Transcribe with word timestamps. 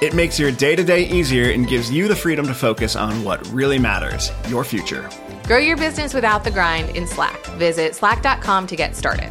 It 0.00 0.14
makes 0.14 0.38
your 0.38 0.50
day 0.50 0.74
to 0.76 0.82
day 0.82 1.02
easier 1.04 1.50
and 1.50 1.68
gives 1.68 1.90
you 1.90 2.08
the 2.08 2.16
freedom 2.16 2.46
to 2.46 2.54
focus 2.54 2.96
on 2.96 3.22
what 3.22 3.46
really 3.48 3.78
matters 3.78 4.32
your 4.48 4.64
future. 4.64 5.08
Grow 5.44 5.58
your 5.58 5.76
business 5.76 6.14
without 6.14 6.42
the 6.42 6.50
grind 6.50 6.96
in 6.96 7.06
Slack. 7.06 7.44
Visit 7.58 7.94
slack.com 7.94 8.66
to 8.68 8.76
get 8.76 8.96
started. 8.96 9.30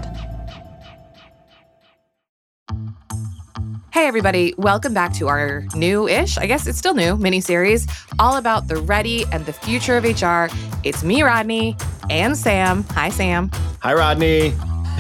Hey, 3.92 4.06
everybody, 4.08 4.54
welcome 4.58 4.94
back 4.94 5.14
to 5.16 5.28
our 5.28 5.66
new 5.76 6.08
ish, 6.08 6.38
I 6.38 6.46
guess 6.46 6.68
it's 6.68 6.78
still 6.78 6.94
new, 6.94 7.18
mini 7.18 7.42
series 7.42 7.88
all 8.20 8.38
about 8.38 8.68
the 8.68 8.78
ready 8.78 9.26
and 9.32 9.46
the 9.46 9.54
future 9.54 9.98
of 9.98 10.04
HR. 10.04 10.54
It's 10.84 11.04
me, 11.04 11.24
Rodney, 11.24 11.76
and 12.10 12.38
Sam. 12.38 12.84
Hi, 12.92 13.10
Sam. 13.10 13.50
Hi, 13.82 13.94
Rodney. 13.94 14.54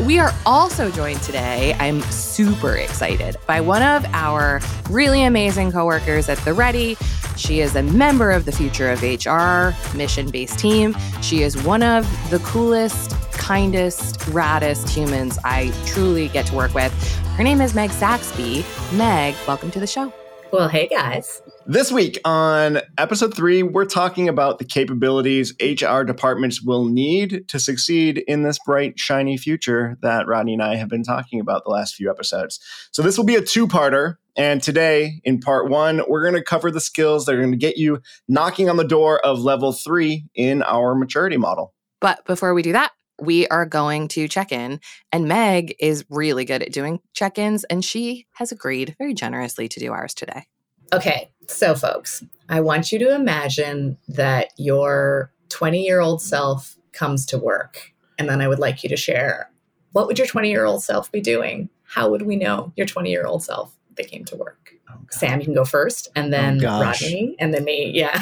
We 0.06 0.18
are 0.18 0.34
also 0.46 0.90
joined 0.90 1.22
today, 1.24 1.76
I'm 1.78 2.02
super 2.04 2.78
excited, 2.78 3.36
by 3.46 3.60
one 3.60 3.84
of 3.84 4.06
our 4.14 4.62
really 4.90 5.24
amazing 5.24 5.74
coworkers 5.74 6.30
at 6.30 6.38
The 6.40 6.54
Ready. 6.54 6.96
She 7.36 7.60
is 7.60 7.76
a 7.76 7.84
member 7.84 8.32
of 8.32 8.46
the 8.46 8.52
Future 8.54 8.90
of 8.90 9.02
HR 9.02 9.76
mission 9.98 10.30
based 10.32 10.58
team. 10.58 10.96
She 11.22 11.44
is 11.44 11.62
one 11.64 11.84
of 11.84 12.08
the 12.30 12.40
coolest, 12.40 13.12
kindest, 13.34 14.20
raddest 14.20 14.90
humans 14.90 15.38
I 15.44 15.74
truly 15.86 16.30
get 16.30 16.46
to 16.48 16.56
work 16.56 16.74
with. 16.74 16.94
Her 17.36 17.44
name 17.44 17.60
is 17.60 17.76
Meg 17.76 17.92
Saxby. 17.92 18.66
Meg, 18.94 19.36
welcome 19.48 19.70
to 19.72 19.82
the 19.82 19.88
show. 19.88 20.14
Well, 20.52 20.68
hey 20.68 20.88
guys. 20.88 21.44
This 21.68 21.92
week 21.92 22.20
on 22.26 22.80
episode 22.98 23.36
three, 23.36 23.62
we're 23.62 23.86
talking 23.86 24.28
about 24.28 24.58
the 24.58 24.66
capabilities 24.66 25.54
HR 25.62 26.02
departments 26.02 26.64
will 26.64 26.86
need 26.86 27.48
to 27.50 27.60
succeed 27.60 28.24
in 28.28 28.42
this 28.42 28.58
bright, 28.66 29.00
shiny 29.00 29.38
future 29.38 29.96
that 30.02 30.26
Rodney 30.26 30.54
and 30.54 30.64
I 30.64 30.76
have 30.76 30.90
been 30.90 31.04
talking 31.04 31.40
about 31.40 31.66
the 31.66 31.70
last 31.70 31.94
few 31.94 32.10
episodes. 32.10 32.60
So, 32.90 33.04
this 33.04 33.16
will 33.16 33.26
be 33.26 33.36
a 33.36 33.42
two 33.42 33.68
parter. 33.68 34.16
And 34.36 34.64
today, 34.64 35.22
in 35.24 35.40
part 35.40 35.70
one, 35.70 36.02
we're 36.08 36.24
going 36.24 36.34
to 36.34 36.44
cover 36.44 36.72
the 36.72 36.82
skills 36.82 37.26
that 37.26 37.36
are 37.36 37.40
going 37.40 37.52
to 37.52 37.58
get 37.58 37.78
you 37.78 38.02
knocking 38.28 38.70
on 38.70 38.78
the 38.78 38.84
door 38.84 39.20
of 39.20 39.40
level 39.40 39.72
three 39.72 40.26
in 40.34 40.64
our 40.64 40.96
maturity 40.96 41.38
model. 41.38 41.76
But 42.02 42.26
before 42.26 42.56
we 42.56 42.64
do 42.64 42.72
that, 42.72 42.92
we 43.22 43.48
are 43.48 43.66
going 43.66 44.08
to 44.10 44.28
check 44.28 44.52
in. 44.52 44.80
And 45.12 45.28
Meg 45.28 45.76
is 45.80 46.06
really 46.10 46.46
good 46.46 46.62
at 46.64 46.72
doing 46.72 47.00
check 47.14 47.38
ins, 47.38 47.64
and 47.66 47.84
she 47.84 48.28
has 48.34 48.52
agreed 48.52 48.96
very 48.98 49.14
generously 49.14 49.68
to 49.70 49.80
do 49.80 49.92
ours 49.92 50.14
today. 50.14 50.48
Okay, 50.92 51.32
so 51.48 51.76
folks, 51.76 52.24
I 52.48 52.62
want 52.62 52.92
you 52.92 53.00
to 53.00 53.14
imagine 53.14 53.98
that 54.08 54.50
your 54.58 55.32
20 55.50 55.84
year 55.84 56.00
old 56.00 56.22
self 56.22 56.76
comes 56.92 57.26
to 57.28 57.38
work. 57.38 57.94
And 58.18 58.28
then 58.28 58.42
I 58.42 58.48
would 58.48 58.60
like 58.60 58.84
you 58.84 58.90
to 58.90 58.98
share 58.98 59.50
what 59.92 60.08
would 60.08 60.18
your 60.18 60.28
20 60.28 60.50
year 60.50 60.66
old 60.66 60.84
self 60.84 61.12
be 61.12 61.22
doing? 61.22 61.70
How 61.84 62.10
would 62.10 62.22
we 62.24 62.36
know 62.36 62.72
your 62.76 62.86
20 62.86 63.10
year 63.10 63.26
old 63.26 63.44
self 63.44 63.76
that 63.96 64.08
came 64.08 64.26
to 64.26 64.36
work? 64.36 64.74
Oh, 64.90 64.98
Sam, 65.10 65.40
you 65.40 65.46
can 65.46 65.54
go 65.54 65.66
first, 65.66 66.08
and 66.16 66.28
oh, 66.28 66.38
then 66.38 66.66
oh, 66.66 66.82
Rodney, 66.82 67.36
and 67.40 67.54
then 67.54 67.64
me. 67.64 67.92
Yeah. 67.94 68.22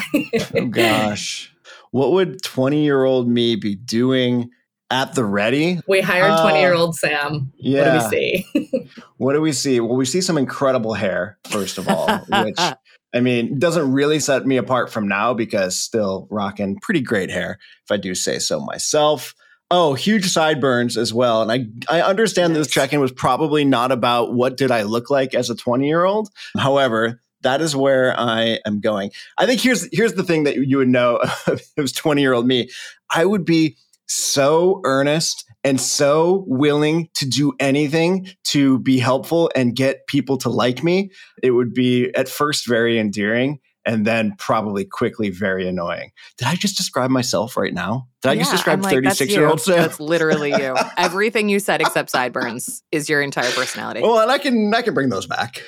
oh, 0.54 0.66
gosh. 0.66 1.52
What 1.90 2.12
would 2.12 2.42
20 2.42 2.84
year 2.84 3.04
old 3.04 3.28
me 3.28 3.56
be 3.56 3.74
doing 3.74 4.50
at 4.90 5.14
the 5.14 5.24
ready. 5.24 5.80
We 5.86 6.00
hired 6.00 6.30
uh, 6.30 6.42
20 6.42 6.60
year 6.60 6.74
old 6.74 6.94
Sam. 6.96 7.52
Yeah. 7.58 7.94
What 7.94 8.00
do 8.00 8.04
we 8.04 8.10
see? 8.10 8.90
what 9.16 9.32
do 9.34 9.40
we 9.40 9.52
see? 9.52 9.80
Well, 9.80 9.96
we 9.96 10.04
see 10.04 10.20
some 10.20 10.38
incredible 10.38 10.94
hair, 10.94 11.38
first 11.48 11.78
of 11.78 11.88
all, 11.88 12.18
which 12.18 12.58
I 13.14 13.20
mean, 13.20 13.58
doesn't 13.58 13.92
really 13.92 14.20
set 14.20 14.46
me 14.46 14.56
apart 14.56 14.92
from 14.92 15.08
now 15.08 15.34
because 15.34 15.78
still 15.78 16.26
rocking 16.30 16.78
pretty 16.80 17.00
great 17.00 17.30
hair, 17.30 17.58
if 17.84 17.90
I 17.90 17.96
do 17.96 18.14
say 18.14 18.38
so 18.38 18.60
myself. 18.60 19.34
Oh, 19.70 19.94
huge 19.94 20.26
sideburns 20.26 20.96
as 20.96 21.12
well. 21.12 21.42
And 21.42 21.52
I, 21.52 21.98
I 21.98 22.02
understand 22.02 22.54
nice. 22.54 22.64
this 22.64 22.72
check 22.72 22.92
in 22.92 23.00
was 23.00 23.12
probably 23.12 23.64
not 23.64 23.92
about 23.92 24.32
what 24.34 24.56
did 24.56 24.70
I 24.70 24.82
look 24.82 25.10
like 25.10 25.34
as 25.34 25.50
a 25.50 25.54
20 25.54 25.86
year 25.86 26.04
old. 26.04 26.30
However, 26.56 27.20
that 27.42 27.60
is 27.60 27.76
where 27.76 28.18
I 28.18 28.60
am 28.66 28.80
going. 28.80 29.10
I 29.36 29.46
think 29.46 29.60
here's 29.60 29.88
here's 29.92 30.14
the 30.14 30.24
thing 30.24 30.44
that 30.44 30.56
you 30.56 30.78
would 30.78 30.88
know 30.88 31.20
if 31.46 31.70
it 31.76 31.80
was 31.80 31.92
20 31.92 32.20
year 32.20 32.32
old 32.32 32.46
me. 32.46 32.70
I 33.10 33.24
would 33.24 33.44
be 33.44 33.76
so 34.08 34.80
earnest 34.84 35.44
and 35.64 35.80
so 35.80 36.44
willing 36.46 37.08
to 37.14 37.28
do 37.28 37.52
anything 37.60 38.28
to 38.44 38.78
be 38.80 38.98
helpful 38.98 39.50
and 39.54 39.74
get 39.74 40.06
people 40.06 40.38
to 40.38 40.48
like 40.48 40.82
me, 40.82 41.10
it 41.42 41.50
would 41.50 41.74
be 41.74 42.14
at 42.14 42.28
first 42.28 42.66
very 42.66 42.98
endearing 42.98 43.60
and 43.84 44.06
then 44.06 44.34
probably 44.38 44.84
quickly 44.84 45.30
very 45.30 45.66
annoying. 45.66 46.12
Did 46.36 46.46
I 46.46 46.56
just 46.56 46.76
describe 46.76 47.10
myself 47.10 47.56
right 47.56 47.72
now? 47.72 48.06
Did 48.22 48.30
I 48.30 48.36
just 48.36 48.50
describe 48.50 48.82
36 48.82 49.32
year 49.32 49.48
old 49.48 49.62
Sam? 49.62 49.76
That's 49.76 49.98
literally 50.00 50.50
you. 50.50 50.76
Everything 50.98 51.48
you 51.48 51.58
said 51.58 51.80
except 51.80 52.10
sideburns 52.10 52.82
is 52.92 53.08
your 53.08 53.22
entire 53.22 53.50
personality. 53.50 54.02
Well, 54.02 54.20
and 54.20 54.30
I 54.30 54.38
can 54.38 54.72
I 54.74 54.82
can 54.82 54.92
bring 54.92 55.08
those 55.08 55.26
back. 55.26 55.62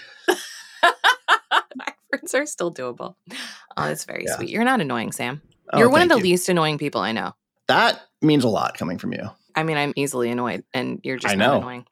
sideburns 0.82 2.34
are 2.34 2.46
still 2.46 2.72
doable. 2.72 3.14
Oh, 3.76 3.86
that's 3.86 4.04
very 4.04 4.24
yeah. 4.26 4.36
sweet. 4.36 4.50
You're 4.50 4.64
not 4.64 4.82
annoying, 4.82 5.12
Sam. 5.12 5.40
Oh, 5.72 5.78
You're 5.78 5.88
oh, 5.88 5.92
one 5.92 6.02
of 6.02 6.08
the 6.08 6.16
you. 6.16 6.22
least 6.22 6.48
annoying 6.50 6.76
people 6.76 7.00
I 7.00 7.12
know. 7.12 7.34
That 7.70 8.02
means 8.20 8.44
a 8.44 8.48
lot 8.48 8.76
coming 8.76 8.98
from 8.98 9.12
you. 9.12 9.30
I 9.54 9.62
mean, 9.62 9.76
I'm 9.76 9.92
easily 9.96 10.30
annoyed, 10.30 10.64
and 10.74 11.00
you're 11.02 11.16
just 11.16 11.32
I 11.32 11.36
know. 11.36 11.58
annoying. 11.58 11.86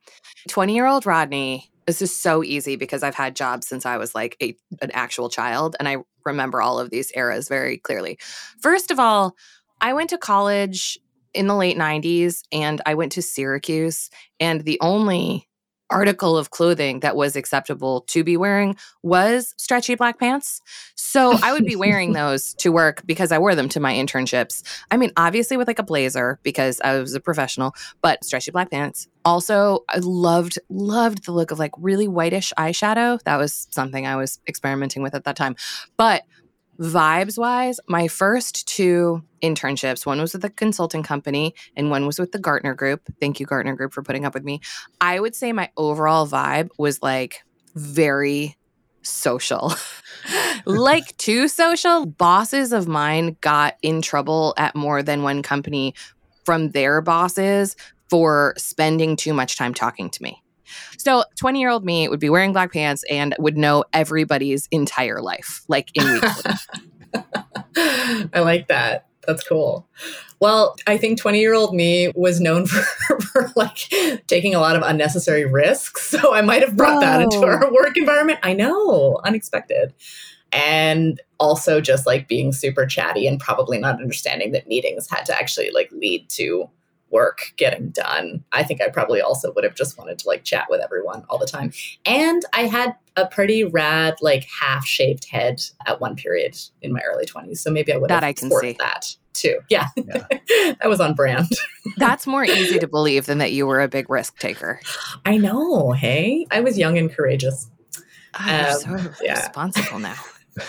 20 0.48 0.74
year 0.74 0.86
old 0.86 1.06
Rodney, 1.06 1.70
this 1.86 2.02
is 2.02 2.14
so 2.14 2.42
easy 2.42 2.76
because 2.76 3.02
I've 3.02 3.14
had 3.14 3.36
jobs 3.36 3.66
since 3.68 3.86
I 3.86 3.96
was 3.96 4.14
like 4.14 4.36
a, 4.42 4.56
an 4.82 4.90
actual 4.92 5.28
child, 5.28 5.76
and 5.78 5.88
I 5.88 5.98
remember 6.24 6.60
all 6.60 6.78
of 6.78 6.90
these 6.90 7.10
eras 7.12 7.48
very 7.48 7.78
clearly. 7.78 8.18
First 8.60 8.90
of 8.90 8.98
all, 8.98 9.36
I 9.80 9.92
went 9.92 10.10
to 10.10 10.18
college 10.18 10.98
in 11.32 11.46
the 11.46 11.54
late 11.54 11.76
90s 11.76 12.42
and 12.50 12.80
I 12.84 12.94
went 12.94 13.12
to 13.12 13.22
Syracuse, 13.22 14.10
and 14.40 14.64
the 14.64 14.78
only 14.80 15.48
article 15.90 16.36
of 16.36 16.50
clothing 16.50 17.00
that 17.00 17.16
was 17.16 17.36
acceptable 17.36 18.02
to 18.02 18.22
be 18.22 18.36
wearing 18.36 18.76
was 19.02 19.54
stretchy 19.56 19.94
black 19.94 20.18
pants. 20.18 20.60
So 20.94 21.38
I 21.42 21.52
would 21.52 21.64
be 21.64 21.76
wearing 21.76 22.12
those 22.14 22.54
to 22.54 22.70
work 22.70 23.02
because 23.06 23.32
I 23.32 23.38
wore 23.38 23.54
them 23.54 23.68
to 23.70 23.80
my 23.80 23.94
internships. 23.94 24.62
I 24.90 24.96
mean, 24.96 25.12
obviously 25.16 25.56
with 25.56 25.66
like 25.66 25.78
a 25.78 25.84
blazer 25.84 26.38
because 26.42 26.80
I 26.82 26.98
was 26.98 27.14
a 27.14 27.20
professional, 27.20 27.74
but 28.02 28.24
stretchy 28.24 28.50
black 28.50 28.70
pants. 28.70 29.08
Also, 29.24 29.84
I 29.88 29.98
loved 29.98 30.58
loved 30.68 31.24
the 31.24 31.32
look 31.32 31.50
of 31.50 31.58
like 31.58 31.72
really 31.76 32.08
whitish 32.08 32.52
eyeshadow. 32.58 33.20
That 33.24 33.36
was 33.36 33.66
something 33.70 34.06
I 34.06 34.16
was 34.16 34.40
experimenting 34.48 35.02
with 35.02 35.14
at 35.14 35.24
that 35.24 35.36
time. 35.36 35.56
But 35.96 36.22
vibes 36.80 37.38
wise, 37.38 37.80
my 37.88 38.08
first 38.08 38.68
two 38.68 39.22
internships, 39.42 40.06
one 40.06 40.20
was 40.20 40.32
with 40.32 40.44
a 40.44 40.50
consulting 40.50 41.02
company 41.02 41.54
and 41.76 41.90
one 41.90 42.06
was 42.06 42.18
with 42.18 42.32
the 42.32 42.38
Gartner 42.38 42.74
Group. 42.74 43.02
Thank 43.20 43.40
you, 43.40 43.46
Gartner 43.46 43.74
Group, 43.74 43.92
for 43.92 44.02
putting 44.02 44.24
up 44.24 44.34
with 44.34 44.44
me. 44.44 44.60
I 45.00 45.18
would 45.18 45.34
say 45.34 45.52
my 45.52 45.70
overall 45.76 46.26
vibe 46.26 46.70
was 46.78 47.02
like 47.02 47.42
very 47.74 48.56
social. 49.02 49.72
like 50.66 51.16
too 51.16 51.48
social. 51.48 52.06
Bosses 52.06 52.72
of 52.72 52.86
mine 52.86 53.36
got 53.40 53.76
in 53.82 54.02
trouble 54.02 54.54
at 54.56 54.74
more 54.74 55.02
than 55.02 55.22
one 55.22 55.42
company 55.42 55.94
from 56.44 56.70
their 56.70 57.00
bosses 57.00 57.76
for 58.08 58.54
spending 58.56 59.16
too 59.16 59.34
much 59.34 59.56
time 59.56 59.74
talking 59.74 60.10
to 60.10 60.22
me. 60.22 60.42
So 60.98 61.24
20 61.36 61.60
year 61.60 61.70
old 61.70 61.84
me 61.84 62.08
would 62.08 62.20
be 62.20 62.28
wearing 62.28 62.52
black 62.52 62.72
pants 62.72 63.04
and 63.08 63.34
would 63.38 63.56
know 63.56 63.84
everybody's 63.92 64.68
entire 64.70 65.22
life, 65.22 65.62
like 65.68 65.90
in 65.94 66.12
weeks. 66.12 66.66
I 67.76 68.40
like 68.40 68.68
that. 68.68 69.06
That's 69.26 69.46
cool. 69.46 69.86
Well, 70.40 70.76
I 70.86 70.96
think 70.96 71.20
20 71.20 71.38
year 71.38 71.54
old 71.54 71.74
me 71.74 72.10
was 72.14 72.40
known 72.40 72.66
for, 72.66 73.20
for, 73.20 73.52
like 73.56 73.76
taking 74.26 74.54
a 74.54 74.60
lot 74.60 74.74
of 74.74 74.82
unnecessary 74.82 75.44
risks. 75.44 76.10
So 76.10 76.34
I 76.34 76.40
might 76.40 76.62
have 76.62 76.76
brought 76.76 76.94
Whoa. 76.94 77.00
that 77.00 77.20
into 77.20 77.44
our 77.44 77.72
work 77.72 77.96
environment. 77.96 78.40
I 78.42 78.54
know, 78.54 79.20
unexpected. 79.24 79.94
And 80.50 81.20
also 81.38 81.80
just 81.80 82.06
like 82.06 82.26
being 82.26 82.52
super 82.52 82.86
chatty 82.86 83.26
and 83.26 83.38
probably 83.38 83.78
not 83.78 84.00
understanding 84.00 84.52
that 84.52 84.66
meetings 84.66 85.08
had 85.10 85.26
to 85.26 85.36
actually 85.36 85.70
like 85.70 85.92
lead 85.92 86.28
to 86.30 86.70
work 87.10 87.52
getting 87.56 87.90
done. 87.90 88.44
I 88.52 88.62
think 88.62 88.82
I 88.82 88.88
probably 88.88 89.20
also 89.20 89.52
would 89.54 89.64
have 89.64 89.74
just 89.74 89.98
wanted 89.98 90.18
to 90.20 90.28
like 90.28 90.44
chat 90.44 90.66
with 90.68 90.80
everyone 90.82 91.24
all 91.28 91.38
the 91.38 91.46
time. 91.46 91.72
And 92.04 92.44
I 92.52 92.62
had 92.62 92.94
a 93.16 93.26
pretty 93.26 93.64
rad, 93.64 94.16
like 94.20 94.44
half 94.44 94.86
shaved 94.86 95.26
head 95.30 95.60
at 95.86 96.00
one 96.00 96.16
period 96.16 96.56
in 96.82 96.92
my 96.92 97.00
early 97.00 97.26
20s. 97.26 97.58
So 97.58 97.70
maybe 97.70 97.92
I 97.92 97.96
would 97.96 98.10
that 98.10 98.22
have 98.22 98.24
I 98.24 98.32
can 98.32 98.50
see. 98.50 98.76
that 98.78 99.16
too. 99.32 99.60
Yeah, 99.68 99.88
yeah. 99.96 100.26
that 100.80 100.88
was 100.88 101.00
on 101.00 101.14
brand. 101.14 101.48
That's 101.96 102.26
more 102.26 102.44
easy 102.44 102.78
to 102.78 102.88
believe 102.88 103.26
than 103.26 103.38
that 103.38 103.52
you 103.52 103.66
were 103.66 103.80
a 103.80 103.88
big 103.88 104.10
risk 104.10 104.38
taker. 104.38 104.80
I 105.24 105.36
know. 105.36 105.92
Hey, 105.92 106.46
I 106.50 106.60
was 106.60 106.78
young 106.78 106.98
and 106.98 107.10
courageous. 107.10 107.70
Oh, 108.38 108.74
um, 108.86 109.00
so 109.00 109.10
yeah. 109.22 109.40
responsible 109.40 109.98
now. 109.98 110.16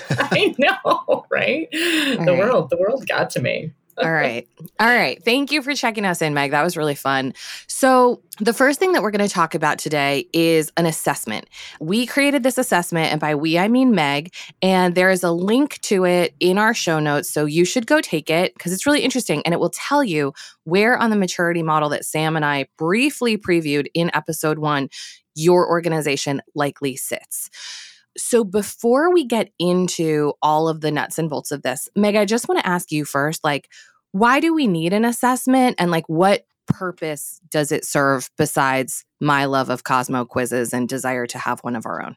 I 0.10 0.56
know, 0.58 1.26
right? 1.30 1.68
All 1.74 2.26
the 2.26 2.32
right. 2.32 2.38
world, 2.38 2.70
the 2.70 2.78
world 2.78 3.08
got 3.08 3.32
to 3.32 3.42
me. 3.42 3.74
All 4.02 4.12
right. 4.12 4.48
All 4.80 4.88
right. 4.88 5.22
Thank 5.24 5.52
you 5.52 5.62
for 5.62 5.76
checking 5.76 6.06
us 6.06 6.22
in, 6.22 6.34
Meg. 6.34 6.52
That 6.52 6.64
was 6.64 6.78
really 6.78 6.96
fun. 6.96 7.34
So, 7.68 8.22
the 8.40 8.54
first 8.54 8.80
thing 8.80 8.94
that 8.94 9.04
we're 9.04 9.12
going 9.12 9.28
to 9.28 9.34
talk 9.34 9.54
about 9.54 9.78
today 9.78 10.26
is 10.32 10.72
an 10.78 10.86
assessment. 10.86 11.50
We 11.82 12.06
created 12.06 12.44
this 12.44 12.58
assessment, 12.58 13.12
and 13.12 13.20
by 13.20 13.36
we, 13.36 13.58
I 13.60 13.68
mean 13.68 13.92
Meg, 13.92 14.34
and 14.62 14.96
there 14.96 15.10
is 15.10 15.24
a 15.24 15.32
link 15.32 15.82
to 15.82 16.06
it 16.06 16.34
in 16.40 16.58
our 16.58 16.74
show 16.74 17.00
notes. 17.00 17.30
So, 17.30 17.46
you 17.46 17.66
should 17.66 17.88
go 17.88 18.00
take 18.00 18.30
it 18.30 18.54
because 18.54 18.72
it's 18.72 18.86
really 18.86 19.02
interesting 19.02 19.42
and 19.44 19.54
it 19.54 19.60
will 19.60 19.72
tell 19.72 20.04
you 20.04 20.34
where 20.64 20.98
on 20.98 21.10
the 21.10 21.18
maturity 21.18 21.64
model 21.64 21.90
that 21.90 22.06
Sam 22.06 22.38
and 22.38 22.46
I 22.46 22.68
briefly 22.78 23.38
previewed 23.38 23.88
in 23.94 24.12
episode 24.14 24.60
one 24.60 24.90
your 25.36 25.70
organization 25.70 26.42
likely 26.54 26.96
sits. 26.96 27.50
So, 28.20 28.44
before 28.44 29.14
we 29.14 29.26
get 29.26 29.52
into 29.60 30.34
all 30.42 30.68
of 30.68 30.82
the 30.82 30.92
nuts 30.92 31.18
and 31.18 31.30
bolts 31.30 31.52
of 31.52 31.62
this, 31.62 31.90
Meg, 31.96 32.16
I 32.16 32.26
just 32.26 32.48
want 32.48 32.60
to 32.60 32.68
ask 32.68 32.92
you 32.92 33.06
first 33.06 33.44
like, 33.44 33.70
why 34.12 34.40
do 34.40 34.54
we 34.54 34.68
need 34.68 34.94
an 34.94 35.06
assessment 35.06 35.76
and 35.80 35.92
like 35.92 36.08
what 36.08 36.46
purpose 36.68 37.40
does 37.50 37.72
it 37.72 37.86
serve 37.86 38.30
besides 38.38 39.06
my 39.20 39.46
love 39.46 39.70
of 39.70 39.84
Cosmo 39.84 40.26
quizzes 40.26 40.74
and 40.74 40.88
desire 40.88 41.26
to 41.28 41.38
have 41.38 41.60
one 41.62 41.76
of 41.76 41.86
our 41.86 42.04
own? 42.04 42.16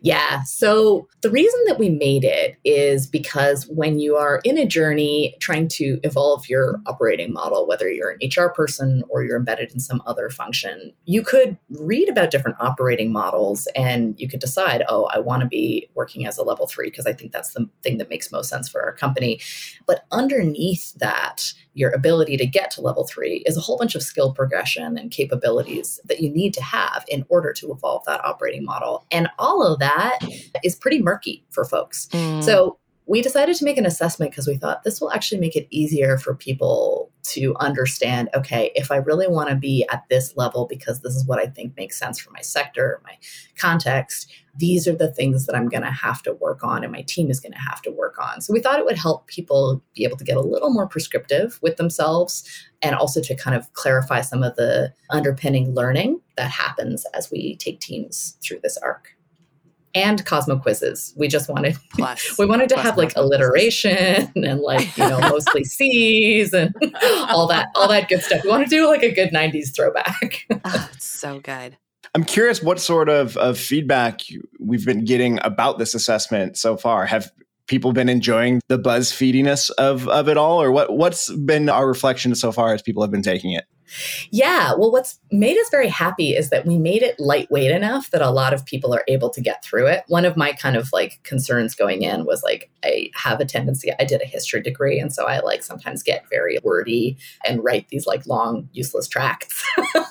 Yeah. 0.00 0.42
So 0.42 1.08
the 1.22 1.30
reason 1.30 1.60
that 1.66 1.78
we 1.78 1.88
made 1.88 2.24
it 2.24 2.56
is 2.64 3.06
because 3.06 3.66
when 3.68 3.98
you 3.98 4.16
are 4.16 4.40
in 4.44 4.58
a 4.58 4.66
journey 4.66 5.36
trying 5.40 5.68
to 5.68 6.00
evolve 6.02 6.48
your 6.48 6.80
operating 6.86 7.32
model, 7.32 7.66
whether 7.66 7.90
you're 7.90 8.16
an 8.20 8.28
HR 8.28 8.48
person 8.48 9.02
or 9.08 9.24
you're 9.24 9.36
embedded 9.36 9.72
in 9.72 9.80
some 9.80 10.02
other 10.06 10.28
function, 10.28 10.92
you 11.04 11.22
could 11.22 11.56
read 11.70 12.08
about 12.08 12.30
different 12.30 12.56
operating 12.60 13.12
models 13.12 13.68
and 13.76 14.18
you 14.18 14.28
could 14.28 14.40
decide, 14.40 14.82
oh, 14.88 15.08
I 15.12 15.18
want 15.18 15.42
to 15.42 15.48
be 15.48 15.88
working 15.94 16.26
as 16.26 16.38
a 16.38 16.42
level 16.42 16.66
three 16.66 16.88
because 16.88 17.06
I 17.06 17.12
think 17.12 17.32
that's 17.32 17.52
the 17.52 17.68
thing 17.82 17.98
that 17.98 18.10
makes 18.10 18.32
most 18.32 18.48
sense 18.48 18.68
for 18.68 18.82
our 18.82 18.92
company. 18.92 19.40
But 19.86 20.04
underneath 20.10 20.94
that, 20.94 21.52
your 21.74 21.90
ability 21.90 22.36
to 22.36 22.46
get 22.46 22.70
to 22.72 22.80
level 22.80 23.04
three 23.04 23.42
is 23.46 23.56
a 23.56 23.60
whole 23.60 23.78
bunch 23.78 23.94
of 23.94 24.02
skill 24.02 24.32
progression 24.32 24.98
and 24.98 25.10
capabilities 25.10 26.00
that 26.04 26.20
you 26.20 26.30
need 26.30 26.52
to 26.54 26.62
have 26.62 27.04
in 27.08 27.24
order 27.28 27.52
to 27.52 27.72
evolve 27.72 28.04
that 28.06 28.24
operating 28.24 28.64
model. 28.64 29.06
And 29.10 29.28
all 29.38 29.66
of 29.66 29.78
that 29.78 30.18
is 30.62 30.74
pretty 30.74 31.00
murky 31.00 31.44
for 31.50 31.64
folks. 31.64 32.08
Mm. 32.12 32.42
So 32.42 32.78
we 33.06 33.22
decided 33.22 33.56
to 33.56 33.64
make 33.64 33.78
an 33.78 33.86
assessment 33.86 34.32
because 34.32 34.46
we 34.46 34.56
thought 34.56 34.84
this 34.84 35.00
will 35.00 35.12
actually 35.12 35.40
make 35.40 35.56
it 35.56 35.66
easier 35.70 36.18
for 36.18 36.34
people 36.34 37.11
to 37.24 37.54
understand 37.60 38.28
okay, 38.34 38.72
if 38.74 38.90
I 38.90 38.96
really 38.96 39.28
want 39.28 39.48
to 39.48 39.54
be 39.54 39.86
at 39.92 40.04
this 40.08 40.36
level 40.36 40.66
because 40.66 41.00
this 41.00 41.14
is 41.14 41.26
what 41.26 41.38
I 41.38 41.46
think 41.46 41.76
makes 41.76 41.98
sense 41.98 42.18
for 42.18 42.30
my 42.30 42.40
sector, 42.40 43.00
my 43.04 43.16
context, 43.56 44.30
these 44.56 44.86
are 44.88 44.94
the 44.94 45.12
things 45.12 45.46
that 45.46 45.56
I'm 45.56 45.68
going 45.68 45.84
to 45.84 45.90
have 45.90 46.22
to 46.22 46.34
work 46.34 46.62
on 46.62 46.82
and 46.82 46.92
my 46.92 47.02
team 47.02 47.30
is 47.30 47.40
going 47.40 47.52
to 47.52 47.58
have 47.58 47.80
to 47.82 47.90
work 47.90 48.18
on. 48.18 48.40
So 48.40 48.52
we 48.52 48.60
thought 48.60 48.78
it 48.78 48.84
would 48.84 48.98
help 48.98 49.26
people 49.28 49.82
be 49.94 50.04
able 50.04 50.16
to 50.16 50.24
get 50.24 50.36
a 50.36 50.40
little 50.40 50.70
more 50.70 50.86
prescriptive 50.86 51.58
with 51.62 51.76
themselves 51.76 52.44
and 52.82 52.94
also 52.94 53.20
to 53.22 53.34
kind 53.34 53.56
of 53.56 53.72
clarify 53.72 54.20
some 54.20 54.42
of 54.42 54.56
the 54.56 54.92
underpinning 55.10 55.74
learning 55.74 56.20
that 56.36 56.50
happens 56.50 57.06
as 57.14 57.30
we 57.30 57.56
take 57.56 57.80
teams 57.80 58.36
through 58.42 58.60
this 58.62 58.76
arc 58.78 59.16
and 59.94 60.24
Cosmo 60.24 60.58
quizzes. 60.58 61.14
We 61.16 61.28
just 61.28 61.48
wanted 61.48 61.76
Plus, 61.90 62.38
we 62.38 62.46
wanted 62.46 62.68
to 62.70 62.78
have 62.78 62.96
like 62.96 63.12
alliteration 63.16 64.32
and 64.36 64.60
like 64.60 64.96
you 64.96 65.08
know 65.08 65.20
mostly 65.30 65.64
C's 65.64 66.52
and 66.52 66.74
all 67.28 67.46
that 67.48 67.68
all 67.74 67.88
that 67.88 68.08
good 68.08 68.22
stuff. 68.22 68.44
We 68.44 68.50
want 68.50 68.64
to 68.64 68.70
do 68.70 68.86
like 68.86 69.02
a 69.02 69.12
good 69.12 69.30
'90s 69.30 69.74
throwback. 69.74 70.46
oh, 70.64 70.90
it's 70.94 71.04
so 71.04 71.40
good. 71.40 71.76
I'm 72.14 72.24
curious 72.24 72.62
what 72.62 72.78
sort 72.78 73.08
of, 73.08 73.38
of 73.38 73.58
feedback 73.58 74.20
we've 74.60 74.84
been 74.84 75.04
getting 75.04 75.38
about 75.42 75.78
this 75.78 75.94
assessment 75.94 76.58
so 76.58 76.76
far. 76.76 77.06
Have 77.06 77.32
people 77.68 77.92
been 77.92 78.10
enjoying 78.10 78.60
the 78.68 78.76
buzz 78.76 79.10
feediness 79.10 79.70
of, 79.78 80.06
of 80.08 80.28
it 80.28 80.36
all, 80.36 80.60
or 80.60 80.70
what 80.70 80.92
what's 80.92 81.32
been 81.36 81.68
our 81.68 81.86
reflection 81.86 82.34
so 82.34 82.52
far 82.52 82.74
as 82.74 82.82
people 82.82 83.02
have 83.02 83.10
been 83.10 83.22
taking 83.22 83.52
it? 83.52 83.64
Yeah. 84.30 84.74
Well, 84.74 84.90
what's 84.90 85.18
made 85.30 85.58
us 85.58 85.68
very 85.70 85.88
happy 85.88 86.34
is 86.34 86.50
that 86.50 86.66
we 86.66 86.78
made 86.78 87.02
it 87.02 87.18
lightweight 87.18 87.70
enough 87.70 88.10
that 88.10 88.22
a 88.22 88.30
lot 88.30 88.52
of 88.52 88.64
people 88.64 88.94
are 88.94 89.04
able 89.08 89.30
to 89.30 89.40
get 89.40 89.64
through 89.64 89.86
it. 89.86 90.04
One 90.08 90.24
of 90.24 90.36
my 90.36 90.52
kind 90.52 90.76
of 90.76 90.90
like 90.92 91.20
concerns 91.22 91.74
going 91.74 92.02
in 92.02 92.24
was 92.24 92.42
like, 92.42 92.70
I 92.84 93.10
have 93.14 93.40
a 93.40 93.44
tendency, 93.44 93.90
I 93.98 94.04
did 94.04 94.22
a 94.22 94.26
history 94.26 94.62
degree. 94.62 94.98
And 94.98 95.12
so 95.12 95.26
I 95.26 95.40
like 95.40 95.62
sometimes 95.62 96.02
get 96.02 96.28
very 96.30 96.58
wordy 96.62 97.16
and 97.44 97.62
write 97.62 97.88
these 97.88 98.06
like 98.06 98.26
long, 98.26 98.68
useless 98.72 99.08
tracts. 99.08 99.64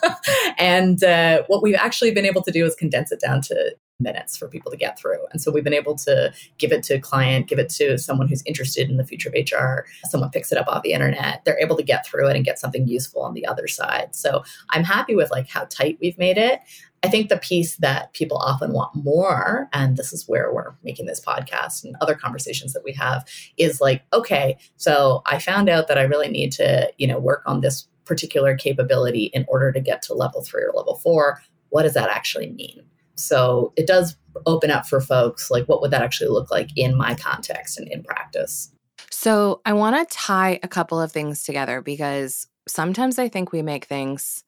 and 0.57 1.03
uh, 1.03 1.43
what 1.47 1.63
we've 1.63 1.75
actually 1.75 2.11
been 2.11 2.25
able 2.25 2.43
to 2.43 2.51
do 2.51 2.65
is 2.65 2.75
condense 2.75 3.11
it 3.11 3.19
down 3.19 3.41
to 3.41 3.75
minutes 4.01 4.37
for 4.37 4.47
people 4.47 4.71
to 4.71 4.77
get 4.77 4.99
through. 4.99 5.19
And 5.31 5.41
so 5.41 5.51
we've 5.51 5.63
been 5.63 5.73
able 5.73 5.95
to 5.95 6.33
give 6.57 6.71
it 6.71 6.83
to 6.83 6.95
a 6.95 6.99
client, 6.99 7.47
give 7.47 7.59
it 7.59 7.69
to 7.71 7.97
someone 7.97 8.27
who's 8.27 8.43
interested 8.45 8.89
in 8.89 8.97
the 8.97 9.05
future 9.05 9.29
of 9.29 9.35
HR. 9.35 9.85
Someone 10.09 10.29
picks 10.29 10.51
it 10.51 10.57
up 10.57 10.67
off 10.67 10.83
the 10.83 10.93
internet. 10.93 11.43
They're 11.45 11.59
able 11.59 11.77
to 11.77 11.83
get 11.83 12.05
through 12.05 12.27
it 12.27 12.35
and 12.35 12.45
get 12.45 12.59
something 12.59 12.87
useful 12.87 13.21
on 13.21 13.33
the 13.33 13.45
other 13.45 13.67
side. 13.67 14.15
So 14.15 14.43
I'm 14.69 14.83
happy 14.83 15.15
with 15.15 15.31
like 15.31 15.49
how 15.49 15.65
tight 15.69 15.97
we've 16.01 16.17
made 16.17 16.37
it. 16.37 16.61
I 17.03 17.09
think 17.09 17.29
the 17.29 17.37
piece 17.37 17.77
that 17.77 18.13
people 18.13 18.37
often 18.37 18.73
want 18.73 18.93
more, 18.93 19.67
and 19.73 19.97
this 19.97 20.13
is 20.13 20.27
where 20.27 20.53
we're 20.53 20.75
making 20.83 21.07
this 21.07 21.19
podcast 21.19 21.83
and 21.83 21.95
other 21.99 22.13
conversations 22.13 22.73
that 22.73 22.83
we 22.83 22.93
have, 22.93 23.27
is 23.57 23.81
like, 23.81 24.03
okay, 24.13 24.57
so 24.77 25.23
I 25.25 25.39
found 25.39 25.67
out 25.67 25.87
that 25.87 25.97
I 25.97 26.03
really 26.03 26.29
need 26.29 26.51
to, 26.53 26.91
you 26.99 27.07
know, 27.07 27.17
work 27.17 27.41
on 27.47 27.61
this 27.61 27.87
particular 28.05 28.55
capability 28.55 29.25
in 29.33 29.45
order 29.47 29.71
to 29.71 29.79
get 29.79 30.03
to 30.03 30.13
level 30.13 30.43
three 30.43 30.63
or 30.63 30.73
level 30.75 30.95
four. 30.95 31.41
What 31.69 31.83
does 31.83 31.95
that 31.95 32.09
actually 32.09 32.51
mean? 32.51 32.83
So 33.23 33.73
it 33.75 33.87
does 33.87 34.15
open 34.45 34.71
up 34.71 34.85
for 34.85 35.01
folks 35.01 35.51
like 35.51 35.65
what 35.65 35.81
would 35.81 35.91
that 35.91 36.01
actually 36.01 36.29
look 36.29 36.51
like 36.51 36.69
in 36.75 36.95
my 36.95 37.15
context 37.15 37.77
and 37.77 37.87
in 37.89 38.03
practice. 38.03 38.71
So 39.09 39.61
I 39.65 39.73
want 39.73 39.95
to 40.09 40.15
tie 40.15 40.59
a 40.63 40.67
couple 40.67 40.99
of 40.99 41.11
things 41.11 41.43
together 41.43 41.81
because 41.81 42.47
sometimes 42.67 43.19
I 43.19 43.27
think 43.27 43.51
we 43.51 43.61
make 43.61 43.85
things 43.85 44.43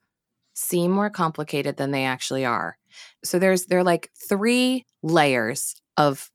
seem 0.54 0.92
more 0.92 1.10
complicated 1.10 1.78
than 1.78 1.92
they 1.92 2.06
actually 2.06 2.46
are. 2.46 2.78
So 3.24 3.40
there's 3.40 3.66
there 3.66 3.80
are 3.80 3.84
like 3.84 4.12
three 4.30 4.86
layers 5.02 5.76
of 5.98 6.30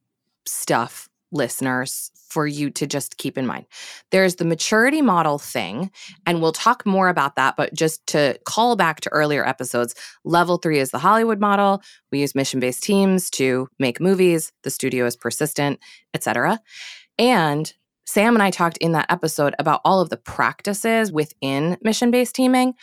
stuff 0.47 1.08
listeners 1.31 2.11
for 2.29 2.47
you 2.47 2.71
to 2.71 2.87
just 2.87 3.17
keep 3.17 3.39
in 3.39 3.47
mind. 3.47 3.67
There's 4.11 4.37
the 4.37 4.45
maturity 4.45 5.03
model 5.03 5.39
thing, 5.39 5.91
and 6.27 6.41
we'll 6.41 6.53
talk 6.53 6.85
more 6.85 7.09
about 7.09 7.37
that. 7.37 7.57
But 7.57 7.75
just 7.75 8.07
to 8.09 8.39
call 8.45 8.77
back 8.77 9.01
to 9.01 9.11
earlier 9.11 9.47
episodes, 9.47 9.95
level 10.25 10.59
three 10.59 10.79
is 10.79 10.91
the 10.91 10.99
Hollywood 10.99 11.41
model. 11.41 11.83
We 12.13 12.21
use 12.21 12.35
mission 12.35 12.61
based 12.61 12.83
teams 12.83 13.31
to 13.31 13.69
make 13.79 14.01
movies, 14.01 14.53
the 14.63 14.71
studio 14.71 15.07
is 15.07 15.17
persistent, 15.17 15.81
etc. 16.15 16.61
And 17.19 17.73
Sam 18.07 18.35
and 18.35 18.43
I 18.43 18.51
talked 18.51 18.79
in 18.79 18.93
that 18.93 19.11
episode 19.11 19.55
about 19.59 19.83
all 19.85 20.01
of 20.01 20.09
the 20.09 20.17
practices 20.17 21.13
within 21.13 21.77
mission 21.83 22.11
based 22.11 22.35
teaming. 22.35 22.75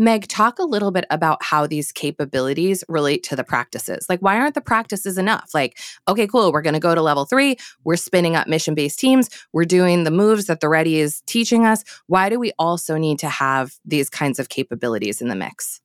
Meg, 0.00 0.26
talk 0.28 0.58
a 0.58 0.64
little 0.64 0.90
bit 0.90 1.04
about 1.10 1.42
how 1.42 1.66
these 1.66 1.92
capabilities 1.92 2.82
relate 2.88 3.22
to 3.24 3.36
the 3.36 3.44
practices. 3.44 4.06
Like, 4.08 4.20
why 4.20 4.40
aren't 4.40 4.54
the 4.54 4.62
practices 4.62 5.18
enough? 5.18 5.50
Like, 5.52 5.78
okay, 6.08 6.26
cool, 6.26 6.52
we're 6.52 6.62
going 6.62 6.72
to 6.72 6.80
go 6.80 6.94
to 6.94 7.02
level 7.02 7.26
three. 7.26 7.56
We're 7.84 7.96
spinning 7.96 8.34
up 8.34 8.48
mission 8.48 8.74
based 8.74 8.98
teams. 8.98 9.28
We're 9.52 9.66
doing 9.66 10.04
the 10.04 10.10
moves 10.10 10.46
that 10.46 10.60
the 10.60 10.70
Ready 10.70 11.00
is 11.00 11.20
teaching 11.26 11.66
us. 11.66 11.84
Why 12.06 12.30
do 12.30 12.40
we 12.40 12.50
also 12.58 12.96
need 12.96 13.18
to 13.18 13.28
have 13.28 13.74
these 13.84 14.08
kinds 14.08 14.38
of 14.38 14.48
capabilities 14.48 15.20
in 15.20 15.28
the 15.28 15.36
mix? 15.36 15.82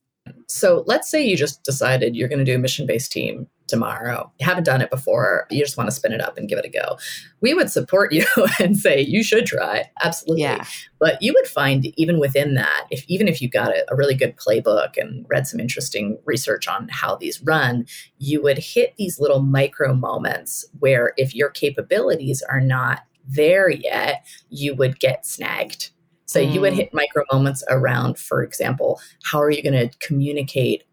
So 0.48 0.86
let's 0.88 1.12
say 1.12 1.26
you 1.26 1.36
just 1.36 1.64
decided 1.64 2.16
you're 2.16 2.30
going 2.30 2.40
to 2.40 2.46
do 2.46 2.56
a 2.56 2.60
mission 2.60 2.88
based 2.88 3.12
team 3.12 3.48
tomorrow. 3.68 4.32
You 4.40 4.46
haven't 4.46 4.64
done 4.64 4.82
it 4.82 4.90
before. 4.90 5.48
You 5.50 5.64
just 5.64 5.78
want 5.78 5.90
to 5.90 5.96
spin 5.96 6.12
it 6.12 6.22
up 6.22 6.38
and 6.38 6.48
give 6.48 6.60
it 6.60 6.66
a 6.66 6.70
go. 6.70 6.98
We 7.42 7.54
would 7.54 7.70
support 7.70 8.14
you 8.14 8.26
and 8.60 8.78
say 8.78 9.02
you 9.02 9.24
should 9.24 9.46
try. 9.46 9.90
Absolutely. 10.04 10.44
Yeah. 10.44 10.66
But 11.00 11.22
you 11.22 11.34
would 11.34 11.48
find 11.48 11.86
even 11.98 12.20
within 12.20 12.56
that, 12.56 12.88
if 12.90 13.04
even 13.08 13.28
if 13.28 13.42
you 13.42 13.50
got 13.50 13.70
a, 13.70 13.86
a 13.92 13.96
really 13.96 14.16
good 14.16 14.36
playbook 14.38 14.98
and 14.98 15.26
read 15.30 15.48
some 15.48 15.60
interesting 15.60 16.18
research 16.26 16.68
on 16.68 16.88
how 16.90 17.16
these 17.16 17.42
run, 17.42 17.86
you 18.18 18.42
would 18.42 18.58
hit 18.58 18.96
these 18.98 19.20
little 19.20 19.42
micro 19.42 19.94
moments 19.94 20.66
where 20.80 21.14
if 21.18 21.36
your 21.36 21.50
capabilities 21.50 22.42
are 22.50 22.62
not 22.62 23.02
there 23.28 23.70
yet, 23.70 24.26
you 24.50 24.76
would 24.76 25.00
get 25.00 25.26
snagged 25.26 25.92
so 26.26 26.40
mm. 26.40 26.52
you 26.52 26.62
would 26.62 26.74
mm. 26.74 26.78
hit 26.78 26.94
micro 26.94 27.24
moments 27.32 27.64
around, 27.70 28.18
for 28.18 28.44
example, 28.44 29.00
how 29.24 29.40
are 29.40 29.50
you 29.52 29.64
going 29.64 29.90
to 29.90 29.98
communicate 30.00 30.84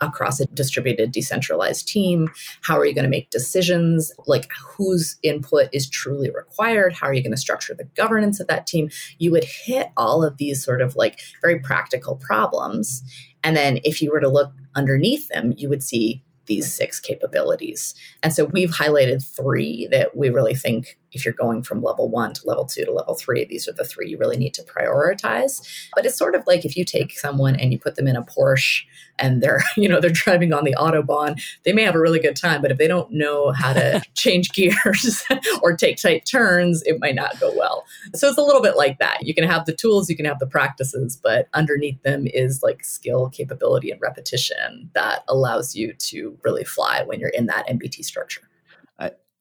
across 0.00 0.40
a 0.40 0.46
distributed 0.46 1.12
decentralized 1.12 1.86
team? 1.86 2.28
How 2.62 2.78
are 2.78 2.84
you 2.84 2.94
going 2.94 3.04
to 3.04 3.10
make 3.10 3.30
decisions? 3.30 4.12
Like 4.26 4.50
whose 4.52 5.16
input 5.22 5.68
is 5.72 5.88
truly 5.88 6.30
required? 6.30 6.92
How 6.92 7.06
are 7.06 7.14
you 7.14 7.22
going 7.22 7.32
to 7.32 7.36
structure 7.36 7.74
the 7.74 7.84
governance 7.96 8.40
of 8.40 8.46
that 8.48 8.66
team? 8.66 8.90
You 9.18 9.30
would 9.32 9.44
hit 9.44 9.90
all 9.96 10.24
of 10.24 10.36
these 10.36 10.64
sort 10.64 10.80
of 10.80 10.96
like 10.96 11.20
very 11.40 11.58
practical 11.58 12.16
problems 12.16 13.02
and 13.42 13.56
then 13.56 13.80
if 13.84 14.02
you 14.02 14.10
were 14.10 14.20
to 14.20 14.28
look 14.28 14.52
underneath 14.74 15.28
them 15.28 15.52
you 15.56 15.68
would 15.68 15.82
see 15.82 16.22
these 16.50 16.72
six 16.72 16.98
capabilities. 17.00 17.94
And 18.22 18.34
so 18.34 18.44
we've 18.46 18.70
highlighted 18.70 19.24
three 19.24 19.86
that 19.92 20.16
we 20.16 20.30
really 20.30 20.54
think 20.54 20.98
if 21.12 21.24
you're 21.24 21.34
going 21.34 21.62
from 21.62 21.82
level 21.82 22.08
one 22.08 22.32
to 22.34 22.46
level 22.46 22.64
two 22.64 22.84
to 22.84 22.92
level 22.92 23.14
three, 23.14 23.44
these 23.44 23.68
are 23.68 23.72
the 23.72 23.84
three 23.84 24.08
you 24.08 24.18
really 24.18 24.36
need 24.36 24.54
to 24.54 24.62
prioritize. 24.62 25.66
But 25.94 26.06
it's 26.06 26.16
sort 26.16 26.34
of 26.34 26.46
like 26.46 26.64
if 26.64 26.76
you 26.76 26.84
take 26.84 27.18
someone 27.18 27.56
and 27.56 27.72
you 27.72 27.78
put 27.78 27.96
them 27.96 28.06
in 28.06 28.16
a 28.16 28.22
Porsche 28.22 28.82
and 29.18 29.42
they're, 29.42 29.62
you 29.76 29.88
know, 29.88 30.00
they're 30.00 30.10
driving 30.10 30.52
on 30.52 30.64
the 30.64 30.74
Autobahn, 30.78 31.40
they 31.64 31.72
may 31.72 31.82
have 31.82 31.94
a 31.94 32.00
really 32.00 32.20
good 32.20 32.36
time, 32.36 32.62
but 32.62 32.70
if 32.70 32.78
they 32.78 32.88
don't 32.88 33.10
know 33.12 33.52
how 33.52 33.72
to 33.72 34.02
change 34.14 34.50
gears 34.52 35.24
or 35.62 35.76
take 35.76 35.96
tight 35.96 36.26
turns, 36.26 36.82
it 36.82 36.98
might 37.00 37.14
not 37.14 37.38
go 37.40 37.52
well. 37.56 37.84
So 38.14 38.28
it's 38.28 38.38
a 38.38 38.42
little 38.42 38.62
bit 38.62 38.76
like 38.76 38.98
that. 38.98 39.18
You 39.22 39.34
can 39.34 39.44
have 39.44 39.66
the 39.66 39.74
tools, 39.74 40.08
you 40.08 40.16
can 40.16 40.26
have 40.26 40.38
the 40.38 40.46
practices, 40.46 41.16
but 41.22 41.48
underneath 41.54 42.02
them 42.02 42.26
is 42.26 42.62
like 42.62 42.84
skill, 42.84 43.28
capability, 43.28 43.90
and 43.90 44.00
repetition 44.00 44.90
that 44.94 45.24
allows 45.28 45.74
you 45.74 45.92
to 45.94 46.36
really 46.42 46.64
fly 46.64 47.02
when 47.04 47.20
you're 47.20 47.30
in 47.30 47.46
that 47.46 47.66
MBT 47.68 48.04
structure. 48.04 48.49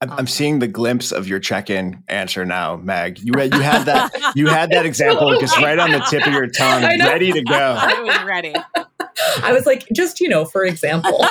I'm, 0.02 0.12
I'm 0.12 0.28
seeing 0.28 0.60
the 0.60 0.68
glimpse 0.68 1.12
of 1.12 1.28
your 1.28 1.40
check-in 1.40 2.02
answer 2.08 2.46
now, 2.46 2.78
Meg. 2.78 3.20
You 3.20 3.34
had, 3.38 3.54
you 3.54 3.60
had 3.60 3.84
that 3.84 4.34
you 4.36 4.48
had 4.48 4.72
that 4.72 4.86
example 4.86 5.38
just 5.40 5.58
right 5.58 5.78
on 5.78 5.92
the 5.92 6.00
tip 6.10 6.26
of 6.26 6.32
your 6.32 6.48
tongue, 6.48 6.84
ready 6.84 7.34
to 7.34 7.42
go. 7.42 7.54
I 7.78 8.02
was 8.02 8.24
ready. 8.24 8.54
I 9.44 9.52
was 9.52 9.66
like, 9.66 9.86
just 9.94 10.22
you 10.22 10.30
know, 10.30 10.46
for 10.46 10.64
example. 10.64 11.20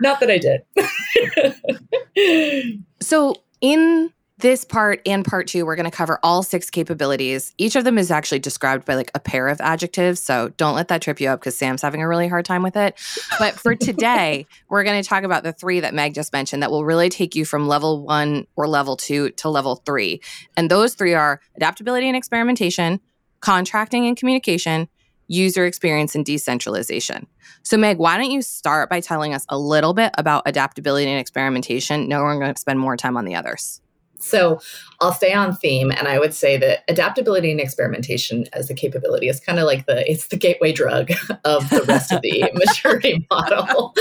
Not 0.00 0.20
that 0.20 0.30
I 0.30 0.38
did. 0.38 0.62
so 3.00 3.34
in 3.60 4.10
this 4.40 4.64
part 4.64 5.00
and 5.06 5.24
part 5.24 5.46
two, 5.46 5.64
we're 5.64 5.76
going 5.76 5.90
to 5.90 5.96
cover 5.96 6.18
all 6.22 6.42
six 6.42 6.70
capabilities. 6.70 7.54
Each 7.58 7.76
of 7.76 7.84
them 7.84 7.98
is 7.98 8.10
actually 8.10 8.38
described 8.38 8.84
by 8.84 8.94
like 8.94 9.10
a 9.14 9.20
pair 9.20 9.48
of 9.48 9.60
adjectives. 9.60 10.20
So 10.20 10.52
don't 10.56 10.74
let 10.74 10.88
that 10.88 11.02
trip 11.02 11.20
you 11.20 11.28
up 11.28 11.40
because 11.40 11.56
Sam's 11.56 11.82
having 11.82 12.02
a 12.02 12.08
really 12.08 12.28
hard 12.28 12.44
time 12.44 12.62
with 12.62 12.76
it. 12.76 12.98
But 13.38 13.54
for 13.54 13.74
today, 13.74 14.46
we're 14.68 14.84
going 14.84 15.02
to 15.02 15.08
talk 15.08 15.24
about 15.24 15.42
the 15.42 15.52
three 15.52 15.80
that 15.80 15.94
Meg 15.94 16.14
just 16.14 16.32
mentioned 16.32 16.62
that 16.62 16.70
will 16.70 16.84
really 16.84 17.08
take 17.08 17.34
you 17.34 17.44
from 17.44 17.68
level 17.68 18.04
one 18.04 18.46
or 18.56 18.66
level 18.66 18.96
two 18.96 19.30
to 19.30 19.48
level 19.48 19.76
three. 19.76 20.20
And 20.56 20.70
those 20.70 20.94
three 20.94 21.14
are 21.14 21.40
adaptability 21.56 22.06
and 22.06 22.16
experimentation, 22.16 23.00
contracting 23.40 24.06
and 24.06 24.16
communication, 24.16 24.88
user 25.28 25.64
experience 25.64 26.14
and 26.14 26.26
decentralization. 26.26 27.26
So, 27.62 27.76
Meg, 27.76 27.98
why 27.98 28.16
don't 28.16 28.30
you 28.30 28.42
start 28.42 28.90
by 28.90 29.00
telling 29.00 29.32
us 29.32 29.46
a 29.48 29.58
little 29.58 29.94
bit 29.94 30.12
about 30.18 30.42
adaptability 30.46 31.08
and 31.08 31.20
experimentation? 31.20 32.08
No, 32.08 32.22
we're 32.22 32.38
going 32.38 32.52
to 32.52 32.60
spend 32.60 32.80
more 32.80 32.96
time 32.96 33.16
on 33.16 33.24
the 33.24 33.36
others. 33.36 33.80
So 34.20 34.60
I'll 35.00 35.12
stay 35.12 35.32
on 35.32 35.54
theme 35.54 35.90
and 35.90 36.06
I 36.06 36.18
would 36.18 36.34
say 36.34 36.56
that 36.58 36.84
adaptability 36.88 37.50
and 37.50 37.60
experimentation 37.60 38.44
as 38.52 38.68
a 38.70 38.74
capability 38.74 39.28
is 39.28 39.40
kind 39.40 39.58
of 39.58 39.64
like 39.64 39.86
the 39.86 40.08
it's 40.10 40.28
the 40.28 40.36
gateway 40.36 40.72
drug 40.72 41.10
of 41.44 41.68
the 41.70 41.82
rest 41.88 42.12
of 42.12 42.22
the 42.22 42.50
maturity 42.54 43.26
model. 43.30 43.94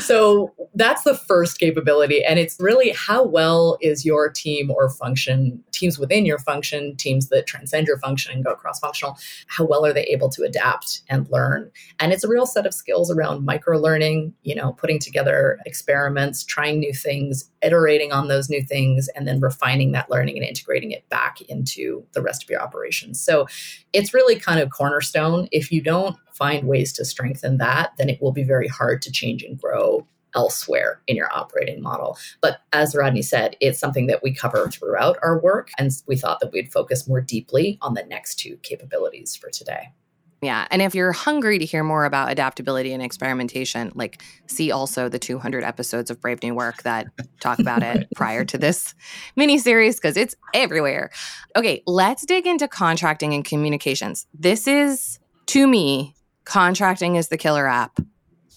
So 0.00 0.52
that's 0.74 1.02
the 1.02 1.14
first 1.14 1.58
capability 1.58 2.24
and 2.24 2.38
it's 2.38 2.56
really 2.58 2.90
how 2.90 3.24
well 3.24 3.76
is 3.80 4.04
your 4.04 4.30
team 4.30 4.70
or 4.70 4.88
function 4.88 5.62
teams 5.72 5.98
within 5.98 6.26
your 6.26 6.38
function, 6.38 6.94
teams 6.96 7.28
that 7.28 7.46
transcend 7.46 7.86
your 7.86 7.98
function 7.98 8.32
and 8.32 8.44
go 8.44 8.54
cross 8.54 8.78
functional, 8.78 9.18
how 9.46 9.64
well 9.64 9.84
are 9.84 9.92
they 9.92 10.04
able 10.04 10.28
to 10.30 10.42
adapt 10.42 11.02
and 11.08 11.28
learn? 11.30 11.70
And 11.98 12.12
it's 12.12 12.24
a 12.24 12.28
real 12.28 12.46
set 12.46 12.66
of 12.66 12.74
skills 12.74 13.10
around 13.10 13.44
micro 13.44 13.78
learning, 13.78 14.34
you 14.42 14.54
know, 14.54 14.72
putting 14.74 14.98
together 14.98 15.58
experiments, 15.66 16.44
trying 16.44 16.78
new 16.80 16.92
things, 16.92 17.50
iterating 17.62 18.12
on 18.12 18.28
those 18.28 18.48
new 18.48 18.62
things 18.62 19.08
and 19.08 19.26
then 19.26 19.40
refining 19.40 19.92
that 19.92 20.10
learning 20.10 20.36
and 20.36 20.46
integrating 20.46 20.90
it 20.90 21.08
back 21.08 21.40
into 21.42 22.04
the 22.12 22.22
rest 22.22 22.42
of 22.42 22.50
your 22.50 22.60
operations. 22.60 23.20
So 23.20 23.46
it's 23.92 24.14
really 24.14 24.36
kind 24.36 24.60
of 24.60 24.70
cornerstone. 24.70 25.48
If 25.52 25.70
you 25.70 25.82
don't 25.82 26.16
find 26.32 26.66
ways 26.66 26.92
to 26.94 27.04
strengthen 27.04 27.58
that, 27.58 27.92
then 27.98 28.08
it 28.08 28.20
will 28.22 28.32
be 28.32 28.44
very 28.44 28.68
hard 28.68 29.02
to 29.02 29.12
change 29.12 29.42
and 29.42 29.60
grow 29.60 30.06
elsewhere 30.34 31.00
in 31.06 31.16
your 31.16 31.28
operating 31.32 31.82
model. 31.82 32.16
But 32.40 32.62
as 32.72 32.94
Rodney 32.94 33.22
said, 33.22 33.56
it's 33.60 33.78
something 33.78 34.06
that 34.06 34.22
we 34.22 34.32
cover 34.32 34.70
throughout 34.70 35.18
our 35.22 35.40
work. 35.40 35.70
And 35.76 35.90
we 36.06 36.16
thought 36.16 36.40
that 36.40 36.52
we'd 36.52 36.72
focus 36.72 37.08
more 37.08 37.20
deeply 37.20 37.78
on 37.82 37.94
the 37.94 38.04
next 38.04 38.36
two 38.36 38.56
capabilities 38.62 39.36
for 39.36 39.50
today. 39.50 39.92
Yeah. 40.42 40.66
And 40.70 40.80
if 40.80 40.94
you're 40.94 41.12
hungry 41.12 41.58
to 41.58 41.64
hear 41.66 41.84
more 41.84 42.06
about 42.06 42.32
adaptability 42.32 42.92
and 42.92 43.02
experimentation, 43.02 43.92
like 43.94 44.22
see 44.46 44.70
also 44.70 45.08
the 45.08 45.18
200 45.18 45.62
episodes 45.62 46.10
of 46.10 46.20
Brave 46.20 46.42
New 46.42 46.54
Work 46.54 46.82
that 46.84 47.08
talk 47.40 47.58
about 47.58 47.82
it 47.82 48.08
prior 48.16 48.44
to 48.46 48.56
this 48.56 48.94
mini 49.36 49.58
series 49.58 49.96
because 49.96 50.16
it's 50.16 50.34
everywhere. 50.54 51.10
Okay, 51.56 51.82
let's 51.86 52.24
dig 52.24 52.46
into 52.46 52.68
contracting 52.68 53.34
and 53.34 53.44
communications. 53.44 54.26
This 54.32 54.66
is, 54.66 55.18
to 55.46 55.66
me, 55.66 56.14
contracting 56.44 57.16
is 57.16 57.28
the 57.28 57.36
killer 57.36 57.66
app 57.66 58.00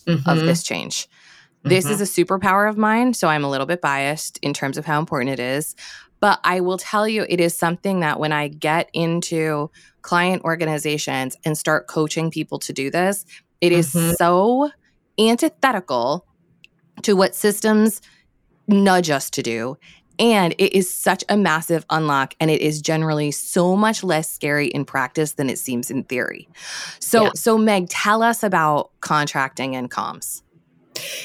mm-hmm. 0.07 0.29
of 0.29 0.39
this 0.39 0.63
change. 0.63 1.09
This 1.63 1.85
mm-hmm. 1.85 1.93
is 1.93 2.01
a 2.01 2.25
superpower 2.25 2.69
of 2.69 2.77
mine, 2.77 3.13
so 3.13 3.27
I'm 3.27 3.43
a 3.43 3.49
little 3.49 3.67
bit 3.67 3.81
biased 3.81 4.37
in 4.41 4.53
terms 4.53 4.77
of 4.77 4.85
how 4.85 4.99
important 4.99 5.31
it 5.31 5.39
is. 5.39 5.75
But 6.23 6.39
I 6.45 6.61
will 6.61 6.77
tell 6.77 7.05
you, 7.05 7.25
it 7.27 7.41
is 7.41 7.53
something 7.53 7.99
that 7.99 8.17
when 8.17 8.31
I 8.31 8.47
get 8.47 8.89
into 8.93 9.69
client 10.03 10.41
organizations 10.45 11.35
and 11.43 11.57
start 11.57 11.87
coaching 11.87 12.31
people 12.31 12.59
to 12.59 12.71
do 12.71 12.89
this, 12.89 13.25
it 13.59 13.73
is 13.73 13.93
mm-hmm. 13.93 14.13
so 14.13 14.71
antithetical 15.19 16.25
to 17.01 17.17
what 17.17 17.35
systems 17.35 18.01
nudge 18.69 19.09
us 19.09 19.29
to 19.31 19.43
do. 19.43 19.77
And 20.17 20.55
it 20.57 20.73
is 20.73 20.89
such 20.89 21.25
a 21.27 21.35
massive 21.35 21.85
unlock, 21.89 22.35
and 22.39 22.49
it 22.49 22.61
is 22.61 22.81
generally 22.81 23.31
so 23.31 23.75
much 23.75 24.01
less 24.01 24.31
scary 24.31 24.67
in 24.67 24.85
practice 24.85 25.33
than 25.33 25.49
it 25.49 25.59
seems 25.59 25.91
in 25.91 26.05
theory. 26.05 26.47
So, 26.99 27.23
yeah. 27.23 27.31
so 27.35 27.57
Meg, 27.57 27.89
tell 27.89 28.23
us 28.23 28.43
about 28.43 28.91
contracting 29.01 29.75
and 29.75 29.91
comms. 29.91 30.42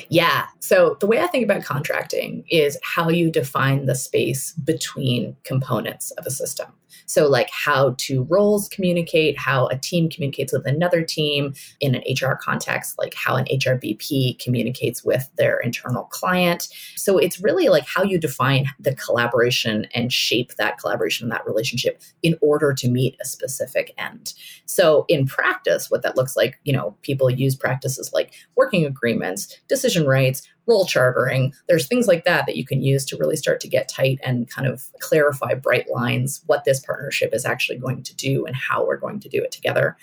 Yeah. 0.08 0.46
So 0.60 0.96
the 1.00 1.06
way 1.06 1.20
I 1.20 1.26
think 1.26 1.44
about 1.44 1.64
contracting 1.64 2.44
is 2.50 2.78
how 2.82 3.08
you 3.08 3.30
define 3.30 3.86
the 3.86 3.94
space 3.94 4.52
between 4.52 5.36
components 5.44 6.10
of 6.12 6.26
a 6.26 6.30
system. 6.30 6.72
So, 7.06 7.28
like 7.28 7.50
how 7.50 7.94
two 7.98 8.24
roles 8.24 8.68
communicate, 8.68 9.38
how 9.38 9.66
a 9.68 9.76
team 9.76 10.08
communicates 10.08 10.52
with 10.52 10.66
another 10.66 11.02
team 11.02 11.54
in 11.80 11.94
an 11.94 12.02
HR 12.08 12.34
context, 12.34 12.98
like 12.98 13.14
how 13.14 13.36
an 13.36 13.46
HRBP 13.46 14.38
communicates 14.38 15.04
with 15.04 15.28
their 15.36 15.58
internal 15.58 16.04
client. 16.04 16.68
So, 16.96 17.18
it's 17.18 17.40
really 17.40 17.68
like 17.68 17.86
how 17.86 18.02
you 18.02 18.18
define 18.18 18.66
the 18.78 18.94
collaboration 18.94 19.86
and 19.94 20.12
shape 20.12 20.54
that 20.56 20.78
collaboration 20.78 21.24
and 21.24 21.32
that 21.32 21.46
relationship 21.46 22.02
in 22.22 22.36
order 22.40 22.72
to 22.74 22.88
meet 22.88 23.16
a 23.20 23.24
specific 23.24 23.94
end. 23.98 24.34
So, 24.66 25.04
in 25.08 25.26
practice, 25.26 25.90
what 25.90 26.02
that 26.02 26.16
looks 26.16 26.36
like, 26.36 26.58
you 26.64 26.72
know, 26.72 26.96
people 27.02 27.30
use 27.30 27.56
practices 27.56 28.12
like 28.12 28.32
working 28.56 28.84
agreements, 28.84 29.58
decision 29.68 30.06
rights, 30.06 30.42
role 30.68 30.86
chartering. 30.86 31.52
There's 31.66 31.88
things 31.88 32.06
like 32.06 32.24
that 32.24 32.46
that 32.46 32.56
you 32.56 32.64
can 32.64 32.82
use 32.82 33.04
to 33.06 33.16
really 33.16 33.36
start 33.36 33.60
to 33.60 33.68
get 33.68 33.88
tight 33.88 34.20
and 34.22 34.48
kind 34.48 34.68
of 34.68 34.84
clarify 35.00 35.54
bright 35.54 35.90
lines 35.90 36.42
what 36.46 36.64
this 36.64 36.78
partnership 36.78 37.34
is 37.34 37.44
actually 37.44 37.78
going 37.78 38.02
to 38.04 38.14
do 38.14 38.44
and 38.44 38.54
how 38.54 38.86
we're 38.86 38.98
going 38.98 39.20
to 39.20 39.28
do 39.28 39.42
it 39.42 39.50
together. 39.50 39.96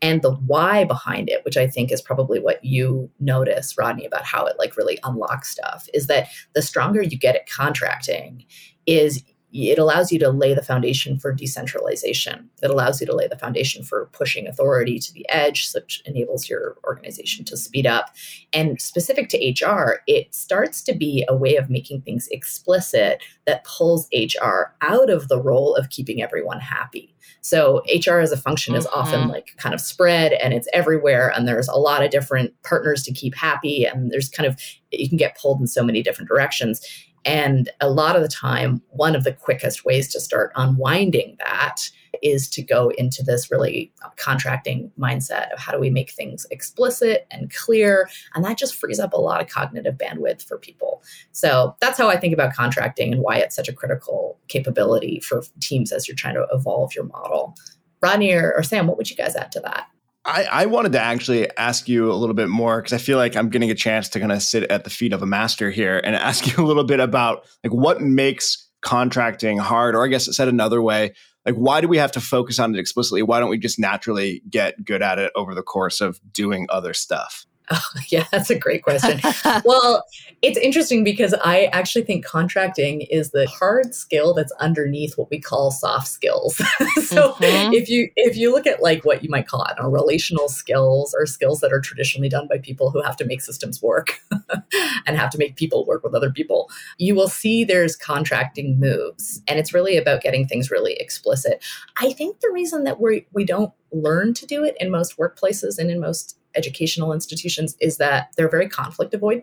And 0.00 0.22
the 0.22 0.32
why 0.32 0.84
behind 0.84 1.30
it, 1.30 1.44
which 1.44 1.56
I 1.56 1.66
think 1.66 1.90
is 1.90 2.02
probably 2.02 2.38
what 2.38 2.62
you 2.64 3.10
notice, 3.20 3.76
Rodney, 3.78 4.04
about 4.04 4.24
how 4.24 4.44
it 4.44 4.56
like 4.58 4.76
really 4.76 4.98
unlocks 5.02 5.50
stuff, 5.50 5.88
is 5.94 6.08
that 6.08 6.28
the 6.54 6.62
stronger 6.62 7.02
you 7.02 7.18
get 7.18 7.36
at 7.36 7.48
contracting 7.48 8.44
is 8.86 9.24
it 9.54 9.78
allows 9.78 10.10
you 10.10 10.18
to 10.18 10.30
lay 10.30 10.52
the 10.52 10.62
foundation 10.62 11.16
for 11.16 11.32
decentralization. 11.32 12.50
It 12.60 12.70
allows 12.70 13.00
you 13.00 13.06
to 13.06 13.14
lay 13.14 13.28
the 13.28 13.38
foundation 13.38 13.84
for 13.84 14.06
pushing 14.12 14.48
authority 14.48 14.98
to 14.98 15.12
the 15.12 15.24
edge, 15.28 15.70
which 15.72 16.02
enables 16.06 16.48
your 16.48 16.76
organization 16.84 17.44
to 17.46 17.56
speed 17.56 17.86
up. 17.86 18.10
And 18.52 18.80
specific 18.80 19.28
to 19.28 19.38
HR, 19.38 20.02
it 20.08 20.34
starts 20.34 20.82
to 20.82 20.94
be 20.94 21.24
a 21.28 21.36
way 21.36 21.54
of 21.54 21.70
making 21.70 22.02
things 22.02 22.26
explicit 22.32 23.22
that 23.46 23.64
pulls 23.64 24.08
HR 24.12 24.74
out 24.80 25.08
of 25.08 25.28
the 25.28 25.40
role 25.40 25.76
of 25.76 25.88
keeping 25.88 26.20
everyone 26.20 26.58
happy. 26.58 27.14
So 27.40 27.82
HR 27.94 28.18
as 28.18 28.32
a 28.32 28.36
function 28.36 28.74
is 28.74 28.86
mm-hmm. 28.86 28.98
often 28.98 29.28
like 29.28 29.54
kind 29.58 29.74
of 29.74 29.80
spread 29.80 30.32
and 30.32 30.52
it's 30.52 30.68
everywhere 30.72 31.30
and 31.30 31.46
there's 31.46 31.68
a 31.68 31.76
lot 31.76 32.02
of 32.02 32.10
different 32.10 32.54
partners 32.62 33.02
to 33.04 33.12
keep 33.12 33.34
happy 33.34 33.84
and 33.84 34.10
there's 34.10 34.28
kind 34.28 34.48
of 34.48 34.58
you 34.90 35.08
can 35.08 35.18
get 35.18 35.36
pulled 35.36 35.60
in 35.60 35.66
so 35.66 35.84
many 35.84 36.02
different 36.02 36.28
directions. 36.28 36.80
And 37.24 37.70
a 37.80 37.88
lot 37.88 38.16
of 38.16 38.22
the 38.22 38.28
time, 38.28 38.82
one 38.90 39.16
of 39.16 39.24
the 39.24 39.32
quickest 39.32 39.84
ways 39.84 40.08
to 40.08 40.20
start 40.20 40.52
unwinding 40.56 41.36
that 41.38 41.90
is 42.22 42.48
to 42.48 42.62
go 42.62 42.90
into 42.90 43.22
this 43.22 43.50
really 43.50 43.92
contracting 44.16 44.90
mindset 44.98 45.52
of 45.52 45.58
how 45.58 45.72
do 45.72 45.78
we 45.78 45.90
make 45.90 46.10
things 46.10 46.46
explicit 46.50 47.26
and 47.30 47.52
clear. 47.52 48.08
And 48.34 48.44
that 48.44 48.58
just 48.58 48.74
frees 48.74 49.00
up 49.00 49.12
a 49.12 49.20
lot 49.20 49.42
of 49.42 49.48
cognitive 49.48 49.96
bandwidth 49.96 50.42
for 50.46 50.58
people. 50.58 51.02
So 51.32 51.76
that's 51.80 51.98
how 51.98 52.08
I 52.08 52.16
think 52.16 52.32
about 52.32 52.54
contracting 52.54 53.12
and 53.12 53.22
why 53.22 53.36
it's 53.36 53.56
such 53.56 53.68
a 53.68 53.72
critical 53.72 54.38
capability 54.48 55.20
for 55.20 55.42
teams 55.60 55.92
as 55.92 56.06
you're 56.06 56.16
trying 56.16 56.34
to 56.34 56.46
evolve 56.52 56.94
your 56.94 57.04
model. 57.04 57.54
Rodney 58.00 58.32
or, 58.32 58.52
or 58.54 58.62
Sam, 58.62 58.86
what 58.86 58.96
would 58.96 59.10
you 59.10 59.16
guys 59.16 59.36
add 59.36 59.52
to 59.52 59.60
that? 59.60 59.88
I, 60.26 60.44
I, 60.44 60.66
wanted 60.66 60.92
to 60.92 61.00
actually 61.00 61.54
ask 61.58 61.86
you 61.86 62.10
a 62.10 62.14
little 62.14 62.34
bit 62.34 62.48
more 62.48 62.80
because 62.80 62.94
I 62.94 62.98
feel 62.98 63.18
like 63.18 63.36
I'm 63.36 63.50
getting 63.50 63.70
a 63.70 63.74
chance 63.74 64.08
to 64.10 64.20
kind 64.20 64.32
of 64.32 64.42
sit 64.42 64.64
at 64.70 64.84
the 64.84 64.90
feet 64.90 65.12
of 65.12 65.22
a 65.22 65.26
master 65.26 65.70
here 65.70 66.00
and 66.02 66.16
ask 66.16 66.46
you 66.46 66.64
a 66.64 66.66
little 66.66 66.84
bit 66.84 67.00
about 67.00 67.44
like 67.62 67.72
what 67.72 68.00
makes 68.00 68.68
contracting 68.80 69.58
hard, 69.58 69.94
or 69.94 70.04
I 70.04 70.08
guess 70.08 70.28
it 70.28 70.32
said 70.34 70.48
another 70.48 70.80
way, 70.80 71.14
like 71.44 71.54
why 71.56 71.80
do 71.80 71.88
we 71.88 71.98
have 71.98 72.12
to 72.12 72.20
focus 72.20 72.58
on 72.58 72.74
it 72.74 72.78
explicitly? 72.78 73.22
Why 73.22 73.40
don't 73.40 73.50
we 73.50 73.58
just 73.58 73.78
naturally 73.78 74.42
get 74.48 74.84
good 74.84 75.02
at 75.02 75.18
it 75.18 75.32
over 75.34 75.54
the 75.54 75.62
course 75.62 76.00
of 76.00 76.20
doing 76.32 76.66
other 76.70 76.94
stuff? 76.94 77.46
Oh, 77.70 77.80
yeah, 78.08 78.26
that's 78.30 78.50
a 78.50 78.58
great 78.58 78.82
question. 78.82 79.20
well, 79.64 80.04
it's 80.42 80.58
interesting 80.58 81.02
because 81.02 81.34
I 81.44 81.64
actually 81.66 82.04
think 82.04 82.24
contracting 82.24 83.02
is 83.02 83.30
the 83.30 83.46
hard 83.46 83.94
skill 83.94 84.34
that's 84.34 84.52
underneath 84.60 85.16
what 85.16 85.30
we 85.30 85.40
call 85.40 85.70
soft 85.70 86.08
skills. 86.08 86.56
so 87.06 87.32
mm-hmm. 87.32 87.72
if 87.72 87.88
you 87.88 88.10
if 88.16 88.36
you 88.36 88.52
look 88.52 88.66
at 88.66 88.82
like 88.82 89.04
what 89.04 89.22
you 89.22 89.30
might 89.30 89.48
call 89.48 89.64
it, 89.64 89.74
know, 89.80 89.88
relational 89.88 90.48
skills 90.48 91.14
or 91.18 91.26
skills 91.26 91.60
that 91.60 91.72
are 91.72 91.80
traditionally 91.80 92.28
done 92.28 92.46
by 92.48 92.58
people 92.58 92.90
who 92.90 93.02
have 93.02 93.16
to 93.16 93.24
make 93.24 93.40
systems 93.40 93.80
work 93.80 94.20
and 95.06 95.16
have 95.16 95.30
to 95.30 95.38
make 95.38 95.56
people 95.56 95.86
work 95.86 96.04
with 96.04 96.14
other 96.14 96.30
people, 96.30 96.68
you 96.98 97.14
will 97.14 97.28
see 97.28 97.64
there's 97.64 97.96
contracting 97.96 98.78
moves, 98.78 99.42
and 99.48 99.58
it's 99.58 99.72
really 99.72 99.96
about 99.96 100.20
getting 100.20 100.46
things 100.46 100.70
really 100.70 100.94
explicit. 100.94 101.64
I 101.98 102.12
think 102.12 102.40
the 102.40 102.50
reason 102.50 102.84
that 102.84 103.00
we 103.00 103.26
we 103.32 103.44
don't 103.44 103.72
learn 103.90 104.34
to 104.34 104.46
do 104.46 104.64
it 104.64 104.76
in 104.80 104.90
most 104.90 105.16
workplaces 105.16 105.78
and 105.78 105.90
in 105.90 106.00
most 106.00 106.36
educational 106.56 107.12
institutions 107.12 107.76
is 107.80 107.98
that 107.98 108.32
they're 108.36 108.48
very 108.48 108.68
conflict 108.68 109.12
avoidant. 109.12 109.42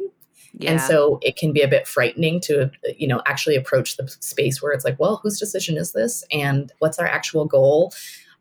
Yeah. 0.54 0.72
And 0.72 0.82
so 0.82 1.20
it 1.22 1.38
can 1.38 1.54
be 1.54 1.62
a 1.62 1.68
bit 1.68 1.88
frightening 1.88 2.42
to, 2.42 2.70
you 2.98 3.08
know, 3.08 3.22
actually 3.26 3.56
approach 3.56 3.98
the 3.98 4.08
space 4.20 4.62
where 4.62 4.74
it's 4.74 4.84
like, 4.84 5.00
well, 5.00 5.20
whose 5.24 5.40
decision 5.40 5.78
is 5.78 5.94
this? 5.94 6.24
And 6.32 6.72
what's 6.80 7.00
our 7.00 7.08
actual 7.08 7.46
goal? 7.46 7.94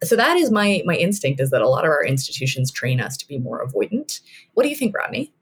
So 0.02 0.16
that 0.16 0.36
is 0.36 0.50
my 0.50 0.82
my 0.86 0.96
instinct 0.96 1.40
is 1.40 1.50
that 1.50 1.62
a 1.62 1.68
lot 1.68 1.84
of 1.84 1.90
our 1.90 2.04
institutions 2.04 2.72
train 2.72 3.00
us 3.00 3.16
to 3.18 3.28
be 3.28 3.38
more 3.38 3.64
avoidant. 3.64 4.20
What 4.54 4.64
do 4.64 4.70
you 4.70 4.76
think, 4.76 4.96
Rodney? 4.96 5.32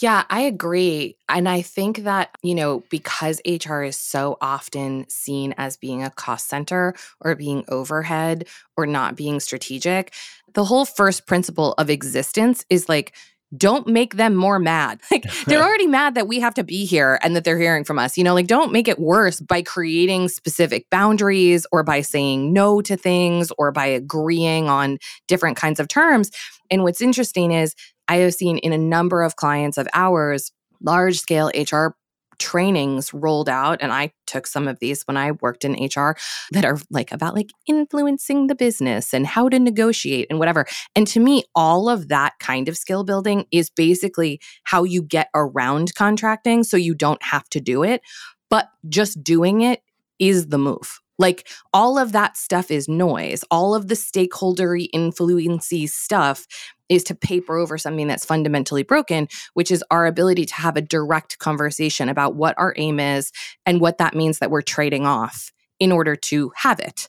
Yeah, 0.00 0.24
I 0.30 0.42
agree. 0.42 1.16
And 1.28 1.48
I 1.48 1.62
think 1.62 2.04
that, 2.04 2.30
you 2.42 2.54
know, 2.54 2.84
because 2.90 3.40
HR 3.44 3.84
is 3.84 3.96
so 3.96 4.38
often 4.40 5.04
seen 5.08 5.52
as 5.58 5.76
being 5.76 6.02
a 6.02 6.10
cost 6.10 6.48
center 6.48 6.94
or 7.20 7.34
being 7.34 7.64
overhead 7.68 8.46
or 8.76 8.86
not 8.86 9.16
being 9.16 9.40
strategic, 9.40 10.14
the 10.54 10.64
whole 10.64 10.84
first 10.86 11.26
principle 11.26 11.74
of 11.76 11.90
existence 11.90 12.64
is 12.70 12.88
like, 12.88 13.14
don't 13.56 13.86
make 13.86 14.14
them 14.14 14.34
more 14.34 14.58
mad. 14.58 15.00
Like 15.10 15.24
they're 15.46 15.62
already 15.62 15.88
mad 15.88 16.14
that 16.14 16.28
we 16.28 16.38
have 16.38 16.54
to 16.54 16.62
be 16.62 16.84
here 16.84 17.18
and 17.22 17.34
that 17.34 17.42
they're 17.42 17.58
hearing 17.58 17.82
from 17.82 17.98
us. 17.98 18.16
You 18.16 18.22
know, 18.22 18.32
like 18.32 18.46
don't 18.46 18.72
make 18.72 18.86
it 18.86 18.98
worse 18.98 19.40
by 19.40 19.62
creating 19.62 20.28
specific 20.28 20.88
boundaries 20.88 21.66
or 21.72 21.82
by 21.82 22.00
saying 22.00 22.52
no 22.52 22.80
to 22.82 22.96
things 22.96 23.50
or 23.58 23.72
by 23.72 23.86
agreeing 23.86 24.68
on 24.68 24.98
different 25.26 25.56
kinds 25.56 25.80
of 25.80 25.88
terms. 25.88 26.30
And 26.70 26.84
what's 26.84 27.00
interesting 27.00 27.50
is 27.50 27.74
I 28.06 28.16
have 28.16 28.34
seen 28.34 28.58
in 28.58 28.72
a 28.72 28.78
number 28.78 29.22
of 29.22 29.34
clients 29.36 29.78
of 29.78 29.88
ours 29.94 30.52
large 30.82 31.18
scale 31.18 31.50
HR 31.54 31.94
trainings 32.40 33.14
rolled 33.14 33.48
out 33.48 33.78
and 33.80 33.92
I 33.92 34.12
took 34.26 34.46
some 34.46 34.66
of 34.66 34.80
these 34.80 35.02
when 35.02 35.16
I 35.16 35.32
worked 35.32 35.64
in 35.64 35.74
HR 35.74 36.16
that 36.50 36.64
are 36.64 36.78
like 36.90 37.12
about 37.12 37.34
like 37.34 37.50
influencing 37.66 38.48
the 38.48 38.54
business 38.56 39.14
and 39.14 39.26
how 39.26 39.48
to 39.48 39.58
negotiate 39.60 40.26
and 40.30 40.38
whatever. 40.40 40.66
And 40.96 41.06
to 41.08 41.20
me 41.20 41.44
all 41.54 41.88
of 41.88 42.08
that 42.08 42.32
kind 42.40 42.68
of 42.68 42.76
skill 42.76 43.04
building 43.04 43.46
is 43.52 43.70
basically 43.70 44.40
how 44.64 44.82
you 44.82 45.02
get 45.02 45.28
around 45.34 45.94
contracting 45.94 46.64
so 46.64 46.76
you 46.76 46.94
don't 46.94 47.22
have 47.22 47.48
to 47.50 47.60
do 47.60 47.84
it, 47.84 48.00
but 48.48 48.68
just 48.88 49.22
doing 49.22 49.60
it 49.60 49.82
is 50.18 50.48
the 50.48 50.58
move. 50.58 51.00
Like 51.18 51.46
all 51.74 51.98
of 51.98 52.12
that 52.12 52.38
stuff 52.38 52.70
is 52.70 52.88
noise. 52.88 53.44
All 53.50 53.74
of 53.74 53.88
the 53.88 53.94
stakeholdery 53.94 54.88
influency 54.94 55.86
stuff 55.86 56.46
is 56.90 57.04
to 57.04 57.14
paper 57.14 57.56
over 57.56 57.78
something 57.78 58.08
that's 58.08 58.26
fundamentally 58.26 58.82
broken, 58.82 59.28
which 59.54 59.70
is 59.70 59.82
our 59.90 60.04
ability 60.04 60.44
to 60.44 60.54
have 60.54 60.76
a 60.76 60.82
direct 60.82 61.38
conversation 61.38 62.10
about 62.10 62.34
what 62.34 62.54
our 62.58 62.74
aim 62.76 63.00
is 63.00 63.32
and 63.64 63.80
what 63.80 63.96
that 63.96 64.14
means 64.14 64.40
that 64.40 64.50
we're 64.50 64.60
trading 64.60 65.06
off 65.06 65.50
in 65.78 65.92
order 65.92 66.14
to 66.14 66.52
have 66.56 66.80
it. 66.80 67.08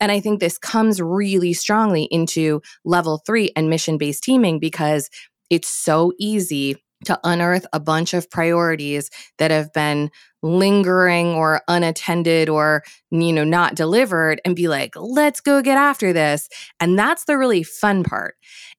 And 0.00 0.12
I 0.12 0.20
think 0.20 0.38
this 0.38 0.58
comes 0.58 1.00
really 1.00 1.54
strongly 1.54 2.04
into 2.04 2.60
level 2.84 3.22
three 3.26 3.50
and 3.56 3.68
mission 3.68 3.98
based 3.98 4.22
teaming 4.22 4.60
because 4.60 5.08
it's 5.50 5.68
so 5.68 6.12
easy 6.18 6.76
to 7.04 7.18
unearth 7.24 7.66
a 7.72 7.80
bunch 7.80 8.14
of 8.14 8.30
priorities 8.30 9.10
that 9.38 9.50
have 9.50 9.72
been 9.72 10.10
lingering 10.42 11.28
or 11.28 11.62
unattended 11.68 12.50
or 12.50 12.82
you 13.10 13.32
know 13.32 13.44
not 13.44 13.74
delivered 13.74 14.42
and 14.44 14.54
be 14.54 14.68
like 14.68 14.94
let's 14.96 15.40
go 15.40 15.62
get 15.62 15.78
after 15.78 16.12
this. 16.12 16.48
And 16.80 16.98
that's 16.98 17.24
the 17.24 17.38
really 17.38 17.62
fun 17.62 18.04
part. 18.04 18.34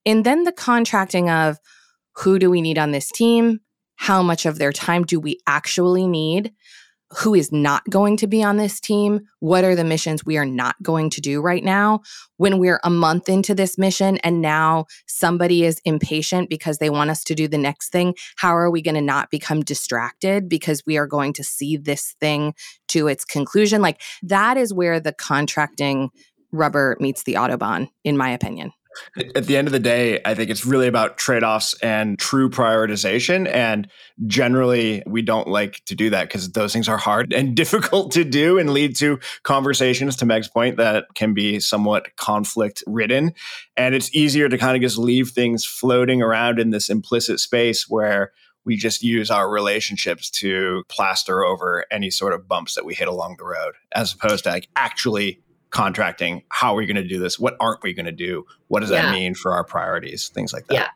And 0.05 0.25
then 0.25 0.43
the 0.43 0.51
contracting 0.51 1.29
of 1.29 1.57
who 2.17 2.39
do 2.39 2.49
we 2.49 2.61
need 2.61 2.77
on 2.77 2.91
this 2.91 3.11
team? 3.11 3.59
How 3.97 4.21
much 4.21 4.45
of 4.45 4.57
their 4.57 4.73
time 4.73 5.03
do 5.03 5.19
we 5.19 5.39
actually 5.47 6.07
need 6.07 6.53
who 7.17 7.33
is 7.33 7.51
not 7.51 7.83
going 7.89 8.17
to 8.17 8.27
be 8.27 8.43
on 8.43 8.57
this 8.57 8.79
team? 8.79 9.21
What 9.39 9.63
are 9.63 9.75
the 9.75 9.83
missions 9.83 10.25
we 10.25 10.37
are 10.37 10.45
not 10.45 10.75
going 10.83 11.09
to 11.11 11.21
do 11.21 11.41
right 11.41 11.63
now? 11.63 12.01
When 12.37 12.59
we're 12.59 12.79
a 12.83 12.89
month 12.89 13.29
into 13.29 13.55
this 13.55 13.77
mission 13.77 14.17
and 14.17 14.41
now 14.41 14.85
somebody 15.07 15.63
is 15.63 15.79
impatient 15.85 16.49
because 16.49 16.77
they 16.77 16.89
want 16.89 17.09
us 17.09 17.23
to 17.25 17.35
do 17.35 17.47
the 17.47 17.57
next 17.57 17.89
thing, 17.91 18.15
how 18.37 18.55
are 18.55 18.69
we 18.69 18.81
going 18.81 18.95
to 18.95 19.01
not 19.01 19.31
become 19.31 19.61
distracted 19.61 20.49
because 20.49 20.83
we 20.85 20.97
are 20.97 21.07
going 21.07 21.33
to 21.33 21.43
see 21.43 21.77
this 21.77 22.15
thing 22.19 22.53
to 22.89 23.07
its 23.07 23.23
conclusion? 23.23 23.81
Like 23.81 24.01
that 24.23 24.57
is 24.57 24.73
where 24.73 24.99
the 24.99 25.13
contracting 25.13 26.09
rubber 26.51 26.97
meets 26.99 27.23
the 27.23 27.33
Autobahn, 27.33 27.89
in 28.03 28.17
my 28.17 28.29
opinion. 28.29 28.71
At 29.35 29.45
the 29.45 29.57
end 29.57 29.67
of 29.67 29.71
the 29.71 29.79
day, 29.79 30.19
I 30.25 30.35
think 30.35 30.49
it's 30.49 30.65
really 30.65 30.87
about 30.87 31.17
trade 31.17 31.43
offs 31.43 31.73
and 31.81 32.17
true 32.17 32.49
prioritization. 32.49 33.47
And 33.47 33.89
generally, 34.27 35.03
we 35.05 35.21
don't 35.21 35.47
like 35.47 35.83
to 35.85 35.95
do 35.95 36.09
that 36.09 36.27
because 36.27 36.51
those 36.51 36.73
things 36.73 36.87
are 36.87 36.97
hard 36.97 37.33
and 37.33 37.55
difficult 37.65 38.11
to 38.13 38.23
do 38.23 38.57
and 38.57 38.71
lead 38.71 38.95
to 38.97 39.19
conversations, 39.43 40.15
to 40.17 40.25
Meg's 40.25 40.47
point, 40.47 40.77
that 40.77 41.05
can 41.15 41.33
be 41.33 41.59
somewhat 41.59 42.15
conflict 42.15 42.83
ridden. 42.87 43.33
And 43.77 43.95
it's 43.95 44.13
easier 44.15 44.49
to 44.49 44.57
kind 44.57 44.75
of 44.75 44.81
just 44.81 44.97
leave 44.97 45.29
things 45.29 45.65
floating 45.65 46.21
around 46.21 46.59
in 46.59 46.69
this 46.69 46.89
implicit 46.89 47.39
space 47.39 47.89
where 47.89 48.31
we 48.65 48.75
just 48.75 49.03
use 49.03 49.29
our 49.29 49.49
relationships 49.49 50.29
to 50.29 50.83
plaster 50.89 51.45
over 51.45 51.85
any 51.91 52.09
sort 52.09 52.33
of 52.33 52.47
bumps 52.47 52.73
that 52.75 52.83
we 52.83 52.95
hit 52.95 53.07
along 53.07 53.35
the 53.37 53.45
road, 53.45 53.75
as 53.93 54.13
opposed 54.13 54.43
to 54.43 54.49
like 54.49 54.67
actually 54.75 55.39
contracting 55.75 56.41
how 56.49 56.73
are 56.73 56.77
we 56.77 56.85
going 56.85 56.95
to 56.95 57.03
do 57.07 57.19
this? 57.19 57.37
What 57.37 57.57
aren't 57.59 57.83
we 57.83 57.93
going 57.93 58.05
to 58.05 58.11
do? 58.13 58.45
What 58.69 58.79
does 58.79 58.91
yeah. 58.91 59.03
that 59.03 59.11
mean 59.11 59.35
for 59.35 59.53
our 59.53 59.65
priorities? 59.65 60.29
Things 60.29 60.53
like 60.53 60.67
that. 60.67 60.73
Yeah 60.73 60.87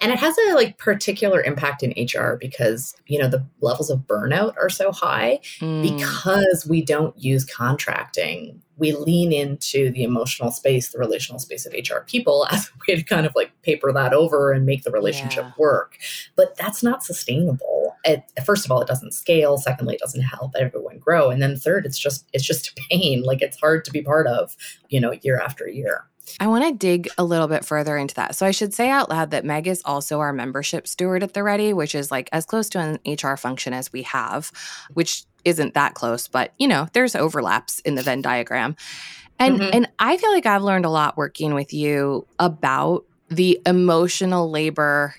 and 0.00 0.12
it 0.12 0.18
has 0.18 0.36
a 0.38 0.54
like 0.54 0.78
particular 0.78 1.42
impact 1.42 1.82
in 1.82 1.90
hr 2.06 2.36
because 2.36 2.94
you 3.06 3.18
know 3.18 3.28
the 3.28 3.44
levels 3.60 3.90
of 3.90 4.00
burnout 4.00 4.54
are 4.56 4.70
so 4.70 4.92
high 4.92 5.38
mm. 5.58 5.82
because 5.82 6.66
we 6.68 6.82
don't 6.82 7.16
use 7.18 7.44
contracting 7.44 8.60
we 8.76 8.92
lean 8.92 9.32
into 9.32 9.90
the 9.90 10.02
emotional 10.02 10.50
space 10.50 10.90
the 10.90 10.98
relational 10.98 11.38
space 11.38 11.66
of 11.66 11.72
hr 11.72 12.00
people 12.06 12.46
as 12.50 12.68
a 12.68 12.72
way 12.88 12.96
to 12.96 13.02
kind 13.02 13.26
of 13.26 13.32
like 13.34 13.50
paper 13.62 13.92
that 13.92 14.12
over 14.12 14.52
and 14.52 14.66
make 14.66 14.82
the 14.82 14.90
relationship 14.90 15.44
yeah. 15.44 15.52
work 15.58 15.96
but 16.36 16.56
that's 16.56 16.82
not 16.82 17.04
sustainable 17.04 17.84
it, 18.04 18.22
first 18.44 18.64
of 18.64 18.70
all, 18.70 18.80
it 18.80 18.88
doesn't 18.88 19.14
scale. 19.14 19.56
Secondly, 19.56 19.94
it 19.94 20.00
doesn't 20.00 20.22
help 20.22 20.52
everyone 20.56 20.98
grow. 20.98 21.30
And 21.30 21.40
then 21.40 21.56
third, 21.56 21.86
it's 21.86 21.98
just 21.98 22.28
it's 22.32 22.44
just 22.44 22.68
a 22.68 22.80
pain. 22.90 23.22
Like 23.22 23.42
it's 23.42 23.58
hard 23.58 23.84
to 23.84 23.90
be 23.90 24.02
part 24.02 24.26
of, 24.26 24.56
you 24.88 25.00
know, 25.00 25.12
year 25.22 25.40
after 25.40 25.68
year. 25.68 26.04
I 26.40 26.46
want 26.46 26.64
to 26.64 26.72
dig 26.72 27.08
a 27.18 27.24
little 27.24 27.48
bit 27.48 27.64
further 27.64 27.96
into 27.96 28.14
that. 28.14 28.34
So 28.34 28.46
I 28.46 28.50
should 28.50 28.74
say 28.74 28.90
out 28.90 29.10
loud 29.10 29.30
that 29.30 29.44
Meg 29.44 29.66
is 29.66 29.82
also 29.84 30.20
our 30.20 30.32
membership 30.32 30.86
steward 30.86 31.22
at 31.22 31.34
the 31.34 31.42
Ready, 31.42 31.72
which 31.72 31.94
is 31.94 32.10
like 32.10 32.28
as 32.32 32.44
close 32.44 32.68
to 32.70 32.78
an 32.78 32.98
HR 33.06 33.36
function 33.36 33.72
as 33.72 33.92
we 33.92 34.02
have, 34.02 34.50
which 34.94 35.24
isn't 35.44 35.74
that 35.74 35.94
close, 35.94 36.26
but 36.28 36.52
you 36.58 36.66
know, 36.66 36.88
there's 36.92 37.14
overlaps 37.14 37.80
in 37.80 37.94
the 37.94 38.02
Venn 38.02 38.22
diagram. 38.22 38.76
And 39.38 39.60
mm-hmm. 39.60 39.70
and 39.72 39.88
I 39.98 40.16
feel 40.16 40.32
like 40.32 40.46
I've 40.46 40.62
learned 40.62 40.84
a 40.84 40.90
lot 40.90 41.16
working 41.16 41.54
with 41.54 41.72
you 41.72 42.26
about 42.38 43.04
the 43.28 43.60
emotional 43.66 44.50
labor 44.50 45.14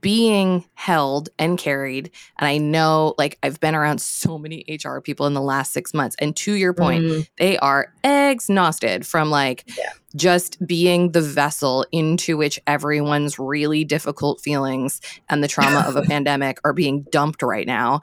being 0.00 0.64
held 0.74 1.28
and 1.38 1.58
carried. 1.58 2.10
And 2.38 2.48
I 2.48 2.58
know, 2.58 3.14
like, 3.18 3.38
I've 3.42 3.60
been 3.60 3.74
around 3.74 4.00
so 4.00 4.38
many 4.38 4.64
HR 4.82 4.98
people 5.00 5.26
in 5.26 5.34
the 5.34 5.42
last 5.42 5.72
six 5.72 5.92
months. 5.92 6.16
And 6.18 6.34
to 6.36 6.54
your 6.54 6.72
point, 6.72 7.04
mm-hmm. 7.04 7.20
they 7.36 7.58
are 7.58 7.92
exhausted 8.02 9.06
from 9.06 9.30
like 9.30 9.64
yeah. 9.76 9.90
Just 10.16 10.64
being 10.66 11.12
the 11.12 11.20
vessel 11.20 11.86
into 11.92 12.36
which 12.36 12.58
everyone's 12.66 13.38
really 13.38 13.84
difficult 13.84 14.40
feelings 14.40 15.00
and 15.28 15.42
the 15.42 15.48
trauma 15.48 15.84
of 15.86 15.96
a 15.96 16.02
pandemic 16.08 16.58
are 16.64 16.72
being 16.72 17.06
dumped 17.10 17.42
right 17.42 17.66
now. 17.66 18.00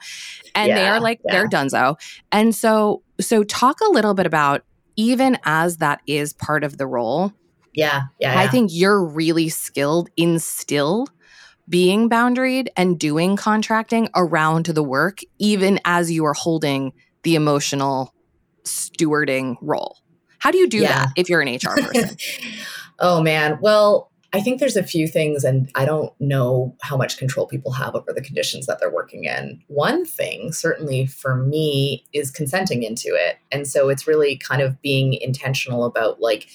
And 0.54 0.68
yeah, 0.68 0.74
they 0.74 0.88
are 0.88 1.00
like, 1.00 1.20
yeah. 1.24 1.32
they're 1.32 1.48
donezo. 1.48 1.96
And 2.32 2.54
so, 2.54 3.02
so 3.20 3.44
talk 3.44 3.80
a 3.80 3.90
little 3.90 4.14
bit 4.14 4.26
about 4.26 4.64
even 4.96 5.38
as 5.44 5.78
that 5.78 6.00
is 6.06 6.32
part 6.32 6.64
of 6.64 6.76
the 6.78 6.86
role. 6.86 7.32
Yeah. 7.74 8.02
Yeah. 8.18 8.38
I 8.38 8.48
think 8.48 8.70
you're 8.72 9.04
really 9.04 9.48
skilled 9.48 10.10
in 10.16 10.38
still 10.38 11.06
being 11.68 12.08
boundaried 12.08 12.68
and 12.76 12.98
doing 12.98 13.36
contracting 13.36 14.08
around 14.16 14.66
the 14.66 14.82
work, 14.82 15.20
even 15.38 15.78
as 15.84 16.10
you 16.10 16.24
are 16.24 16.34
holding 16.34 16.92
the 17.22 17.34
emotional 17.34 18.14
stewarding 18.64 19.56
role. 19.60 19.98
How 20.38 20.50
do 20.50 20.58
you 20.58 20.68
do 20.68 20.78
yeah. 20.78 21.06
that 21.06 21.08
if 21.16 21.28
you're 21.28 21.40
an 21.40 21.48
HR 21.48 21.80
person? 21.80 22.16
oh, 22.98 23.22
man. 23.22 23.58
Well, 23.60 24.10
I 24.32 24.40
think 24.42 24.60
there's 24.60 24.76
a 24.76 24.82
few 24.82 25.08
things, 25.08 25.42
and 25.42 25.70
I 25.74 25.86
don't 25.86 26.12
know 26.20 26.76
how 26.82 26.96
much 26.98 27.16
control 27.16 27.46
people 27.46 27.72
have 27.72 27.94
over 27.94 28.12
the 28.12 28.20
conditions 28.20 28.66
that 28.66 28.78
they're 28.78 28.92
working 28.92 29.24
in. 29.24 29.62
One 29.68 30.04
thing, 30.04 30.52
certainly 30.52 31.06
for 31.06 31.34
me, 31.34 32.04
is 32.12 32.30
consenting 32.30 32.82
into 32.82 33.08
it. 33.08 33.38
And 33.50 33.66
so 33.66 33.88
it's 33.88 34.06
really 34.06 34.36
kind 34.36 34.60
of 34.60 34.82
being 34.82 35.14
intentional 35.14 35.84
about 35.84 36.20
like, 36.20 36.48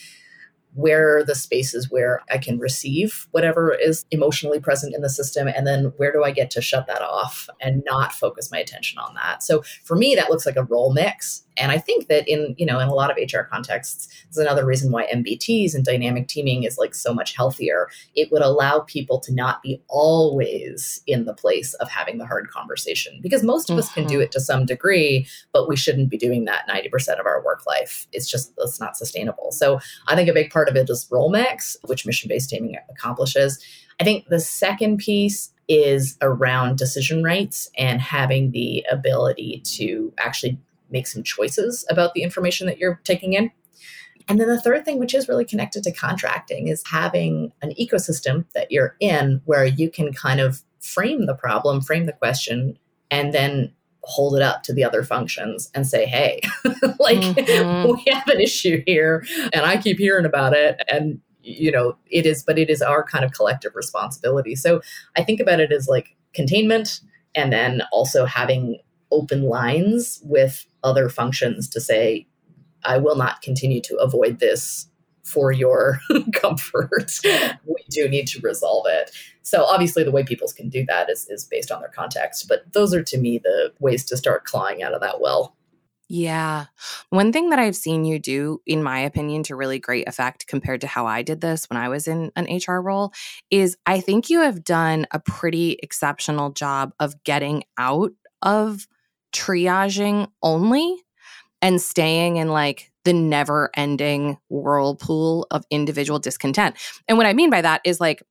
where 0.76 1.18
are 1.18 1.24
the 1.24 1.36
spaces 1.36 1.90
where 1.90 2.22
I 2.32 2.38
can 2.38 2.58
receive 2.60 3.28
whatever 3.32 3.74
is 3.74 4.06
emotionally 4.12 4.60
present 4.60 4.96
in 4.96 5.02
the 5.02 5.10
system? 5.10 5.48
And 5.48 5.68
then 5.68 5.94
where 5.98 6.12
do 6.12 6.24
I 6.24 6.32
get 6.32 6.50
to 6.52 6.62
shut 6.62 6.88
that 6.88 7.02
off 7.02 7.48
and 7.60 7.84
not 7.86 8.12
focus 8.12 8.52
my 8.52 8.58
attention 8.58 8.98
on 8.98 9.14
that? 9.16 9.44
So 9.44 9.64
for 9.84 9.96
me, 9.96 10.16
that 10.16 10.30
looks 10.30 10.46
like 10.46 10.56
a 10.56 10.64
role 10.64 10.94
mix. 10.94 11.44
And 11.58 11.72
I 11.72 11.78
think 11.78 12.08
that 12.08 12.28
in, 12.28 12.56
you 12.58 12.66
know, 12.66 12.80
in 12.80 12.88
a 12.88 12.94
lot 12.94 13.12
of 13.12 13.18
HR 13.18 13.42
contexts, 13.42 14.08
is 14.30 14.38
another 14.38 14.66
reason 14.66 14.92
why 14.92 15.08
MBTs 15.08 15.76
and 15.76 15.86
dynamic 15.86 16.28
teaming 16.28 16.64
is 16.64 16.78
like 16.78 16.96
so 16.96 17.14
much 17.14 17.36
healthier. 17.36 17.90
It 18.16 18.32
would 18.32 18.42
allow 18.42 18.80
people 18.80 19.20
to 19.22 19.34
not 19.34 19.62
be 19.62 19.82
always 19.88 21.02
in 21.08 21.26
the 21.26 21.34
place 21.34 21.74
of 21.76 21.90
having 21.90 22.18
the 22.18 22.26
hard 22.26 22.50
conversation 22.50 23.20
because 23.22 23.44
most 23.44 23.70
of 23.70 23.74
mm-hmm. 23.74 23.80
us 23.80 23.94
can 23.94 24.06
do 24.06 24.16
mm-hmm. 24.16 24.24
it 24.24 24.32
to 24.32 24.40
some 24.40 24.66
degree, 24.66 25.28
but 25.52 25.68
we 25.68 25.76
shouldn't 25.76 26.10
be 26.10 26.18
doing 26.18 26.46
that 26.46 26.68
90% 26.68 27.20
of 27.20 27.26
our 27.26 27.44
work 27.44 27.66
life. 27.68 28.08
It's 28.12 28.30
just, 28.30 28.54
it's 28.58 28.80
not 28.80 28.98
sustainable. 28.98 29.52
So 29.52 29.80
I 30.08 30.16
think 30.16 30.30
a 30.30 30.34
big 30.34 30.52
part 30.52 30.70
of 30.70 30.76
it 30.76 30.90
is 30.90 31.08
role 31.12 31.30
mix, 31.30 31.78
which 31.86 32.06
mission 32.06 32.30
based 32.30 32.50
teaming 32.50 32.78
accomplishes. 32.90 33.64
I 34.00 34.04
think 34.04 34.28
the 34.28 34.40
second 34.40 34.98
piece 34.98 35.52
is 35.68 36.18
around 36.22 36.78
decision 36.78 37.24
rights 37.24 37.70
and 37.78 38.02
having 38.02 38.52
the 38.52 38.86
ability 38.92 39.62
to 39.64 40.14
actually 40.18 40.60
make 40.94 41.08
some 41.08 41.24
choices 41.24 41.86
about 41.90 42.14
the 42.14 42.24
information 42.24 42.68
that 42.68 42.78
you're 42.78 43.02
taking 43.04 43.34
in. 43.34 43.52
And 44.30 44.40
then 44.40 44.48
the 44.48 44.62
third 44.62 44.86
thing, 44.86 45.00
which 45.00 45.14
is 45.14 45.28
really 45.28 45.44
connected 45.44 45.84
to 45.84 45.92
contracting, 45.92 46.70
is 46.70 46.84
having 46.90 47.52
an 47.62 47.74
ecosystem 47.80 48.46
that 48.54 48.72
you're 48.72 48.96
in 49.02 49.42
where 49.44 49.66
you 49.66 49.92
can 49.92 50.14
kind 50.14 50.40
of 50.40 50.62
frame 50.80 51.26
the 51.26 51.36
problem, 51.36 51.82
frame 51.82 52.06
the 52.06 52.14
question, 52.14 52.78
and 53.12 53.34
then 53.34 53.74
hold 54.04 54.36
it 54.36 54.42
up 54.42 54.64
to 54.64 54.74
the 54.74 54.84
other 54.84 55.04
functions 55.04 55.70
and 55.74 55.88
say, 55.88 56.06
hey, 56.06 56.42
like 57.00 57.20
mm-hmm. 57.20 57.92
we 57.92 58.04
have 58.12 58.28
an 58.28 58.40
issue 58.40 58.84
here 58.86 59.26
and 59.54 59.66
I 59.66 59.78
keep 59.78 59.98
hearing 59.98 60.26
about 60.26 60.54
it. 60.54 60.82
And, 60.92 61.20
you 61.42 61.72
know, 61.72 61.98
it 62.08 62.26
is, 62.26 62.44
but 62.44 62.60
it 62.60 62.70
is 62.70 62.82
our 62.82 63.04
kind 63.04 63.24
of 63.24 63.32
collective 63.32 63.74
responsibility. 63.76 64.56
So 64.56 64.82
I 65.16 65.24
think 65.24 65.40
about 65.40 65.60
it 65.60 65.72
as 65.72 65.88
like 65.88 66.16
containment 66.34 67.00
and 67.34 67.52
then 67.52 67.82
also 67.92 68.26
having 68.26 68.80
open 69.14 69.44
lines 69.44 70.20
with 70.24 70.66
other 70.84 71.10
functions 71.10 71.70
to 71.70 71.80
say, 71.80 72.28
I 72.84 72.98
will 72.98 73.16
not 73.16 73.42
continue 73.42 73.82
to 73.82 73.98
avoid 73.98 74.40
this 74.40 74.88
for 75.24 75.52
your 75.52 76.00
comfort. 76.34 77.12
we 77.66 77.84
do 77.90 78.10
need 78.10 78.28
to 78.28 78.42
resolve 78.42 78.86
it. 78.90 79.12
So 79.42 79.64
obviously 79.64 80.04
the 80.04 80.12
way 80.12 80.24
people 80.24 80.48
can 80.56 80.70
do 80.70 80.86
that 80.88 81.10
is, 81.10 81.28
is 81.30 81.46
based 81.46 81.72
on 81.72 81.82
their 81.82 81.90
context. 81.90 82.48
But 82.48 82.72
those 82.74 82.94
are 82.94 83.04
to 83.04 83.18
me 83.18 83.38
the 83.38 83.74
ways 83.80 84.06
to 84.06 84.18
start 84.18 84.46
clawing 84.46 84.84
out 84.84 84.94
of 84.94 85.02
that 85.02 85.22
well. 85.22 85.56
Yeah. 86.10 86.66
One 87.10 87.32
thing 87.32 87.50
that 87.50 87.60
I've 87.60 87.76
seen 87.76 88.06
you 88.06 88.20
do, 88.20 88.62
in 88.66 88.84
my 88.84 89.00
opinion, 89.00 89.44
to 89.44 89.56
really 89.56 89.80
great 89.80 90.08
effect 90.08 90.48
compared 90.48 90.82
to 90.82 90.88
how 90.88 91.08
I 91.08 91.24
did 91.24 91.42
this 91.42 91.66
when 91.70 91.78
I 91.78 91.90
was 91.90 92.08
in 92.08 92.32
an 92.36 92.46
HR 92.46 92.82
role 92.82 93.14
is 93.50 93.78
I 93.86 94.00
think 94.00 94.30
you 94.30 94.42
have 94.42 94.64
done 94.64 95.08
a 95.12 95.20
pretty 95.20 95.80
exceptional 95.82 96.52
job 96.52 96.94
of 97.00 97.24
getting 97.24 97.64
out 97.78 98.12
of 98.42 98.86
triaging 99.34 100.30
only 100.42 100.98
and 101.62 101.82
staying 101.82 102.38
in 102.38 102.50
like 102.50 102.92
the 103.06 103.14
never 103.14 103.70
ending 103.76 104.38
whirlpool 104.50 105.48
of 105.52 105.66
individual 105.70 106.20
discontent. 106.20 106.76
And 107.08 107.18
what 107.18 107.28
I 107.28 107.34
mean 107.34 107.50
by 107.50 107.62
that 107.62 107.82
is 107.84 108.00
like, 108.00 108.24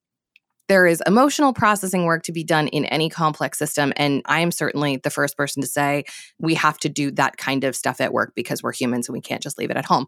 there 0.68 0.86
is 0.86 1.02
emotional 1.06 1.52
processing 1.52 2.04
work 2.04 2.22
to 2.22 2.32
be 2.32 2.44
done 2.44 2.68
in 2.68 2.86
any 2.86 3.10
complex 3.10 3.58
system. 3.58 3.92
And 3.96 4.22
I 4.26 4.40
am 4.40 4.50
certainly 4.50 4.96
the 4.96 5.10
first 5.10 5.36
person 5.36 5.60
to 5.60 5.66
say 5.66 6.04
we 6.38 6.54
have 6.54 6.78
to 6.78 6.88
do 6.88 7.10
that 7.12 7.36
kind 7.36 7.64
of 7.64 7.76
stuff 7.76 8.00
at 8.00 8.12
work 8.12 8.32
because 8.34 8.62
we're 8.62 8.72
humans 8.72 9.08
and 9.08 9.12
we 9.12 9.20
can't 9.20 9.42
just 9.42 9.58
leave 9.58 9.70
it 9.70 9.76
at 9.76 9.84
home. 9.84 10.06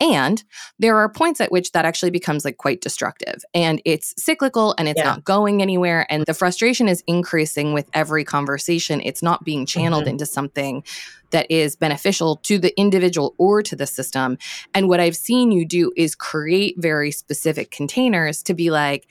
And 0.00 0.42
there 0.78 0.96
are 0.96 1.08
points 1.08 1.40
at 1.40 1.52
which 1.52 1.72
that 1.72 1.84
actually 1.84 2.10
becomes 2.10 2.44
like 2.44 2.56
quite 2.56 2.80
destructive 2.80 3.44
and 3.54 3.82
it's 3.84 4.14
cyclical 4.16 4.74
and 4.78 4.88
it's 4.88 4.98
yeah. 4.98 5.04
not 5.04 5.24
going 5.24 5.60
anywhere. 5.60 6.06
And 6.10 6.24
the 6.26 6.34
frustration 6.34 6.88
is 6.88 7.04
increasing 7.06 7.74
with 7.74 7.88
every 7.92 8.24
conversation. 8.24 9.02
It's 9.04 9.22
not 9.22 9.44
being 9.44 9.66
channeled 9.66 10.04
mm-hmm. 10.04 10.10
into 10.10 10.26
something 10.26 10.84
that 11.30 11.50
is 11.50 11.76
beneficial 11.76 12.36
to 12.36 12.58
the 12.58 12.78
individual 12.78 13.34
or 13.38 13.62
to 13.62 13.76
the 13.76 13.86
system. 13.86 14.38
And 14.74 14.88
what 14.88 15.00
I've 15.00 15.16
seen 15.16 15.52
you 15.52 15.64
do 15.66 15.92
is 15.96 16.14
create 16.14 16.76
very 16.78 17.10
specific 17.10 17.70
containers 17.70 18.42
to 18.44 18.54
be 18.54 18.70
like, 18.70 19.06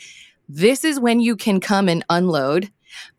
this 0.47 0.83
is 0.83 0.99
when 0.99 1.19
you 1.19 1.35
can 1.35 1.59
come 1.59 1.87
and 1.87 2.03
unload 2.09 2.71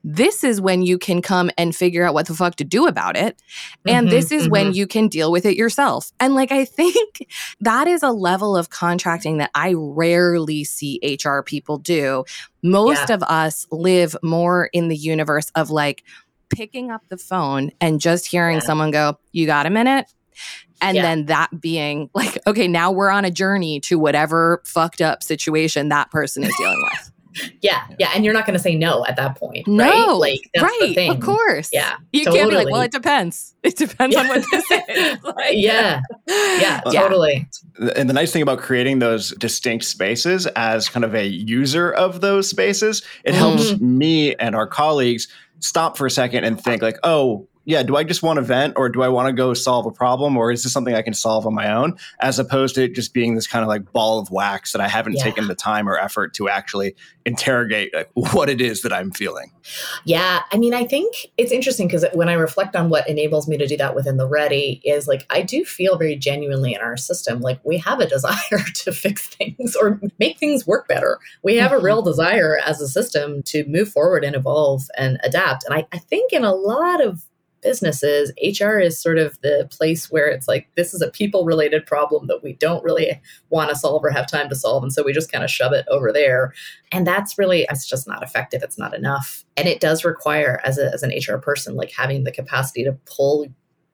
this 0.02 0.44
is 0.44 0.61
when 0.61 0.83
you 0.83 0.98
can 0.98 1.22
come 1.22 1.50
and 1.59 1.74
figure 1.74 2.04
out 2.04 2.14
what 2.14 2.26
the 2.26 2.35
fuck 2.35 2.56
to 2.56 2.64
do 2.64 2.87
about 2.87 3.16
it. 3.16 3.40
And 3.87 4.06
mm-hmm, 4.06 4.14
this 4.14 4.33
is 4.33 4.44
mm-hmm. 4.44 4.52
when 4.52 4.74
you 4.74 4.87
can 4.87 5.09
deal 5.09 5.30
with 5.30 5.44
it 5.44 5.56
yourself. 5.56 6.12
And 6.20 6.35
like, 6.35 6.52
I 6.52 6.64
think 6.80 7.26
that 7.61 7.87
is 7.87 8.02
a 8.02 8.11
level 8.11 8.56
of 8.56 8.70
contracting 8.70 9.38
that 9.38 9.50
I 9.54 9.74
rarely 9.76 10.64
see 10.64 11.00
HR 11.02 11.40
people 11.40 11.78
do. 11.78 12.24
Most 12.62 13.09
yeah. 13.09 13.16
of 13.16 13.22
us 13.22 13.66
live 13.70 14.16
more 14.22 14.66
in 14.72 14.88
the 14.88 14.96
universe 14.96 15.50
of 15.54 15.70
like 15.70 16.04
picking 16.48 16.90
up 16.90 17.02
the 17.09 17.16
phone 17.16 17.70
and 17.80 18.00
just 18.00 18.26
hearing 18.26 18.56
yeah. 18.56 18.62
someone 18.62 18.90
go, 18.90 19.18
You 19.33 19.46
got 19.46 19.66
a 19.66 19.70
minute? 19.70 20.06
And 20.83 20.96
yeah. 20.96 21.02
then 21.02 21.26
that 21.26 21.61
being 21.61 22.09
like, 22.14 22.38
okay, 22.46 22.66
now 22.66 22.90
we're 22.90 23.11
on 23.11 23.24
a 23.24 23.30
journey 23.30 23.80
to 23.80 23.98
whatever 23.98 24.62
fucked 24.64 25.02
up 25.02 25.22
situation 25.22 25.90
that 25.90 26.11
person 26.11 26.42
is 26.42 26.54
dealing 26.56 26.83
with 26.83 27.12
yeah, 27.60 27.82
yeah, 27.98 28.10
and 28.14 28.24
you're 28.24 28.34
not 28.34 28.46
going 28.46 28.56
to 28.56 28.62
say 28.62 28.74
no 28.74 29.04
at 29.06 29.16
that 29.16 29.36
point, 29.36 29.66
no, 29.66 29.84
right? 29.84 30.12
Like 30.12 30.50
that's 30.54 30.64
right, 30.64 30.78
the 30.80 30.94
thing. 30.94 31.10
Of 31.10 31.20
course, 31.20 31.70
yeah. 31.72 31.96
You 32.12 32.24
totally. 32.24 32.38
can't 32.38 32.50
be 32.50 32.56
like, 32.56 32.70
well, 32.70 32.82
it 32.82 32.92
depends. 32.92 33.54
It 33.62 33.76
depends 33.76 34.14
yeah. 34.14 34.22
on 34.22 34.28
what 34.28 34.44
this 34.50 34.70
is. 34.88 35.18
Like, 35.22 35.52
yeah, 35.52 36.00
yeah, 36.26 36.80
totally. 36.92 37.48
And 37.96 38.08
the 38.08 38.14
nice 38.14 38.32
thing 38.32 38.42
about 38.42 38.58
creating 38.58 38.98
those 38.98 39.30
distinct 39.32 39.84
spaces 39.84 40.46
as 40.48 40.88
kind 40.88 41.04
of 41.04 41.14
a 41.14 41.26
user 41.26 41.92
of 41.92 42.20
those 42.20 42.48
spaces, 42.48 43.02
it 43.24 43.32
mm-hmm. 43.32 43.38
helps 43.38 43.80
me 43.80 44.34
and 44.36 44.54
our 44.54 44.66
colleagues 44.66 45.28
stop 45.60 45.96
for 45.96 46.06
a 46.06 46.10
second 46.10 46.44
and 46.44 46.60
think 46.60 46.82
like, 46.82 46.98
oh, 47.02 47.46
yeah, 47.64 47.82
do 47.82 47.96
I 47.96 48.04
just 48.04 48.22
want 48.22 48.38
to 48.38 48.42
vent 48.42 48.74
or 48.76 48.88
do 48.88 49.02
I 49.02 49.08
want 49.08 49.28
to 49.28 49.32
go 49.32 49.52
solve 49.52 49.86
a 49.86 49.90
problem 49.90 50.36
or 50.36 50.50
is 50.50 50.62
this 50.62 50.72
something 50.72 50.94
I 50.94 51.02
can 51.02 51.12
solve 51.12 51.46
on 51.46 51.54
my 51.54 51.72
own 51.72 51.96
as 52.20 52.38
opposed 52.38 52.74
to 52.76 52.84
it 52.84 52.94
just 52.94 53.12
being 53.12 53.34
this 53.34 53.46
kind 53.46 53.62
of 53.62 53.68
like 53.68 53.92
ball 53.92 54.18
of 54.18 54.30
wax 54.30 54.72
that 54.72 54.80
I 54.80 54.88
haven't 54.88 55.14
yeah. 55.14 55.24
taken 55.24 55.46
the 55.46 55.54
time 55.54 55.88
or 55.88 55.98
effort 55.98 56.32
to 56.34 56.48
actually 56.48 56.94
interrogate 57.26 57.92
like, 57.94 58.10
what 58.14 58.48
it 58.48 58.60
is 58.60 58.82
that 58.82 58.92
I'm 58.92 59.10
feeling. 59.10 59.52
Yeah, 60.04 60.42
I 60.52 60.56
mean, 60.56 60.72
I 60.72 60.84
think 60.84 61.14
it's 61.36 61.52
interesting 61.52 61.86
because 61.86 62.06
when 62.14 62.28
I 62.28 62.32
reflect 62.32 62.74
on 62.74 62.88
what 62.88 63.08
enables 63.08 63.46
me 63.46 63.58
to 63.58 63.66
do 63.66 63.76
that 63.76 63.94
within 63.94 64.16
the 64.16 64.26
ready 64.26 64.80
is 64.84 65.06
like 65.06 65.26
I 65.28 65.42
do 65.42 65.64
feel 65.64 65.98
very 65.98 66.16
genuinely 66.16 66.74
in 66.74 66.80
our 66.80 66.96
system 66.96 67.40
like 67.40 67.60
we 67.64 67.76
have 67.78 68.00
a 68.00 68.06
desire 68.08 68.64
to 68.74 68.92
fix 68.92 69.28
things 69.28 69.76
or 69.76 70.00
make 70.18 70.38
things 70.38 70.66
work 70.66 70.88
better. 70.88 71.18
We 71.42 71.56
have 71.56 71.70
mm-hmm. 71.72 71.80
a 71.80 71.84
real 71.84 72.02
desire 72.02 72.58
as 72.64 72.80
a 72.80 72.88
system 72.88 73.42
to 73.44 73.64
move 73.66 73.90
forward 73.90 74.24
and 74.24 74.34
evolve 74.34 74.88
and 74.96 75.18
adapt. 75.22 75.64
And 75.64 75.74
I, 75.74 75.86
I 75.92 75.98
think 75.98 76.32
in 76.32 76.44
a 76.44 76.54
lot 76.54 77.04
of 77.04 77.24
businesses, 77.62 78.32
HR 78.42 78.78
is 78.78 79.00
sort 79.00 79.18
of 79.18 79.38
the 79.42 79.68
place 79.70 80.10
where 80.10 80.28
it's 80.28 80.48
like, 80.48 80.68
this 80.76 80.94
is 80.94 81.02
a 81.02 81.10
people 81.10 81.44
related 81.44 81.86
problem 81.86 82.26
that 82.26 82.42
we 82.42 82.54
don't 82.54 82.84
really 82.84 83.20
want 83.50 83.70
to 83.70 83.76
solve 83.76 84.04
or 84.04 84.10
have 84.10 84.30
time 84.30 84.48
to 84.48 84.54
solve. 84.54 84.82
And 84.82 84.92
so 84.92 85.02
we 85.02 85.12
just 85.12 85.30
kind 85.30 85.44
of 85.44 85.50
shove 85.50 85.72
it 85.72 85.86
over 85.88 86.12
there. 86.12 86.52
And 86.92 87.06
that's 87.06 87.38
really, 87.38 87.66
it's 87.70 87.88
just 87.88 88.08
not 88.08 88.22
effective. 88.22 88.62
It's 88.62 88.78
not 88.78 88.94
enough. 88.94 89.44
And 89.56 89.68
it 89.68 89.80
does 89.80 90.04
require, 90.04 90.60
as, 90.64 90.78
a, 90.78 90.92
as 90.92 91.02
an 91.02 91.12
HR 91.12 91.38
person, 91.38 91.76
like 91.76 91.92
having 91.92 92.24
the 92.24 92.32
capacity 92.32 92.84
to 92.84 92.92
pull 93.04 93.46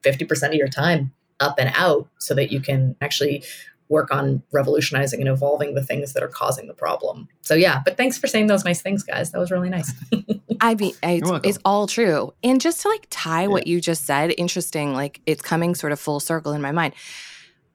50% 0.03 0.47
of 0.49 0.53
your 0.53 0.69
time 0.69 1.11
up 1.39 1.55
and 1.59 1.71
out 1.75 2.07
so 2.19 2.33
that 2.33 2.51
you 2.51 2.59
can 2.59 2.95
actually 3.01 3.43
work 3.89 4.11
on 4.11 4.43
revolutionizing 4.51 5.21
and 5.21 5.29
evolving 5.29 5.73
the 5.73 5.83
things 5.83 6.13
that 6.13 6.23
are 6.23 6.27
causing 6.27 6.67
the 6.67 6.73
problem. 6.73 7.27
So 7.41 7.55
yeah, 7.55 7.81
but 7.85 7.97
thanks 7.97 8.17
for 8.17 8.27
saying 8.27 8.47
those 8.47 8.65
nice 8.65 8.81
things, 8.81 9.03
guys. 9.03 9.31
That 9.31 9.39
was 9.39 9.51
really 9.51 9.69
nice. 9.69 9.91
I 10.61 10.75
mean, 10.75 10.93
it's, 11.03 11.29
it's, 11.43 11.59
all 11.63 11.87
true. 11.87 12.33
And 12.43 12.59
just 12.59 12.81
to 12.81 12.89
like 12.89 13.07
tie 13.09 13.43
yeah. 13.43 13.47
what 13.47 13.67
you 13.67 13.79
just 13.79 14.05
said, 14.05 14.33
interesting, 14.37 14.93
like 14.93 15.21
it's 15.25 15.41
coming 15.41 15.75
sort 15.75 15.91
of 15.91 15.99
full 15.99 16.19
circle 16.19 16.53
in 16.53 16.61
my 16.61 16.71
mind. 16.71 16.93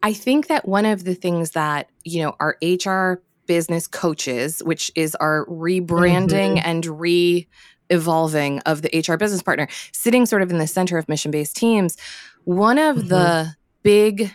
I 0.03 0.13
think 0.13 0.49
that 0.49 0.67
one 0.67 0.85
of 0.85 1.05
the 1.05 1.15
things 1.15 1.53
that, 1.53 1.89
you 2.05 2.23
know, 2.23 2.35
our 2.41 2.57
HR 2.61 3.23
business 3.47 3.87
coaches, 3.87 4.63
which 4.65 4.91
is 4.95 5.15
our 5.17 5.47
rebranding 5.47 6.57
mm-hmm. 6.57 6.69
and 6.69 6.87
re 6.87 7.47
evolving 7.91 8.59
of 8.61 8.83
the 8.83 9.05
HR 9.07 9.17
business 9.17 9.43
partner, 9.43 9.69
sitting 9.93 10.27
sort 10.27 10.43
of 10.43 10.51
in 10.51 10.59
the 10.59 10.67
center 10.67 10.99
of 10.99 11.09
mission 11.09 11.31
based 11.31 11.57
teams, 11.57 11.97
one 12.45 12.79
of 12.79 12.97
mm-hmm. 12.97 13.09
the 13.09 13.57
big 13.83 14.33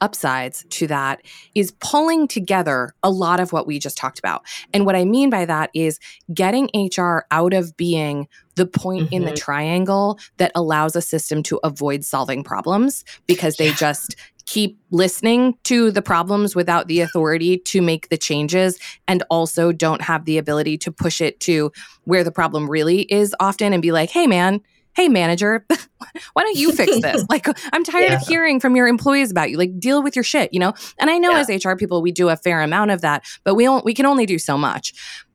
upsides 0.00 0.64
to 0.70 0.86
that 0.86 1.22
is 1.54 1.72
pulling 1.80 2.28
together 2.28 2.94
a 3.02 3.10
lot 3.10 3.40
of 3.40 3.52
what 3.52 3.66
we 3.66 3.78
just 3.78 3.96
talked 3.96 4.18
about. 4.18 4.42
And 4.72 4.86
what 4.86 4.96
I 4.96 5.04
mean 5.04 5.30
by 5.30 5.44
that 5.44 5.70
is 5.74 5.98
getting 6.32 6.70
HR 6.74 7.24
out 7.30 7.54
of 7.54 7.76
being 7.76 8.28
the 8.56 8.66
point 8.66 9.06
mm-hmm. 9.06 9.14
in 9.14 9.24
the 9.24 9.28
mm-hmm. 9.28 9.36
triangle 9.36 10.18
that 10.36 10.52
allows 10.54 10.96
a 10.96 11.02
system 11.02 11.42
to 11.44 11.60
avoid 11.62 12.04
solving 12.04 12.42
problems 12.42 13.04
because 13.26 13.56
they 13.56 13.68
yeah. 13.68 13.74
just 13.74 14.16
keep 14.48 14.78
listening 14.90 15.54
to 15.62 15.90
the 15.90 16.00
problems 16.00 16.56
without 16.56 16.88
the 16.88 17.00
authority 17.00 17.58
to 17.58 17.82
make 17.82 18.08
the 18.08 18.16
changes 18.16 18.78
and 19.06 19.22
also 19.28 19.72
don't 19.72 20.00
have 20.00 20.24
the 20.24 20.38
ability 20.38 20.78
to 20.78 20.90
push 20.90 21.20
it 21.20 21.38
to 21.38 21.70
where 22.04 22.24
the 22.24 22.32
problem 22.32 22.68
really 22.68 23.02
is 23.12 23.36
often 23.40 23.74
and 23.74 23.82
be 23.82 23.92
like, 23.92 24.08
hey, 24.08 24.26
man, 24.26 24.62
hey, 24.98 25.08
manager, 25.08 25.64
why 26.32 26.42
don't 26.42 26.56
you 26.56 26.72
fix 26.72 26.90
this? 27.02 27.24
like, 27.30 27.46
I'm 27.72 27.84
tired 27.84 28.10
yeah. 28.10 28.16
of 28.16 28.26
hearing 28.26 28.58
from 28.58 28.74
your 28.74 28.88
employees 28.88 29.30
about 29.30 29.48
you. 29.48 29.56
Like, 29.56 29.78
deal 29.78 30.02
with 30.02 30.16
your 30.16 30.24
shit, 30.24 30.52
you 30.52 30.58
know? 30.58 30.74
And 30.98 31.08
I 31.08 31.18
know 31.18 31.30
yeah. 31.30 31.44
as 31.48 31.64
HR 31.64 31.76
people, 31.76 32.02
we 32.02 32.10
do 32.10 32.28
a 32.30 32.36
fair 32.36 32.62
amount 32.62 32.90
of 32.90 33.00
that, 33.02 33.24
but 33.44 33.54
we, 33.54 33.68
we 33.68 33.94
can 33.94 34.06
only 34.06 34.26
do 34.26 34.40
so 34.40 34.58
much. 34.58 34.92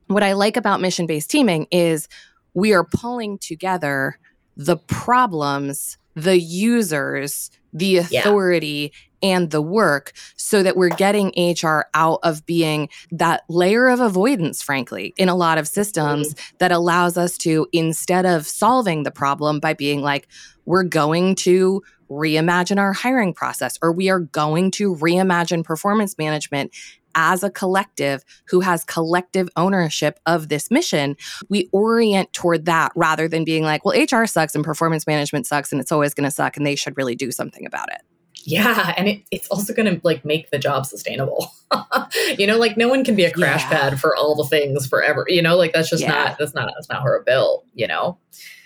What 0.08 0.22
I 0.22 0.34
like 0.34 0.58
about 0.58 0.82
mission 0.82 1.08
based 1.08 1.32
teaming 1.32 1.68
is 1.72 2.10
we 2.54 2.74
are 2.74 2.84
pulling 2.84 3.38
together 3.38 4.20
the 4.58 4.76
problems, 4.76 5.98
the 6.14 6.38
users, 6.38 7.50
the 7.72 7.98
authority. 7.98 8.92
And 9.24 9.50
the 9.50 9.62
work 9.62 10.12
so 10.36 10.62
that 10.62 10.76
we're 10.76 10.90
getting 10.90 11.34
HR 11.38 11.86
out 11.94 12.20
of 12.22 12.46
being 12.46 12.90
that 13.12 13.44
layer 13.50 13.88
of 13.88 14.02
avoidance, 14.02 14.62
frankly, 14.62 15.14
in 15.18 15.30
a 15.30 15.36
lot 15.36 15.58
of 15.58 15.68
systems 15.68 16.34
mm-hmm. 16.34 16.56
that 16.60 16.72
allows 16.72 17.18
us 17.18 17.38
to, 17.40 17.66
instead 17.72 18.26
of 18.26 18.46
solving 18.46 19.04
the 19.04 19.12
problem 19.12 19.60
by 19.60 19.74
being 19.74 20.02
like, 20.02 20.28
we're 20.66 20.84
going 20.84 21.36
to 21.36 21.82
reimagine 22.10 22.78
our 22.78 22.94
hiring 22.94 23.34
process 23.34 23.80
or 23.82 23.92
we 23.92 24.10
are 24.10 24.20
going 24.20 24.70
to 24.72 24.96
reimagine 24.96 25.64
performance 25.64 26.18
management 26.18 26.74
as 27.16 27.44
a 27.44 27.50
collective 27.50 28.24
who 28.48 28.62
has 28.62 28.84
collective 28.84 29.50
ownership 29.56 30.20
of 30.26 30.50
this 30.50 30.72
mission, 30.72 31.16
we 31.50 31.70
orient 31.72 32.32
toward 32.34 32.66
that 32.66 32.92
rather 32.96 33.28
than 33.28 33.44
being 33.44 33.64
like, 33.64 33.86
well, 33.86 33.96
HR 34.00 34.26
sucks 34.26 34.56
and 34.56 34.64
performance 34.64 35.06
management 35.06 35.46
sucks 35.46 35.72
and 35.72 35.80
it's 35.80 35.92
always 35.92 36.14
going 36.14 36.26
to 36.26 36.32
suck 36.32 36.58
and 36.58 36.66
they 36.66 36.76
should 36.76 36.98
really 36.98 37.16
do 37.16 37.32
something 37.32 37.66
about 37.66 37.92
it. 37.92 38.02
Yeah, 38.46 38.94
and 38.98 39.08
it, 39.08 39.24
it's 39.32 39.48
also 39.48 39.74
going 39.74 39.94
to 39.94 40.02
like 40.04 40.26
make 40.26 40.52
the 40.52 40.60
job 40.60 40.86
sustainable. 40.86 41.52
you 42.38 42.46
know, 42.46 42.58
like 42.58 42.78
no 42.78 42.90
one 42.90 43.04
can 43.04 43.16
be 43.16 43.24
a 43.24 43.32
crash 43.32 43.62
yeah. 43.62 43.90
pad 43.90 44.00
for 44.00 44.16
all 44.16 44.36
the 44.36 44.44
things 44.44 44.86
forever. 44.86 45.26
You 45.28 45.42
know, 45.42 45.56
like 45.56 45.74
that's 45.74 45.90
just 45.90 46.04
yeah. 46.04 46.12
not 46.12 46.38
that's 46.38 46.54
not 46.54 46.72
that's 46.76 46.90
not 46.90 47.00
how 47.00 47.06
we're 47.06 47.24
built. 47.24 47.66
You 47.74 47.88
know, 47.88 48.18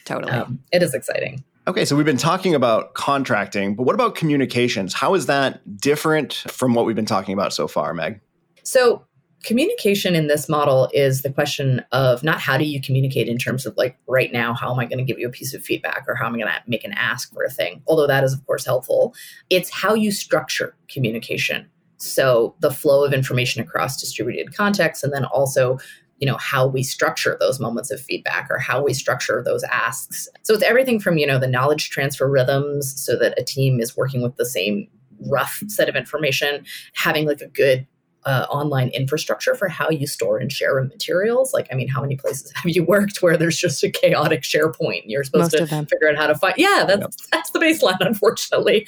totally. 0.05 0.31
Um, 0.31 0.59
it 0.71 0.81
is 0.81 0.93
exciting. 0.93 1.43
Okay, 1.67 1.83
so 1.83 1.97
we've 1.97 2.05
been 2.05 2.15
talking 2.15 2.55
about 2.55 2.93
contracting, 2.93 3.75
but 3.75 3.83
what 3.83 3.93
about 3.93 4.15
communications? 4.15 4.93
How 4.93 5.15
is 5.15 5.25
that 5.25 5.79
different 5.79 6.33
from 6.33 6.73
what 6.73 6.85
we've 6.85 6.95
been 6.95 7.05
talking 7.05 7.33
about 7.33 7.51
so 7.51 7.67
far, 7.67 7.93
Meg? 7.93 8.21
So, 8.63 9.03
communication 9.43 10.15
in 10.15 10.27
this 10.27 10.49
model 10.49 10.89
is 10.93 11.21
the 11.21 11.31
question 11.31 11.83
of 11.91 12.23
not 12.23 12.39
how 12.39 12.57
do 12.57 12.65
you 12.65 12.81
communicate 12.81 13.27
in 13.27 13.37
terms 13.37 13.65
of 13.65 13.75
like 13.77 13.97
right 14.07 14.33
now 14.33 14.53
how 14.53 14.71
am 14.71 14.79
i 14.79 14.85
going 14.85 14.97
to 14.97 15.03
give 15.03 15.19
you 15.19 15.27
a 15.27 15.31
piece 15.31 15.53
of 15.53 15.63
feedback 15.63 16.05
or 16.07 16.15
how 16.15 16.25
am 16.25 16.35
i 16.35 16.39
going 16.39 16.47
to 16.47 16.61
make 16.67 16.83
an 16.83 16.93
ask 16.93 17.31
for 17.33 17.43
a 17.43 17.49
thing? 17.49 17.81
Although 17.87 18.07
that 18.07 18.23
is 18.23 18.33
of 18.33 18.45
course 18.45 18.65
helpful. 18.65 19.13
It's 19.49 19.69
how 19.69 19.93
you 19.93 20.11
structure 20.11 20.75
communication. 20.89 21.67
So 21.97 22.55
the 22.59 22.71
flow 22.71 23.03
of 23.03 23.13
information 23.13 23.61
across 23.61 23.99
distributed 23.99 24.55
contexts 24.55 25.03
and 25.03 25.13
then 25.13 25.25
also 25.25 25.77
you 26.19 26.25
know 26.25 26.37
how 26.37 26.65
we 26.65 26.81
structure 26.81 27.37
those 27.39 27.59
moments 27.59 27.91
of 27.91 28.01
feedback 28.01 28.47
or 28.49 28.57
how 28.57 28.83
we 28.83 28.93
structure 28.93 29.43
those 29.45 29.63
asks. 29.65 30.27
So 30.41 30.55
it's 30.55 30.63
everything 30.63 30.99
from 30.99 31.17
you 31.17 31.27
know 31.27 31.39
the 31.39 31.47
knowledge 31.47 31.89
transfer 31.91 32.29
rhythms 32.29 32.99
so 32.99 33.17
that 33.19 33.39
a 33.39 33.43
team 33.43 33.79
is 33.79 33.95
working 33.95 34.21
with 34.21 34.35
the 34.35 34.45
same 34.45 34.87
rough 35.27 35.63
set 35.67 35.89
of 35.89 35.95
information 35.95 36.63
having 36.93 37.25
like 37.25 37.41
a 37.41 37.47
good 37.47 37.87
uh, 38.27 38.45
online 38.49 38.89
infrastructure 38.89 39.55
for 39.55 39.69
how 39.69 39.89
you 39.89 40.05
store 40.05 40.37
and 40.37 40.51
share 40.51 40.83
materials. 40.83 41.53
Like, 41.53 41.67
I 41.71 41.75
mean, 41.75 41.87
how 41.87 42.01
many 42.01 42.17
places 42.17 42.51
have 42.55 42.69
you 42.69 42.83
worked 42.83 43.21
where 43.21 43.37
there's 43.37 43.57
just 43.57 43.81
a 43.83 43.89
chaotic 43.89 44.41
SharePoint 44.41 45.03
and 45.03 45.11
you're 45.11 45.23
supposed 45.23 45.53
Most 45.57 45.69
to 45.69 45.85
figure 45.85 46.09
out 46.09 46.17
how 46.17 46.27
to 46.27 46.35
find? 46.35 46.53
Yeah, 46.57 46.83
that's 46.85 46.99
yep. 46.99 47.11
that's 47.31 47.51
the 47.51 47.59
baseline, 47.59 47.97
unfortunately. 48.01 48.85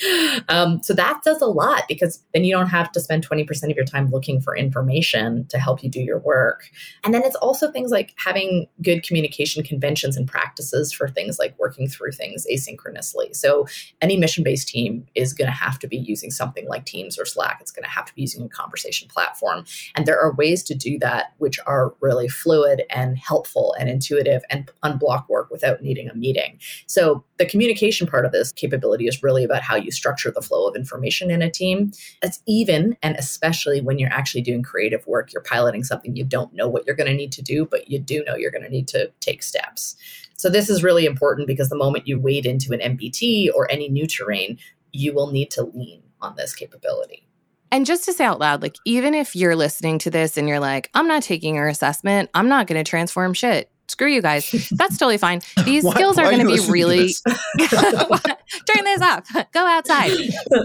Um, 0.49 0.83
so 0.83 0.93
that 0.93 1.21
does 1.23 1.41
a 1.41 1.45
lot 1.45 1.83
because 1.87 2.21
then 2.33 2.43
you 2.43 2.53
don't 2.53 2.67
have 2.67 2.91
to 2.91 2.99
spend 2.99 3.27
20% 3.27 3.69
of 3.69 3.75
your 3.77 3.85
time 3.85 4.11
looking 4.11 4.41
for 4.41 4.57
information 4.57 5.47
to 5.47 5.57
help 5.57 5.83
you 5.83 5.89
do 5.89 6.01
your 6.01 6.19
work. 6.19 6.69
And 7.05 7.13
then 7.13 7.23
it's 7.23 7.37
also 7.37 7.71
things 7.71 7.91
like 7.91 8.13
having 8.17 8.67
good 8.81 9.03
communication 9.03 9.63
conventions 9.63 10.17
and 10.17 10.27
practices 10.27 10.91
for 10.91 11.07
things 11.07 11.39
like 11.39 11.57
working 11.57 11.87
through 11.87 12.11
things 12.11 12.45
asynchronously. 12.51 13.33
So 13.33 13.67
any 14.01 14.17
mission-based 14.17 14.67
team 14.67 15.05
is 15.15 15.31
going 15.31 15.47
to 15.47 15.55
have 15.55 15.79
to 15.79 15.87
be 15.87 15.97
using 15.97 16.29
something 16.29 16.67
like 16.67 16.85
Teams 16.85 17.17
or 17.17 17.23
Slack. 17.23 17.59
It's 17.61 17.71
going 17.71 17.83
to 17.83 17.89
have 17.89 18.05
to 18.05 18.13
be 18.13 18.21
using 18.21 18.43
a 18.43 18.49
conversation 18.49 19.07
platform 19.07 19.28
platform. 19.29 19.65
And 19.95 20.05
there 20.05 20.19
are 20.19 20.33
ways 20.33 20.63
to 20.63 20.75
do 20.75 20.97
that 20.99 21.33
which 21.37 21.59
are 21.65 21.93
really 22.01 22.27
fluid 22.27 22.83
and 22.89 23.17
helpful 23.17 23.75
and 23.79 23.89
intuitive 23.89 24.41
and 24.49 24.69
unblock 24.83 25.29
work 25.29 25.49
without 25.51 25.81
needing 25.81 26.09
a 26.09 26.15
meeting. 26.15 26.59
So 26.87 27.23
the 27.37 27.45
communication 27.45 28.07
part 28.07 28.25
of 28.25 28.31
this 28.31 28.51
capability 28.51 29.07
is 29.07 29.23
really 29.23 29.43
about 29.43 29.61
how 29.61 29.75
you 29.75 29.91
structure 29.91 30.31
the 30.31 30.41
flow 30.41 30.67
of 30.67 30.75
information 30.75 31.31
in 31.31 31.41
a 31.41 31.49
team. 31.49 31.91
It's 32.21 32.41
even 32.47 32.97
and 33.01 33.15
especially 33.15 33.81
when 33.81 33.99
you're 33.99 34.11
actually 34.11 34.41
doing 34.41 34.63
creative 34.63 35.05
work, 35.07 35.31
you're 35.31 35.43
piloting 35.43 35.83
something 35.83 36.15
you 36.15 36.23
don't 36.23 36.53
know 36.53 36.67
what 36.67 36.85
you're 36.85 36.95
going 36.95 37.09
to 37.09 37.15
need 37.15 37.31
to 37.33 37.41
do, 37.41 37.65
but 37.65 37.89
you 37.89 37.99
do 37.99 38.23
know 38.23 38.35
you're 38.35 38.51
going 38.51 38.63
to 38.63 38.69
need 38.69 38.87
to 38.89 39.11
take 39.19 39.43
steps. 39.43 39.95
So 40.35 40.49
this 40.49 40.69
is 40.69 40.83
really 40.83 41.05
important 41.05 41.47
because 41.47 41.69
the 41.69 41.75
moment 41.75 42.07
you 42.07 42.19
wade 42.19 42.45
into 42.45 42.73
an 42.73 42.97
MBT 42.97 43.49
or 43.53 43.69
any 43.69 43.89
new 43.89 44.07
terrain, 44.07 44.57
you 44.91 45.13
will 45.13 45.31
need 45.31 45.51
to 45.51 45.63
lean 45.63 46.01
on 46.21 46.35
this 46.35 46.55
capability. 46.55 47.28
And 47.71 47.85
just 47.85 48.05
to 48.05 48.13
say 48.13 48.25
out 48.25 48.39
loud, 48.39 48.61
like, 48.61 48.77
even 48.85 49.13
if 49.13 49.35
you're 49.35 49.55
listening 49.55 49.99
to 49.99 50.09
this 50.09 50.37
and 50.37 50.47
you're 50.47 50.59
like, 50.59 50.89
I'm 50.93 51.07
not 51.07 51.23
taking 51.23 51.55
your 51.55 51.67
assessment, 51.67 52.29
I'm 52.33 52.49
not 52.49 52.67
going 52.67 52.83
to 52.83 52.89
transform 52.89 53.33
shit. 53.33 53.69
Screw 53.87 54.07
you 54.07 54.21
guys. 54.21 54.51
That's 54.71 54.97
totally 54.97 55.17
fine. 55.17 55.41
These 55.65 55.83
why, 55.85 55.93
skills 55.93 56.17
are 56.17 56.29
going 56.29 56.45
to 56.45 56.45
be 56.45 56.71
really. 56.71 57.09
Turn 58.65 58.83
this 58.83 59.01
off. 59.01 59.29
Go 59.51 59.65
outside. 59.65 60.11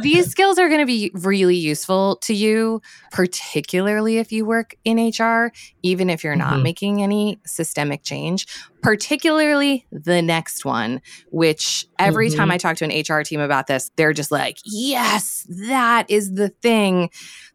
These 0.02 0.30
skills 0.30 0.58
are 0.58 0.68
going 0.68 0.80
to 0.80 0.86
be 0.86 1.10
really 1.14 1.56
useful 1.56 2.16
to 2.22 2.34
you, 2.34 2.80
particularly 3.10 4.18
if 4.18 4.32
you 4.32 4.44
work 4.44 4.74
in 4.84 4.98
HR, 4.98 5.52
even 5.82 6.10
if 6.10 6.24
you're 6.24 6.36
not 6.36 6.54
mm-hmm. 6.54 6.62
making 6.62 7.02
any 7.02 7.40
systemic 7.46 8.02
change 8.02 8.46
particularly 8.84 9.86
the 9.90 10.20
next 10.20 10.66
one, 10.66 11.00
which 11.30 11.86
every 11.98 12.28
mm-hmm. 12.28 12.36
time 12.36 12.50
I 12.50 12.58
talk 12.58 12.76
to 12.76 12.84
an 12.84 12.90
HR 12.90 13.22
team 13.22 13.40
about 13.40 13.66
this, 13.66 13.90
they're 13.96 14.12
just 14.12 14.30
like, 14.30 14.58
yes, 14.62 15.46
that 15.48 16.04
is 16.10 16.34
the 16.34 16.50
thing 16.50 17.08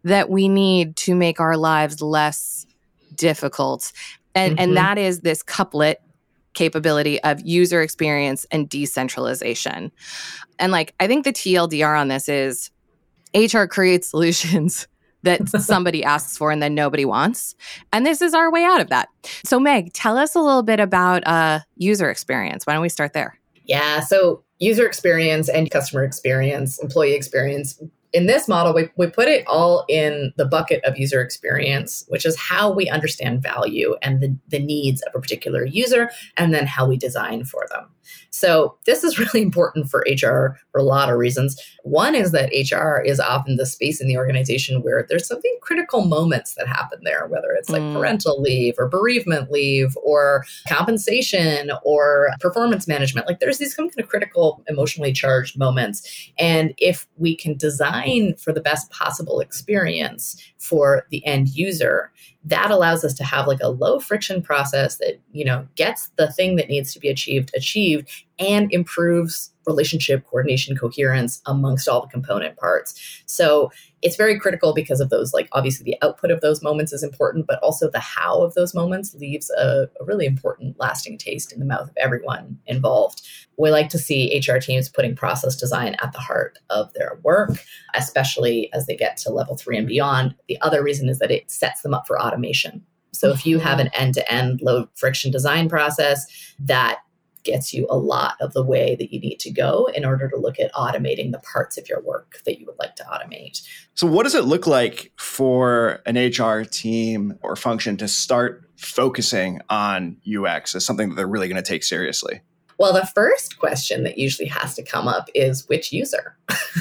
that 0.04 0.32
we 0.32 0.50
need 0.50 0.96
to 0.98 1.14
make 1.14 1.40
our 1.40 1.56
lives 1.56 2.02
less 2.02 2.66
difficult. 3.14 3.92
And, 4.34 4.54
mm-hmm. 4.54 4.64
and 4.64 4.78
that 4.78 4.98
is 4.98 5.20
this 5.20 5.44
couplet 5.44 6.02
capability 6.60 7.24
of 7.24 7.40
user 7.46 7.82
experience 7.82 8.46
and 8.52 8.68
decentralization. 8.68 9.94
And 10.60 10.74
like, 10.74 10.94
I 11.00 11.08
think 11.08 11.24
the 11.24 11.32
TLDR 11.32 11.98
on 11.98 12.10
this 12.10 12.28
is 12.28 12.70
HR 13.34 13.64
creates 13.64 14.10
solutions 14.12 14.86
that 15.24 15.48
somebody 15.62 16.04
asks 16.04 16.38
for 16.38 16.52
and 16.52 16.62
then 16.62 16.76
nobody 16.76 17.06
wants. 17.06 17.56
And 17.94 18.06
this 18.06 18.22
is 18.22 18.34
our 18.34 18.52
way 18.52 18.66
out 18.66 18.82
of 18.82 18.90
that. 18.90 19.08
So, 19.46 19.58
Meg, 19.58 19.94
tell 19.94 20.18
us 20.18 20.36
a 20.36 20.42
little 20.42 20.64
bit 20.64 20.82
about 20.82 21.26
uh, 21.26 21.62
user 21.78 22.10
experience. 22.10 22.68
Why 22.68 22.74
don't 22.74 22.82
we 22.82 22.90
start 22.90 23.14
there? 23.14 23.40
Yeah. 23.64 24.02
So, 24.02 24.44
user 24.60 24.86
experience 24.86 25.48
and 25.48 25.72
customer 25.72 26.04
experience, 26.04 26.78
employee 26.80 27.14
experience 27.14 27.82
in 28.12 28.26
this 28.26 28.48
model, 28.48 28.74
we, 28.74 28.90
we 28.96 29.08
put 29.08 29.28
it 29.28 29.46
all 29.48 29.86
in 29.88 30.34
the 30.36 30.46
bucket 30.46 30.84
of 30.84 30.98
user 30.98 31.22
experience, 31.22 32.06
which 32.08 32.26
is 32.26 32.36
how 32.36 32.72
we 32.72 32.90
understand 32.90 33.42
value 33.42 33.96
and 34.02 34.22
the, 34.22 34.36
the 34.48 34.60
needs 34.60 35.02
of 35.04 35.14
a 35.16 35.20
particular 35.20 35.66
user, 35.66 36.10
and 36.38 36.54
then 36.54 36.66
how 36.66 36.88
we 36.88 36.98
design 36.98 37.46
for 37.46 37.68
them. 37.70 37.86
So, 38.32 38.78
this 38.86 39.04
is 39.04 39.20
really 39.34 39.42
important 39.42 39.90
for 39.90 40.06
HR 40.08 40.58
for 40.72 40.80
a 40.80 40.84
lot 40.84 41.10
of 41.10 41.18
reasons. 41.18 41.60
One 41.84 42.16
is 42.16 42.32
that 42.32 42.52
HR 42.54 43.02
is 43.02 43.20
often 43.20 43.58
the 43.58 43.66
space 43.66 44.02
in 44.02 44.08
the 44.08 44.18
organization 44.18 44.82
where 44.82 45.06
there's 45.08 45.28
something 45.28 45.56
critical 45.62 46.06
moments 46.06 46.56
that 46.56 46.68
happen 46.68 47.00
there, 47.04 47.28
whether 47.28 47.52
it's 47.52 47.70
like 47.70 47.82
mm. 47.82 47.94
parental 47.94 48.42
leave 48.42 48.76
or 48.78 48.88
bereavement 48.88 49.52
leave 49.52 49.96
or 50.04 50.46
compensation 50.68 51.72
or 51.84 52.30
performance 52.40 52.88
management. 52.88 53.28
Like, 53.28 53.40
there's 53.40 53.58
these 53.58 53.74
kind 53.74 53.92
of 53.98 54.08
critical, 54.08 54.64
emotionally 54.68 55.14
charged 55.14 55.58
moments. 55.58 56.32
And 56.38 56.74
if 56.78 57.08
we 57.18 57.36
can 57.36 57.58
design 57.58 58.36
for 58.36 58.54
the 58.54 58.62
best 58.62 58.90
possible 58.92 59.40
experience 59.40 60.42
for 60.58 61.06
the 61.10 61.26
end 61.26 61.50
user, 61.50 62.12
that 62.46 62.72
allows 62.72 63.04
us 63.04 63.14
to 63.16 63.24
have 63.24 63.48
like 63.48 63.60
a 63.62 63.70
low 63.70 64.00
friction 64.00 64.42
process 64.42 64.98
that 64.98 65.20
you 65.32 65.44
know 65.44 65.68
gets 65.76 66.10
the 66.16 66.32
thing 66.32 66.56
that 66.56 66.70
needs 66.70 66.94
to 66.94 67.00
be 67.00 67.10
achieved 67.10 67.52
achieved 67.56 68.10
and 68.40 68.72
improves 68.72 69.52
relationship 69.68 70.26
coordination 70.26 70.76
coherence 70.76 71.42
amongst 71.46 71.88
all 71.88 72.02
the 72.02 72.08
component 72.08 72.58
parts. 72.58 73.22
So 73.28 73.72
it's 74.02 74.16
very 74.16 74.40
critical 74.40 74.74
because 74.74 75.00
of 75.00 75.10
those 75.10 75.34
like 75.34 75.48
obviously 75.52 75.84
the 75.84 75.98
output 76.02 76.32
of 76.32 76.42
those 76.42 76.64
moments 76.64 76.94
is 76.94 77.04
important 77.04 77.46
but 77.46 77.60
also 77.62 77.90
the 77.90 78.00
how 78.00 78.42
of 78.42 78.54
those 78.56 78.74
moments 78.74 79.14
leaves 79.16 79.52
a, 79.52 79.90
a 80.00 80.06
really 80.06 80.26
important 80.26 80.80
lasting 80.80 81.18
taste 81.18 81.52
in 81.52 81.60
the 81.60 81.66
mouth 81.66 81.90
of 81.90 81.98
everyone 81.98 82.58
involved. 82.66 83.22
We 83.58 83.70
like 83.72 83.90
to 83.90 84.00
see 84.00 84.42
hr 84.48 84.58
teams 84.58 84.90
putting 84.90 85.16
process 85.16 85.56
design 85.56 85.96
at 86.02 86.14
the 86.14 86.20
heart 86.20 86.58
of 86.70 86.92
their 86.94 87.20
work 87.24 87.52
especially 87.94 88.72
as 88.74 88.88
they 88.88 88.96
get 88.96 89.18
to 89.18 89.30
level 89.30 89.56
three 89.56 89.78
and 89.78 89.88
beyond. 89.88 90.34
The 90.48 90.60
other 90.62 90.82
reason 90.82 91.10
is 91.10 91.20
that 91.20 91.32
it 91.32 91.52
sets 91.52 91.82
them 91.82 91.94
up 91.94 92.08
for 92.08 92.20
automation. 92.20 92.84
So 93.12 93.32
if 93.32 93.46
you 93.46 93.60
have 93.60 93.80
mm-hmm. 93.80 93.88
an 93.88 93.94
end-to-end 93.94 94.62
low 94.62 94.88
friction 94.96 95.32
design 95.32 95.68
process 95.68 96.26
that 96.60 97.00
gets 97.44 97.74
you 97.74 97.88
a 97.90 97.98
lot 97.98 98.36
of 98.42 98.54
the 98.54 98.64
way 98.64 98.96
that 98.96 99.14
you 99.14 99.20
need 99.20 99.40
to 99.40 99.52
go 99.52 99.90
in 99.94 100.06
order 100.06 100.30
to 100.30 100.38
look 100.38 100.60
at 100.60 100.74
automating 100.74 101.32
the 101.32 101.40
parts 101.40 101.78
of 101.78 101.88
your 101.88 102.02
work 102.02 102.42
that 102.46 102.60
you 102.60 102.66
would 102.66 102.80
like 102.80 102.96
to 102.96 103.04
automate. 103.04 103.62
So, 103.96 104.08
what 104.08 104.24
does 104.24 104.36
it 104.36 104.46
look 104.46 104.68
like 104.68 105.12
for 105.18 106.02
an 106.06 106.18
HR 106.18 106.64
team 106.64 107.38
or 107.42 107.56
function 107.56 107.98
to 107.98 108.08
start 108.08 108.64
focusing 108.78 109.60
on 109.70 110.18
UX 110.28 110.76
as 110.76 110.86
something 110.86 111.10
that 111.10 111.16
they're 111.16 111.28
really 111.28 111.48
going 111.48 111.62
to 111.62 111.68
take 111.68 111.84
seriously? 111.84 112.42
Well, 112.80 112.94
the 112.94 113.06
first 113.06 113.60
question 113.60 114.04
that 114.04 114.18
usually 114.18 114.48
has 114.48 114.74
to 114.76 114.84
come 114.84 115.06
up 115.06 115.30
is 115.36 115.68
which 115.68 115.92
user? 115.92 116.38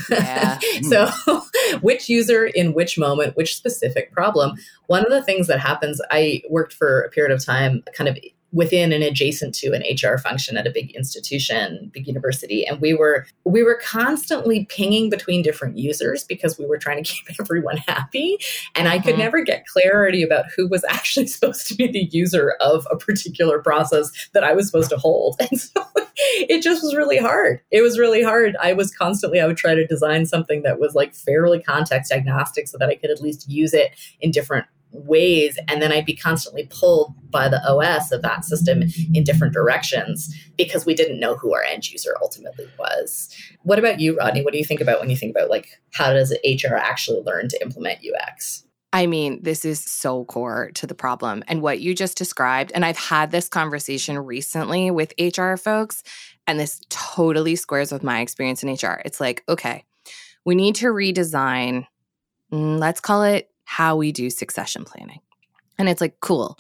Yeah. 0.08 0.60
so, 0.88 1.10
which 1.80 2.08
user 2.08 2.46
in 2.46 2.72
which 2.72 2.96
moment, 2.96 3.36
which 3.36 3.56
specific 3.56 4.12
problem? 4.12 4.52
One 4.86 5.04
of 5.04 5.10
the 5.10 5.22
things 5.22 5.48
that 5.48 5.58
happens, 5.58 6.00
I 6.12 6.42
worked 6.48 6.72
for 6.72 7.00
a 7.00 7.10
period 7.10 7.34
of 7.34 7.44
time 7.44 7.82
kind 7.94 8.08
of 8.08 8.16
within 8.52 8.92
and 8.92 9.04
adjacent 9.04 9.54
to 9.54 9.72
an 9.72 9.82
HR 9.82 10.16
function 10.16 10.56
at 10.56 10.66
a 10.66 10.70
big 10.70 10.90
institution, 10.92 11.90
big 11.92 12.06
university, 12.06 12.66
and 12.66 12.80
we 12.80 12.94
were 12.94 13.26
we 13.44 13.62
were 13.62 13.78
constantly 13.82 14.64
pinging 14.66 15.10
between 15.10 15.42
different 15.42 15.76
users 15.76 16.24
because 16.24 16.58
we 16.58 16.66
were 16.66 16.78
trying 16.78 17.04
to 17.04 17.10
keep 17.26 17.36
everyone 17.40 17.76
happy, 17.76 18.38
and 18.74 18.88
I 18.88 18.98
could 18.98 19.14
mm-hmm. 19.14 19.22
never 19.22 19.42
get 19.42 19.66
clarity 19.66 20.22
about 20.22 20.46
who 20.56 20.68
was 20.68 20.84
actually 20.88 21.26
supposed 21.38 21.66
to 21.68 21.74
be 21.74 21.86
the 21.86 22.08
user 22.10 22.54
of 22.60 22.86
a 22.90 22.96
particular 22.96 23.60
process 23.60 24.10
that 24.32 24.44
I 24.44 24.54
was 24.54 24.66
supposed 24.66 24.90
to 24.90 24.96
hold, 24.96 25.36
and 25.40 25.60
so 25.60 25.84
it 26.16 26.62
just 26.62 26.82
was 26.82 26.96
really 26.96 27.18
hard. 27.18 27.60
It 27.70 27.82
was 27.82 27.98
really 27.98 28.22
hard. 28.22 28.56
I 28.60 28.72
was 28.72 28.94
constantly 28.94 29.40
I 29.40 29.46
would 29.46 29.56
try 29.56 29.74
to 29.74 29.86
design 29.86 30.26
something 30.26 30.62
that 30.62 30.80
was 30.80 30.94
like 30.94 31.14
fairly 31.14 31.62
context 31.62 32.12
agnostic 32.12 32.68
so 32.68 32.78
that 32.78 32.88
I 32.88 32.94
could 32.94 33.10
at 33.10 33.20
least 33.20 33.48
use 33.48 33.74
it 33.74 33.92
in 34.20 34.30
different 34.30 34.66
ways 34.90 35.58
and 35.68 35.82
then 35.82 35.92
i'd 35.92 36.06
be 36.06 36.16
constantly 36.16 36.66
pulled 36.70 37.14
by 37.30 37.48
the 37.48 37.60
os 37.70 38.10
of 38.10 38.22
that 38.22 38.44
system 38.44 38.82
in 39.14 39.22
different 39.22 39.52
directions 39.52 40.34
because 40.56 40.86
we 40.86 40.94
didn't 40.94 41.20
know 41.20 41.36
who 41.36 41.54
our 41.54 41.62
end 41.62 41.90
user 41.90 42.14
ultimately 42.22 42.66
was 42.78 43.28
what 43.62 43.78
about 43.78 44.00
you 44.00 44.16
rodney 44.16 44.42
what 44.42 44.52
do 44.52 44.58
you 44.58 44.64
think 44.64 44.80
about 44.80 44.98
when 44.98 45.10
you 45.10 45.16
think 45.16 45.34
about 45.34 45.50
like 45.50 45.68
how 45.92 46.12
does 46.12 46.34
hr 46.44 46.74
actually 46.74 47.20
learn 47.22 47.48
to 47.48 47.60
implement 47.60 47.98
ux 48.00 48.64
I 48.90 49.06
mean, 49.06 49.42
this 49.42 49.66
is 49.66 49.84
so 49.84 50.24
core 50.24 50.70
to 50.76 50.86
the 50.86 50.94
problem. 50.94 51.44
And 51.46 51.60
what 51.60 51.80
you 51.80 51.94
just 51.94 52.16
described, 52.16 52.72
and 52.74 52.86
I've 52.86 52.96
had 52.96 53.30
this 53.30 53.48
conversation 53.48 54.18
recently 54.18 54.90
with 54.90 55.12
HR 55.20 55.56
folks, 55.56 56.02
and 56.46 56.58
this 56.58 56.80
totally 56.88 57.54
squares 57.54 57.92
with 57.92 58.02
my 58.02 58.20
experience 58.20 58.62
in 58.62 58.72
HR. 58.72 59.02
It's 59.04 59.20
like, 59.20 59.44
okay, 59.46 59.84
we 60.46 60.54
need 60.54 60.76
to 60.76 60.86
redesign, 60.86 61.86
mm, 62.50 62.78
let's 62.78 63.00
call 63.00 63.24
it 63.24 63.50
how 63.68 63.96
we 63.96 64.12
do 64.12 64.30
succession 64.30 64.82
planning. 64.82 65.20
And 65.76 65.90
it's 65.90 66.00
like, 66.00 66.20
cool. 66.20 66.58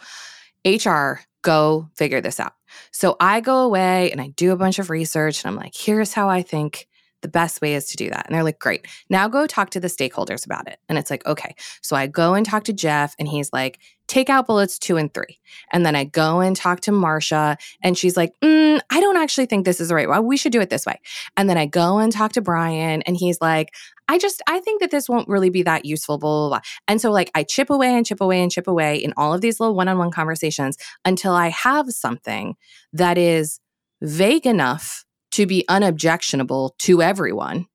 HR, 0.66 1.20
go 1.40 1.88
figure 1.96 2.20
this 2.20 2.38
out. 2.38 2.52
So 2.90 3.16
I 3.18 3.40
go 3.40 3.60
away 3.60 4.12
and 4.12 4.20
I 4.20 4.28
do 4.36 4.52
a 4.52 4.56
bunch 4.56 4.78
of 4.78 4.90
research 4.90 5.42
and 5.42 5.50
I'm 5.50 5.56
like, 5.56 5.74
here's 5.74 6.12
how 6.12 6.28
I 6.28 6.42
think 6.42 6.86
the 7.22 7.28
best 7.28 7.60
way 7.60 7.74
is 7.74 7.86
to 7.86 7.96
do 7.96 8.10
that. 8.10 8.26
And 8.26 8.34
they're 8.34 8.44
like, 8.44 8.58
great. 8.58 8.86
Now 9.10 9.28
go 9.28 9.46
talk 9.46 9.70
to 9.70 9.80
the 9.80 9.88
stakeholders 9.88 10.44
about 10.44 10.68
it. 10.68 10.78
And 10.88 10.98
it's 10.98 11.10
like, 11.10 11.26
okay. 11.26 11.54
So 11.82 11.96
I 11.96 12.06
go 12.06 12.34
and 12.34 12.46
talk 12.46 12.64
to 12.64 12.72
Jeff 12.72 13.14
and 13.18 13.28
he's 13.28 13.52
like, 13.52 13.78
take 14.08 14.30
out 14.30 14.46
bullets 14.46 14.78
two 14.78 14.96
and 14.96 15.12
three. 15.12 15.38
And 15.72 15.86
then 15.86 15.94
I 15.94 16.04
go 16.04 16.40
and 16.40 16.56
talk 16.56 16.80
to 16.80 16.92
Marcia, 16.92 17.56
and 17.82 17.96
she's 17.96 18.16
like, 18.16 18.32
mm, 18.42 18.80
I 18.90 19.00
don't 19.00 19.16
actually 19.16 19.46
think 19.46 19.64
this 19.64 19.80
is 19.80 19.88
the 19.88 19.94
right 19.94 20.08
way. 20.08 20.18
We 20.18 20.36
should 20.36 20.52
do 20.52 20.60
it 20.60 20.70
this 20.70 20.86
way. 20.86 20.98
And 21.36 21.48
then 21.48 21.58
I 21.58 21.66
go 21.66 21.98
and 21.98 22.10
talk 22.10 22.32
to 22.32 22.40
Brian, 22.40 23.02
and 23.02 23.16
he's 23.16 23.40
like, 23.40 23.74
I 24.08 24.18
just, 24.18 24.42
I 24.48 24.60
think 24.60 24.80
that 24.80 24.90
this 24.90 25.08
won't 25.08 25.28
really 25.28 25.50
be 25.50 25.62
that 25.64 25.84
useful, 25.84 26.18
blah, 26.18 26.30
blah, 26.30 26.48
blah. 26.48 26.60
And 26.88 27.00
so, 27.00 27.12
like, 27.12 27.30
I 27.34 27.44
chip 27.44 27.68
away 27.70 27.94
and 27.94 28.06
chip 28.06 28.20
away 28.20 28.42
and 28.42 28.50
chip 28.50 28.66
away 28.66 28.96
in 28.96 29.12
all 29.16 29.34
of 29.34 29.42
these 29.42 29.60
little 29.60 29.74
one 29.74 29.88
on 29.88 29.98
one 29.98 30.10
conversations 30.10 30.78
until 31.04 31.34
I 31.34 31.48
have 31.48 31.90
something 31.90 32.56
that 32.94 33.18
is 33.18 33.60
vague 34.00 34.46
enough 34.46 35.04
to 35.32 35.46
be 35.46 35.64
unobjectionable 35.68 36.74
to 36.78 37.02
everyone 37.02 37.66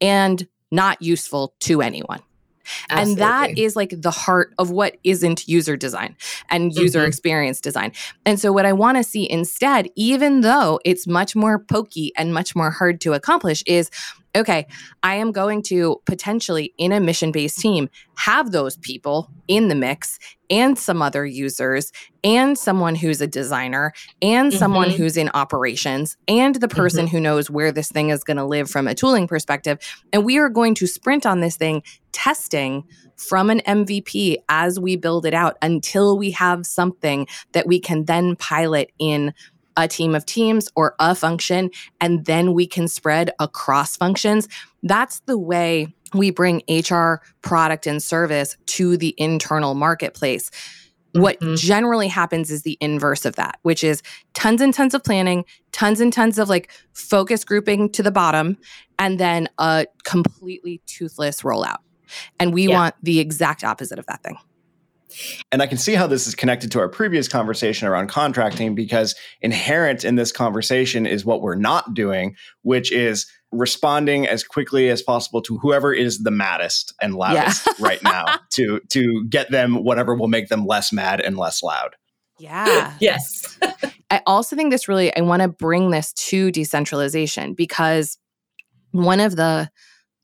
and 0.00 0.46
not 0.70 1.00
useful 1.00 1.54
to 1.60 1.80
anyone. 1.80 2.20
Absolutely. 2.90 3.12
And 3.12 3.20
that 3.20 3.58
is 3.58 3.76
like 3.76 3.94
the 3.96 4.10
heart 4.10 4.52
of 4.58 4.70
what 4.70 4.96
isn't 5.04 5.46
user 5.46 5.76
design 5.76 6.16
and 6.50 6.72
user 6.72 7.00
mm-hmm. 7.00 7.08
experience 7.08 7.60
design. 7.60 7.92
And 8.24 8.40
so, 8.40 8.52
what 8.52 8.66
I 8.66 8.72
want 8.72 8.96
to 8.96 9.04
see 9.04 9.30
instead, 9.30 9.88
even 9.94 10.40
though 10.40 10.80
it's 10.84 11.06
much 11.06 11.36
more 11.36 11.58
pokey 11.58 12.12
and 12.16 12.34
much 12.34 12.56
more 12.56 12.70
hard 12.70 13.00
to 13.02 13.12
accomplish, 13.12 13.62
is 13.66 13.90
okay, 14.36 14.66
I 15.02 15.16
am 15.16 15.32
going 15.32 15.62
to 15.64 16.00
potentially 16.06 16.74
in 16.78 16.92
a 16.92 17.00
mission 17.00 17.32
based 17.32 17.58
team 17.58 17.88
have 18.16 18.52
those 18.52 18.76
people 18.76 19.30
in 19.48 19.68
the 19.68 19.74
mix 19.74 20.18
and 20.48 20.78
some 20.78 21.02
other 21.02 21.26
users 21.26 21.92
and 22.22 22.56
someone 22.56 22.94
who's 22.94 23.20
a 23.20 23.26
designer 23.26 23.92
and 24.22 24.50
mm-hmm. 24.50 24.58
someone 24.58 24.90
who's 24.90 25.16
in 25.16 25.30
operations 25.34 26.16
and 26.28 26.56
the 26.56 26.68
person 26.68 27.06
mm-hmm. 27.06 27.16
who 27.16 27.20
knows 27.20 27.50
where 27.50 27.72
this 27.72 27.90
thing 27.90 28.10
is 28.10 28.24
going 28.24 28.36
to 28.36 28.44
live 28.44 28.70
from 28.70 28.86
a 28.86 28.94
tooling 28.94 29.26
perspective. 29.26 29.78
And 30.12 30.24
we 30.24 30.38
are 30.38 30.48
going 30.48 30.74
to 30.76 30.86
sprint 30.86 31.26
on 31.26 31.40
this 31.40 31.56
thing 31.56 31.82
testing 32.12 32.84
from 33.16 33.50
an 33.50 33.60
MVP 33.60 34.36
as 34.48 34.78
we 34.78 34.96
build 34.96 35.26
it 35.26 35.34
out 35.34 35.56
until 35.62 36.18
we 36.18 36.30
have 36.32 36.66
something 36.66 37.26
that 37.52 37.66
we 37.66 37.80
can 37.80 38.04
then 38.04 38.36
pilot 38.36 38.92
in 38.98 39.32
a 39.76 39.88
team 39.88 40.14
of 40.14 40.26
teams 40.26 40.68
or 40.74 40.94
a 40.98 41.14
function, 41.14 41.70
and 42.00 42.24
then 42.24 42.54
we 42.54 42.66
can 42.66 42.88
spread 42.88 43.30
across 43.38 43.96
functions. 43.96 44.48
That's 44.82 45.20
the 45.20 45.38
way 45.38 45.94
we 46.14 46.30
bring 46.30 46.62
HR 46.68 47.20
product 47.42 47.86
and 47.86 48.02
service 48.02 48.56
to 48.66 48.96
the 48.96 49.14
internal 49.18 49.74
marketplace. 49.74 50.50
What 51.12 51.40
mm-hmm. 51.40 51.54
generally 51.54 52.08
happens 52.08 52.50
is 52.50 52.62
the 52.62 52.76
inverse 52.80 53.24
of 53.24 53.36
that, 53.36 53.58
which 53.62 53.82
is 53.82 54.02
tons 54.34 54.60
and 54.60 54.74
tons 54.74 54.92
of 54.92 55.02
planning, 55.02 55.44
tons 55.72 56.00
and 56.00 56.12
tons 56.12 56.38
of 56.38 56.48
like 56.48 56.70
focus 56.92 57.44
grouping 57.44 57.90
to 57.92 58.02
the 58.02 58.10
bottom, 58.10 58.58
and 58.98 59.18
then 59.18 59.48
a 59.58 59.86
completely 60.04 60.82
toothless 60.86 61.42
rollout. 61.42 61.78
And 62.38 62.52
we 62.52 62.68
yeah. 62.68 62.74
want 62.74 62.94
the 63.02 63.18
exact 63.18 63.64
opposite 63.64 63.98
of 63.98 64.06
that 64.06 64.22
thing. 64.22 64.36
And 65.52 65.62
I 65.62 65.66
can 65.66 65.78
see 65.78 65.94
how 65.94 66.06
this 66.06 66.26
is 66.26 66.34
connected 66.34 66.70
to 66.72 66.80
our 66.80 66.88
previous 66.88 67.28
conversation 67.28 67.88
around 67.88 68.08
contracting 68.08 68.74
because 68.74 69.14
inherent 69.40 70.04
in 70.04 70.16
this 70.16 70.32
conversation 70.32 71.06
is 71.06 71.24
what 71.24 71.40
we're 71.42 71.54
not 71.54 71.94
doing, 71.94 72.36
which 72.62 72.92
is 72.92 73.26
responding 73.52 74.26
as 74.26 74.42
quickly 74.44 74.88
as 74.90 75.02
possible 75.02 75.40
to 75.40 75.58
whoever 75.58 75.92
is 75.92 76.18
the 76.18 76.30
maddest 76.30 76.94
and 77.00 77.14
loudest 77.14 77.66
yeah. 77.66 77.72
right 77.78 78.02
now 78.02 78.24
to 78.52 78.80
to 78.90 79.24
get 79.28 79.50
them 79.50 79.84
whatever 79.84 80.14
will 80.14 80.28
make 80.28 80.48
them 80.48 80.66
less 80.66 80.92
mad 80.92 81.20
and 81.20 81.36
less 81.36 81.62
loud. 81.62 81.96
Yeah. 82.38 82.94
yes. 83.00 83.58
I 84.10 84.22
also 84.26 84.56
think 84.56 84.70
this 84.70 84.88
really 84.88 85.16
I 85.16 85.20
want 85.20 85.42
to 85.42 85.48
bring 85.48 85.90
this 85.90 86.12
to 86.14 86.50
decentralization 86.50 87.54
because 87.54 88.18
one 88.92 89.20
of 89.20 89.36
the 89.36 89.70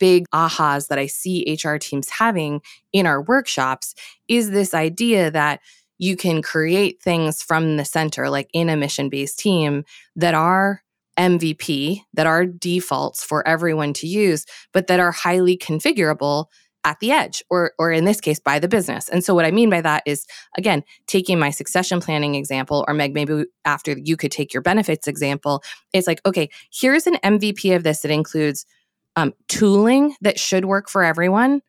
big 0.03 0.29
ahas 0.35 0.89
that 0.89 0.99
I 0.99 1.07
see 1.07 1.57
HR 1.65 1.77
teams 1.77 2.09
having 2.11 2.61
in 2.93 3.07
our 3.07 3.23
workshops 3.23 3.95
is 4.27 4.51
this 4.51 4.75
idea 4.75 5.31
that 5.31 5.61
you 5.97 6.17
can 6.17 6.43
create 6.43 7.01
things 7.01 7.41
from 7.41 7.77
the 7.77 7.85
center, 7.85 8.29
like 8.29 8.51
in 8.53 8.69
a 8.69 8.77
mission 8.77 9.09
based 9.09 9.39
team, 9.39 9.85
that 10.17 10.35
are 10.35 10.83
MVP, 11.17 12.01
that 12.15 12.27
are 12.27 12.45
defaults 12.45 13.23
for 13.23 13.47
everyone 13.47 13.93
to 13.93 14.09
use, 14.09 14.45
but 14.73 14.89
that 14.89 14.99
are 14.99 15.13
highly 15.13 15.57
configurable 15.57 16.47
at 16.83 16.99
the 16.99 17.13
edge 17.13 17.45
or 17.49 17.71
or 17.79 17.93
in 17.93 18.05
this 18.05 18.21
case 18.21 18.41
by 18.41 18.59
the 18.59 18.67
business. 18.67 19.09
And 19.09 19.23
so 19.23 19.37
what 19.37 19.45
I 19.45 19.53
mean 19.53 19.71
by 19.71 19.83
that 19.83 20.03
is 20.05 20.27
again, 20.59 20.83
taking 21.07 21.39
my 21.39 21.51
succession 21.51 22.01
planning 22.01 22.35
example 22.35 22.85
or 22.89 22.95
Meg 22.95 23.15
maybe 23.15 23.45
after 23.65 23.97
you 23.97 24.17
could 24.17 24.33
take 24.33 24.53
your 24.53 24.63
benefits 24.63 25.07
example, 25.07 25.63
it's 25.93 26.09
like 26.09 26.21
okay, 26.27 26.51
here's 26.73 27.07
an 27.07 27.19
MVP 27.23 27.77
of 27.77 27.85
this 27.85 28.01
that 28.01 28.11
includes 28.11 28.67
um, 29.17 29.35
tooling 29.49 30.15
that 30.21 30.39
should 30.39 30.65
work 30.65 30.89
for 30.89 31.03
everyone, 31.03 31.61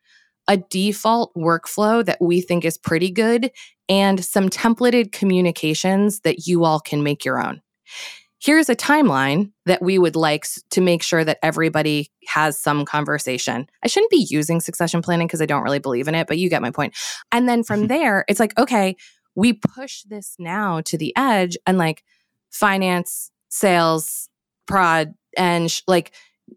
a 0.47 0.58
default 0.58 1.34
workflow 1.36 2.06
that 2.06 2.19
we 2.21 2.41
think 2.41 2.65
is 2.65 2.77
pretty 2.77 3.12
good, 3.12 3.51
and 3.89 4.23
some 4.23 4.49
templated 4.49 5.12
communications 5.12 6.21
that 6.21 6.47
you 6.47 6.63
all 6.63 6.79
can 6.79 7.03
make 7.03 7.25
your 7.25 7.41
own. 7.41 7.62
Here's 8.39 8.67
a 8.67 8.75
timeline 8.75 9.53
that 9.65 9.82
we 9.82 9.97
would 9.97 10.17
like 10.17 10.45
to 10.71 10.82
make 10.82 11.01
sure 11.01 11.23
that 11.23 11.39
everybody 11.41 12.12
has 12.27 12.60
some 12.60 12.84
conversation. 12.84 13.67
I 13.84 13.88
shouldn't 13.88 14.12
be 14.12 14.27
using 14.29 14.60
succession 14.60 15.01
planning 15.01 15.27
because 15.27 15.41
I 15.41 15.45
don't 15.45 15.63
really 15.63 15.79
believe 15.79 16.10
in 16.10 16.15
it, 16.15 16.27
but 16.27 16.38
you 16.38 16.49
get 16.49 16.62
my 16.62 16.71
point. 16.71 16.93
And 17.32 17.47
then 17.47 17.63
from 17.63 17.88
there, 17.88 18.25
it's 18.27 18.41
like, 18.41 18.58
okay, 18.60 18.97
we 19.36 19.53
push 19.53 20.03
this 20.03 20.36
now 20.39 20.82
to 20.82 20.97
the 20.97 21.13
edge 21.15 21.58
and 21.65 21.77
like 21.77 22.03
finance, 22.51 23.32
sales, 23.49 24.27
prod, 24.67 25.13
and 25.38 25.71
sh- 25.71 25.82
like 25.88 26.13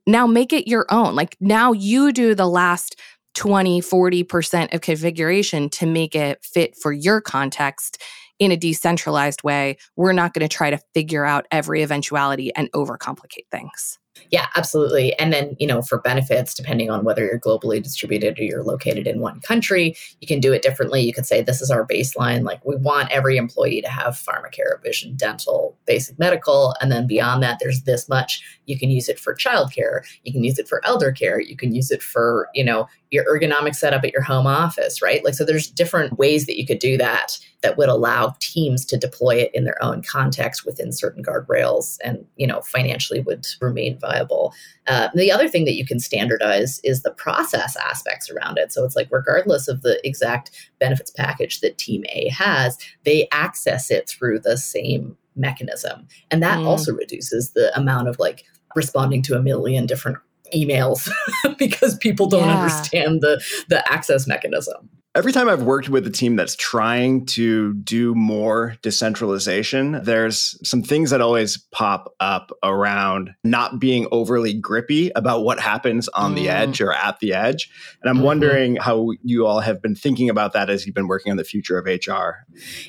now 0.06 0.26
make 0.26 0.52
it 0.52 0.68
your 0.68 0.86
own. 0.90 1.14
Like 1.14 1.36
now 1.40 1.72
you 1.72 2.12
do 2.12 2.34
the 2.34 2.48
last 2.48 2.96
20, 3.34 3.82
40% 3.82 4.74
of 4.74 4.80
configuration 4.80 5.68
to 5.68 5.86
make 5.86 6.14
it 6.14 6.42
fit 6.44 6.76
for 6.76 6.92
your 6.92 7.20
context 7.20 8.02
in 8.38 8.50
a 8.50 8.56
decentralized 8.56 9.42
way. 9.42 9.76
We're 9.96 10.12
not 10.12 10.34
going 10.34 10.46
to 10.46 10.54
try 10.54 10.70
to 10.70 10.80
figure 10.94 11.24
out 11.24 11.46
every 11.50 11.82
eventuality 11.82 12.54
and 12.54 12.70
overcomplicate 12.72 13.48
things. 13.50 13.98
Yeah, 14.30 14.46
absolutely. 14.56 15.16
And 15.18 15.32
then, 15.32 15.56
you 15.58 15.66
know, 15.66 15.82
for 15.82 16.00
benefits, 16.00 16.54
depending 16.54 16.90
on 16.90 17.04
whether 17.04 17.24
you're 17.24 17.38
globally 17.38 17.82
distributed 17.82 18.38
or 18.38 18.42
you're 18.42 18.64
located 18.64 19.06
in 19.06 19.20
one 19.20 19.40
country, 19.40 19.96
you 20.20 20.26
can 20.26 20.40
do 20.40 20.52
it 20.52 20.62
differently. 20.62 21.02
You 21.02 21.12
could 21.12 21.26
say, 21.26 21.42
this 21.42 21.62
is 21.62 21.70
our 21.70 21.86
baseline. 21.86 22.42
Like, 22.42 22.64
we 22.64 22.76
want 22.76 23.10
every 23.10 23.36
employee 23.36 23.82
to 23.82 23.88
have 23.88 24.14
pharmacare, 24.14 24.82
vision, 24.82 25.14
dental, 25.16 25.76
basic 25.86 26.18
medical. 26.18 26.74
And 26.80 26.90
then 26.90 27.06
beyond 27.06 27.42
that, 27.42 27.58
there's 27.60 27.82
this 27.82 28.08
much. 28.08 28.42
You 28.66 28.78
can 28.78 28.90
use 28.90 29.08
it 29.08 29.20
for 29.20 29.34
childcare. 29.34 30.00
You 30.24 30.32
can 30.32 30.42
use 30.42 30.58
it 30.58 30.68
for 30.68 30.84
elder 30.84 31.12
care. 31.12 31.40
You 31.40 31.56
can 31.56 31.74
use 31.74 31.90
it 31.90 32.02
for, 32.02 32.48
you 32.54 32.64
know, 32.64 32.88
your 33.16 33.24
ergonomic 33.24 33.74
setup 33.74 34.04
at 34.04 34.12
your 34.12 34.22
home 34.22 34.46
office, 34.46 35.02
right? 35.02 35.24
Like, 35.24 35.34
so 35.34 35.44
there's 35.44 35.68
different 35.68 36.18
ways 36.18 36.46
that 36.46 36.58
you 36.58 36.66
could 36.66 36.78
do 36.78 36.96
that 36.98 37.38
that 37.62 37.76
would 37.78 37.88
allow 37.88 38.36
teams 38.38 38.84
to 38.84 38.96
deploy 38.96 39.36
it 39.36 39.50
in 39.54 39.64
their 39.64 39.82
own 39.82 40.02
context 40.02 40.66
within 40.66 40.92
certain 40.92 41.24
guardrails 41.24 41.96
and, 42.04 42.24
you 42.36 42.46
know, 42.46 42.60
financially 42.60 43.20
would 43.20 43.46
remain 43.60 43.98
viable. 43.98 44.52
Uh, 44.86 45.08
the 45.14 45.32
other 45.32 45.48
thing 45.48 45.64
that 45.64 45.74
you 45.74 45.86
can 45.86 45.98
standardize 45.98 46.78
is 46.84 47.02
the 47.02 47.10
process 47.10 47.74
aspects 47.76 48.30
around 48.30 48.58
it. 48.58 48.72
So 48.72 48.84
it's 48.84 48.94
like, 48.94 49.08
regardless 49.10 49.66
of 49.66 49.82
the 49.82 49.98
exact 50.06 50.50
benefits 50.78 51.10
package 51.10 51.60
that 51.60 51.78
Team 51.78 52.04
A 52.10 52.28
has, 52.28 52.78
they 53.04 53.26
access 53.32 53.90
it 53.90 54.08
through 54.08 54.40
the 54.40 54.58
same 54.58 55.16
mechanism. 55.34 56.06
And 56.30 56.42
that 56.42 56.58
mm. 56.58 56.66
also 56.66 56.92
reduces 56.92 57.52
the 57.52 57.76
amount 57.76 58.08
of 58.08 58.18
like 58.18 58.44
responding 58.74 59.22
to 59.22 59.36
a 59.36 59.42
million 59.42 59.86
different 59.86 60.18
emails 60.54 61.08
because 61.58 61.96
people 61.98 62.26
don't 62.26 62.48
yeah. 62.48 62.56
understand 62.56 63.20
the 63.20 63.42
the 63.68 63.92
access 63.92 64.26
mechanism. 64.26 64.90
Every 65.16 65.32
time 65.32 65.48
I've 65.48 65.62
worked 65.62 65.88
with 65.88 66.06
a 66.06 66.10
team 66.10 66.36
that's 66.36 66.54
trying 66.54 67.24
to 67.24 67.72
do 67.72 68.14
more 68.14 68.76
decentralization, 68.82 69.92
there's 70.02 70.58
some 70.62 70.82
things 70.82 71.08
that 71.08 71.22
always 71.22 71.56
pop 71.72 72.14
up 72.20 72.50
around 72.62 73.30
not 73.42 73.80
being 73.80 74.06
overly 74.10 74.52
grippy 74.52 75.10
about 75.16 75.42
what 75.42 75.58
happens 75.58 76.08
on 76.08 76.32
mm. 76.32 76.34
the 76.34 76.50
edge 76.50 76.82
or 76.82 76.92
at 76.92 77.18
the 77.20 77.32
edge. 77.32 77.70
And 78.02 78.10
I'm 78.10 78.16
mm-hmm. 78.16 78.24
wondering 78.26 78.76
how 78.76 79.12
you 79.22 79.46
all 79.46 79.60
have 79.60 79.80
been 79.80 79.94
thinking 79.94 80.28
about 80.28 80.52
that 80.52 80.68
as 80.68 80.84
you've 80.84 80.94
been 80.94 81.08
working 81.08 81.30
on 81.30 81.38
the 81.38 81.44
future 81.44 81.78
of 81.78 81.86
HR. 81.86 82.44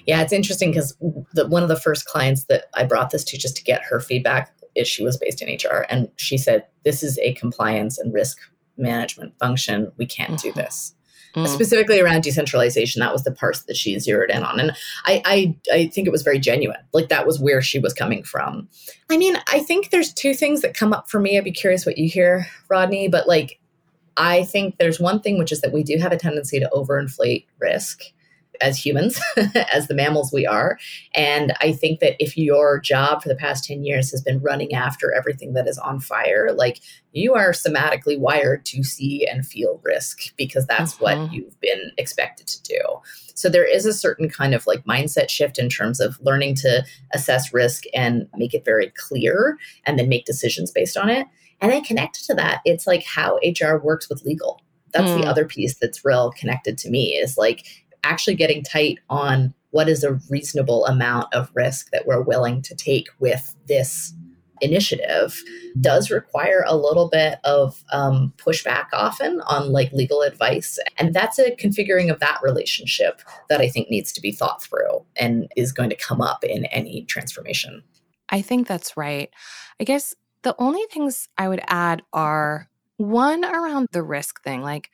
Yeah, 0.05 0.21
it's 0.21 0.33
interesting 0.33 0.71
because 0.71 0.97
one 0.99 1.63
of 1.63 1.69
the 1.69 1.79
first 1.79 2.07
clients 2.07 2.43
that 2.49 2.65
I 2.73 2.83
brought 2.83 3.11
this 3.11 3.23
to 3.23 3.37
just 3.37 3.55
to 3.55 3.63
get 3.63 3.83
her 3.83 4.01
feedback 4.01 4.53
is 4.77 4.87
she 4.87 5.03
was 5.03 5.17
based 5.17 5.41
in 5.41 5.53
HR. 5.55 5.85
And 5.89 6.09
she 6.17 6.37
said, 6.37 6.65
This 6.83 7.03
is 7.03 7.17
a 7.19 7.33
compliance 7.33 7.97
and 7.97 8.13
risk 8.13 8.37
management 8.77 9.37
function. 9.39 9.91
We 9.97 10.05
can't 10.05 10.31
mm-hmm. 10.31 10.49
do 10.49 10.53
this. 10.53 10.93
Mm. 11.35 11.47
Specifically 11.47 11.99
around 11.99 12.23
decentralization, 12.23 12.99
that 12.99 13.11
was 13.11 13.23
the 13.23 13.31
part 13.31 13.57
that 13.67 13.75
she 13.75 13.99
zeroed 13.99 14.31
in 14.31 14.43
on. 14.43 14.59
And 14.59 14.71
I, 15.05 15.21
I 15.25 15.55
I 15.71 15.87
think 15.87 16.07
it 16.07 16.11
was 16.11 16.23
very 16.23 16.39
genuine. 16.39 16.79
Like 16.93 17.09
that 17.09 17.27
was 17.27 17.39
where 17.39 17.61
she 17.61 17.79
was 17.79 17.93
coming 17.93 18.23
from. 18.23 18.67
I 19.09 19.17
mean, 19.17 19.37
I 19.51 19.59
think 19.59 19.89
there's 19.89 20.13
two 20.13 20.33
things 20.33 20.61
that 20.61 20.73
come 20.73 20.93
up 20.93 21.09
for 21.09 21.19
me. 21.19 21.37
I'd 21.37 21.43
be 21.43 21.51
curious 21.51 21.85
what 21.85 21.97
you 21.97 22.09
hear, 22.09 22.47
Rodney. 22.69 23.07
But 23.07 23.27
like 23.27 23.59
I 24.15 24.43
think 24.45 24.77
there's 24.77 24.99
one 24.99 25.19
thing 25.19 25.37
which 25.37 25.51
is 25.51 25.61
that 25.61 25.73
we 25.73 25.83
do 25.83 25.97
have 25.97 26.11
a 26.11 26.17
tendency 26.17 26.59
to 26.59 26.69
overinflate 26.73 27.45
risk 27.59 28.01
as 28.61 28.83
humans, 28.83 29.19
as 29.73 29.87
the 29.87 29.93
mammals 29.93 30.31
we 30.31 30.45
are. 30.45 30.77
And 31.13 31.53
I 31.61 31.71
think 31.71 31.99
that 31.99 32.15
if 32.19 32.37
your 32.37 32.79
job 32.79 33.21
for 33.21 33.29
the 33.29 33.35
past 33.35 33.65
10 33.65 33.83
years 33.83 34.11
has 34.11 34.21
been 34.21 34.39
running 34.39 34.73
after 34.73 35.13
everything 35.13 35.53
that 35.53 35.67
is 35.67 35.77
on 35.77 35.99
fire, 35.99 36.51
like 36.53 36.79
you 37.11 37.33
are 37.33 37.51
somatically 37.51 38.19
wired 38.19 38.65
to 38.65 38.83
see 38.83 39.27
and 39.27 39.45
feel 39.45 39.81
risk 39.83 40.35
because 40.37 40.65
that's 40.65 40.99
what 40.99 41.17
mm-hmm. 41.17 41.33
you've 41.33 41.59
been 41.59 41.91
expected 41.97 42.47
to 42.47 42.63
do. 42.63 42.79
So 43.33 43.49
there 43.49 43.65
is 43.65 43.85
a 43.85 43.93
certain 43.93 44.29
kind 44.29 44.53
of 44.53 44.65
like 44.65 44.83
mindset 44.85 45.29
shift 45.29 45.59
in 45.59 45.69
terms 45.69 45.99
of 45.99 46.19
learning 46.21 46.55
to 46.55 46.83
assess 47.13 47.53
risk 47.53 47.83
and 47.93 48.27
make 48.35 48.53
it 48.53 48.65
very 48.65 48.91
clear 48.97 49.57
and 49.85 49.97
then 49.97 50.09
make 50.09 50.25
decisions 50.25 50.71
based 50.71 50.97
on 50.97 51.09
it. 51.09 51.27
And 51.59 51.71
then 51.71 51.83
connected 51.83 52.23
to 52.25 52.35
that, 52.35 52.61
it's 52.65 52.85
like 52.85 53.03
how 53.03 53.39
HR 53.43 53.77
works 53.77 54.09
with 54.09 54.23
legal. 54.23 54.61
That's 54.93 55.09
mm. 55.09 55.21
the 55.21 55.27
other 55.27 55.45
piece 55.45 55.75
that's 55.75 56.05
real 56.05 56.31
connected 56.31 56.77
to 56.79 56.89
me 56.89 57.15
is 57.15 57.37
like 57.37 57.65
actually 58.07 58.35
getting 58.35 58.63
tight 58.63 58.99
on 59.09 59.53
what 59.71 59.89
is 59.89 60.03
a 60.03 60.19
reasonable 60.29 60.85
amount 60.85 61.33
of 61.33 61.51
risk 61.53 61.89
that 61.91 62.07
we're 62.07 62.21
willing 62.21 62.61
to 62.63 62.75
take 62.75 63.07
with 63.19 63.55
this 63.67 64.13
initiative 64.61 65.43
does 65.79 66.09
require 66.09 66.63
a 66.65 66.75
little 66.75 67.09
bit 67.09 67.39
of 67.43 67.83
um, 67.91 68.33
pushback 68.37 68.85
often 68.93 69.41
on 69.41 69.71
like 69.71 69.91
legal 69.91 70.21
advice. 70.21 70.79
And 70.97 71.13
that's 71.13 71.37
a 71.37 71.51
configuring 71.51 72.11
of 72.11 72.19
that 72.19 72.39
relationship 72.41 73.21
that 73.49 73.61
i 73.61 73.69
think 73.69 73.89
needs 73.89 74.11
to 74.13 74.21
be 74.21 74.31
thought 74.31 74.63
through 74.63 75.05
and 75.15 75.51
is 75.55 75.71
going 75.71 75.89
to 75.89 75.95
come 75.95 76.21
up 76.21 76.43
in 76.43 76.65
any 76.65 77.03
transformation. 77.05 77.83
I 78.29 78.41
think 78.41 78.67
that's 78.67 78.97
right. 78.97 79.29
I 79.79 79.83
guess 79.83 80.15
the 80.41 80.55
only 80.57 80.83
things 80.91 81.29
i 81.37 81.47
would 81.47 81.61
add 81.67 82.01
are 82.13 82.69
one 82.97 83.45
around 83.45 83.89
the 83.91 84.03
risk 84.03 84.41
thing. 84.43 84.61
Like 84.61 84.89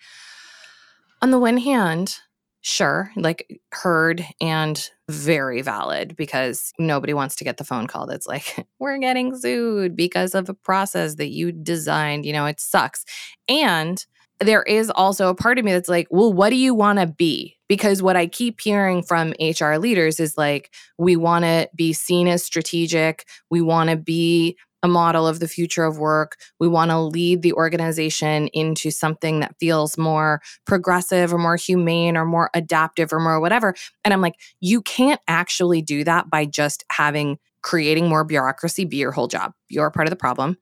on 1.22 1.32
the 1.32 1.40
one 1.40 1.58
hand 1.58 2.20
sure, 2.64 3.12
like 3.18 3.62
heard 3.72 4.26
and 4.42 4.90
very 5.10 5.62
valid 5.62 6.16
because 6.16 6.72
nobody 6.80 7.14
wants 7.14 7.36
to 7.36 7.44
get 7.44 7.58
the 7.58 7.64
phone 7.64 7.88
call 7.88 8.08
that's 8.08 8.26
like, 8.26 8.66
we're 8.80 8.98
getting 8.98 9.38
sued 9.38 9.96
because 9.96 10.34
of 10.34 10.50
a 10.50 10.54
process 10.54 11.16
that 11.16 11.30
you 11.30 11.52
designed. 11.52 12.26
You 12.26 12.34
know, 12.34 12.46
it 12.46 12.60
sucks. 12.60 13.06
And 13.48 14.04
there 14.40 14.64
is 14.64 14.90
also 14.90 15.30
a 15.30 15.36
part 15.36 15.60
of 15.60 15.66
me 15.66 15.74
that's 15.74 15.90
like, 15.90 16.08
well, 16.10 16.34
what 16.34 16.50
do 16.50 16.56
you 16.56 16.74
want 16.74 17.00
to 17.00 17.06
be? 17.06 17.58
Because 17.68 18.02
what 18.02 18.16
I 18.16 18.28
keep 18.28 18.62
hearing 18.62 19.04
from 19.04 19.34
HR 19.40 19.76
leaders 19.76 20.20
is 20.20 20.38
like, 20.38 20.74
we 20.98 21.16
want 21.16 21.44
to 21.44 21.70
be 21.76 21.94
seen 21.94 22.28
as 22.28 22.44
strategic. 22.44 23.26
We 23.50 23.62
want 23.62 23.90
to 23.90 23.98
be 23.98 24.58
a 24.84 24.88
model 24.88 25.26
of 25.26 25.40
the 25.40 25.48
future 25.48 25.86
of 25.86 25.98
work. 25.98 26.38
We 26.60 26.68
want 26.68 26.92
to 26.92 27.00
lead 27.00 27.42
the 27.42 27.54
organization 27.54 28.50
into 28.50 28.92
something 28.92 29.40
that 29.40 29.56
feels 29.60 29.98
more 29.98 30.42
progressive 30.66 31.34
or 31.34 31.38
more 31.38 31.56
humane 31.56 32.18
or 32.18 32.26
more 32.26 32.50
adaptive 32.54 33.14
or 33.14 33.20
more 33.20 33.40
whatever. 33.40 33.74
And 34.04 34.14
I'm 34.14 34.22
like, 34.22 34.36
you 34.60 34.82
can't 34.82 35.22
actually 35.28 35.82
do 35.82 36.04
that 36.04 36.30
by 36.30 36.46
just 36.46 36.84
having 36.92 37.40
creating 37.62 38.10
more 38.10 38.26
bureaucracy 38.26 38.84
be 38.84 38.98
your 38.98 39.14
whole 39.14 39.28
job. 39.28 39.54
You're 39.70 39.90
part 39.90 40.06
of 40.06 40.12
the 40.12 40.18
problem. 40.18 40.58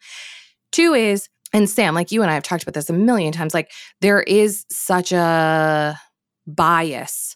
Two 0.71 0.93
is, 0.93 1.27
and 1.51 1.69
Sam, 1.69 1.95
like 1.95 2.11
you 2.11 2.21
and 2.21 2.29
I 2.29 2.35
have 2.35 2.43
talked 2.43 2.63
about 2.63 2.75
this 2.75 2.89
a 2.89 2.93
million 2.93 3.33
times, 3.33 3.55
like 3.55 3.71
there 3.99 4.21
is 4.21 4.65
such 4.69 5.11
a 5.11 5.99
bias 6.45 7.35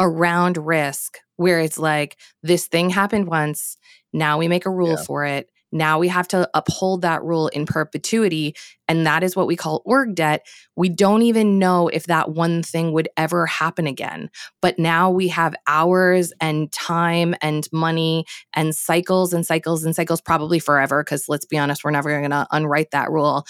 around 0.00 0.56
risk 0.56 1.18
where 1.36 1.60
it's 1.60 1.78
like 1.78 2.16
this 2.42 2.66
thing 2.66 2.90
happened 2.90 3.26
once 3.28 3.76
now 4.12 4.38
we 4.38 4.48
make 4.48 4.66
a 4.66 4.70
rule 4.70 4.96
yeah. 4.96 5.04
for 5.04 5.24
it 5.24 5.48
now 5.72 5.98
we 5.98 6.08
have 6.08 6.28
to 6.28 6.48
uphold 6.54 7.02
that 7.02 7.22
rule 7.24 7.48
in 7.48 7.66
perpetuity. 7.66 8.54
And 8.88 9.06
that 9.06 9.22
is 9.22 9.36
what 9.36 9.46
we 9.46 9.56
call 9.56 9.82
org 9.84 10.14
debt. 10.14 10.46
We 10.76 10.88
don't 10.88 11.22
even 11.22 11.58
know 11.58 11.88
if 11.88 12.06
that 12.06 12.30
one 12.30 12.62
thing 12.62 12.92
would 12.92 13.08
ever 13.16 13.46
happen 13.46 13.86
again. 13.86 14.30
But 14.60 14.78
now 14.78 15.10
we 15.10 15.28
have 15.28 15.54
hours 15.66 16.32
and 16.40 16.70
time 16.72 17.34
and 17.40 17.68
money 17.72 18.24
and 18.54 18.74
cycles 18.74 19.32
and 19.32 19.46
cycles 19.46 19.84
and 19.84 19.94
cycles, 19.94 20.20
probably 20.20 20.58
forever, 20.58 21.02
because 21.02 21.28
let's 21.28 21.46
be 21.46 21.58
honest, 21.58 21.84
we're 21.84 21.90
never 21.90 22.10
going 22.18 22.30
to 22.30 22.46
unwrite 22.50 22.90
that 22.90 23.10
rule 23.10 23.46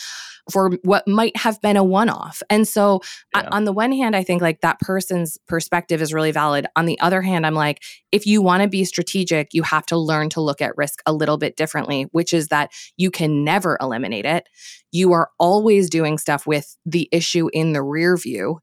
for 0.50 0.70
what 0.82 1.06
might 1.06 1.36
have 1.36 1.60
been 1.60 1.76
a 1.76 1.84
one 1.84 2.08
off. 2.08 2.42
And 2.50 2.66
so, 2.66 3.00
yeah. 3.34 3.48
on 3.52 3.64
the 3.64 3.72
one 3.72 3.92
hand, 3.92 4.16
I 4.16 4.24
think 4.24 4.42
like 4.42 4.60
that 4.60 4.80
person's 4.80 5.38
perspective 5.46 6.02
is 6.02 6.12
really 6.12 6.32
valid. 6.32 6.66
On 6.76 6.86
the 6.86 6.98
other 7.00 7.22
hand, 7.22 7.46
I'm 7.46 7.54
like, 7.54 7.82
if 8.10 8.26
you 8.26 8.42
want 8.42 8.62
to 8.62 8.68
be 8.68 8.84
strategic, 8.84 9.54
you 9.54 9.62
have 9.62 9.86
to 9.86 9.96
learn 9.96 10.28
to 10.30 10.40
look 10.40 10.60
at 10.60 10.76
risk 10.76 11.00
a 11.06 11.12
little 11.12 11.38
bit 11.38 11.56
differently, 11.56 12.06
which 12.12 12.32
is 12.32 12.48
that 12.48 12.72
you 12.96 13.10
can 13.10 13.44
never 13.44 13.78
eliminate 13.80 14.26
it. 14.26 14.48
You 14.90 15.12
are 15.12 15.21
always 15.38 15.90
doing 15.90 16.18
stuff 16.18 16.46
with 16.46 16.76
the 16.86 17.08
issue 17.12 17.48
in 17.52 17.72
the 17.72 17.82
rear 17.82 18.16
view. 18.16 18.60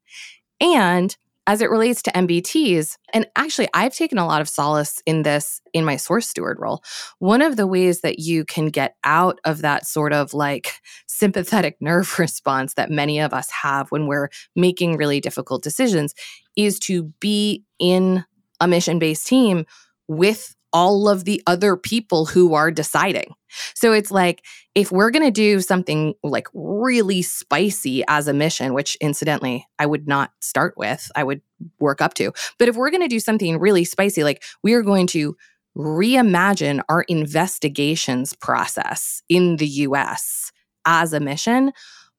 And 0.62 1.16
as 1.50 1.62
it 1.62 1.72
relates 1.72 2.04
to 2.04 2.12
MBTs, 2.12 2.96
and 3.12 3.26
actually, 3.36 3.68
I've 3.74 3.96
taken 3.96 4.20
a 4.20 4.28
lot 4.28 4.40
of 4.40 4.48
solace 4.48 5.02
in 5.08 5.24
this 5.24 5.62
in 5.74 5.84
my 5.84 5.96
source 5.96 6.28
steward 6.28 6.60
role. 6.60 6.84
One 7.18 7.42
of 7.42 7.56
the 7.56 7.66
ways 7.66 8.02
that 8.02 8.20
you 8.20 8.46
can 8.46 8.68
get 8.68 8.96
out 9.04 9.40
of 9.46 9.62
that 9.62 9.88
sort 9.88 10.14
of 10.14 10.36
like 10.36 10.74
sympathetic 11.08 11.78
nerve 11.82 12.20
response 12.20 12.76
that 12.76 12.92
many 12.92 13.20
of 13.20 13.34
us 13.34 13.50
have 13.50 13.90
when 13.90 14.06
we're 14.06 14.30
making 14.56 14.98
really 14.98 15.20
difficult 15.20 15.64
decisions 15.64 16.14
is 16.56 16.78
to 16.82 17.06
be 17.20 17.64
in 17.80 18.24
a 18.60 18.68
mission 18.68 19.00
based 19.00 19.26
team 19.26 19.66
with 20.08 20.56
all 20.72 21.10
of 21.10 21.26
the 21.26 21.42
other 21.48 21.76
people 21.76 22.26
who 22.26 22.54
are 22.54 22.72
deciding. 22.72 23.34
So 23.74 23.94
it's 23.94 24.12
like 24.12 24.46
if 24.76 24.92
we're 24.92 25.12
going 25.12 25.26
to 25.26 25.32
do 25.32 25.62
something 25.62 26.14
like 26.24 26.48
really 26.54 27.22
spicy 27.22 28.04
as 28.08 28.28
a 28.28 28.34
mission, 28.34 28.74
which 28.74 28.96
incidentally 29.02 29.68
I 29.80 29.86
would 29.86 30.08
not 30.08 30.32
start 30.42 30.76
with, 30.78 31.12
I 31.16 31.24
would 31.24 31.42
work 31.80 32.02
up 32.02 32.14
to. 32.16 32.32
But 32.58 32.68
if 32.68 32.76
we're 32.76 32.92
going 32.92 33.02
to 33.02 33.08
do 33.08 33.20
something 33.20 33.60
really 33.60 33.86
spicy, 33.86 34.24
like 34.24 34.44
we 34.64 34.74
are 34.74 34.84
going 34.84 35.08
to 35.08 35.36
reimagine 35.78 36.82
our 36.90 37.04
investigations 37.04 38.34
process 38.34 39.22
in 39.30 39.58
the 39.58 39.68
US 39.68 40.52
as 40.86 41.14
a 41.14 41.20
mission, 41.20 41.72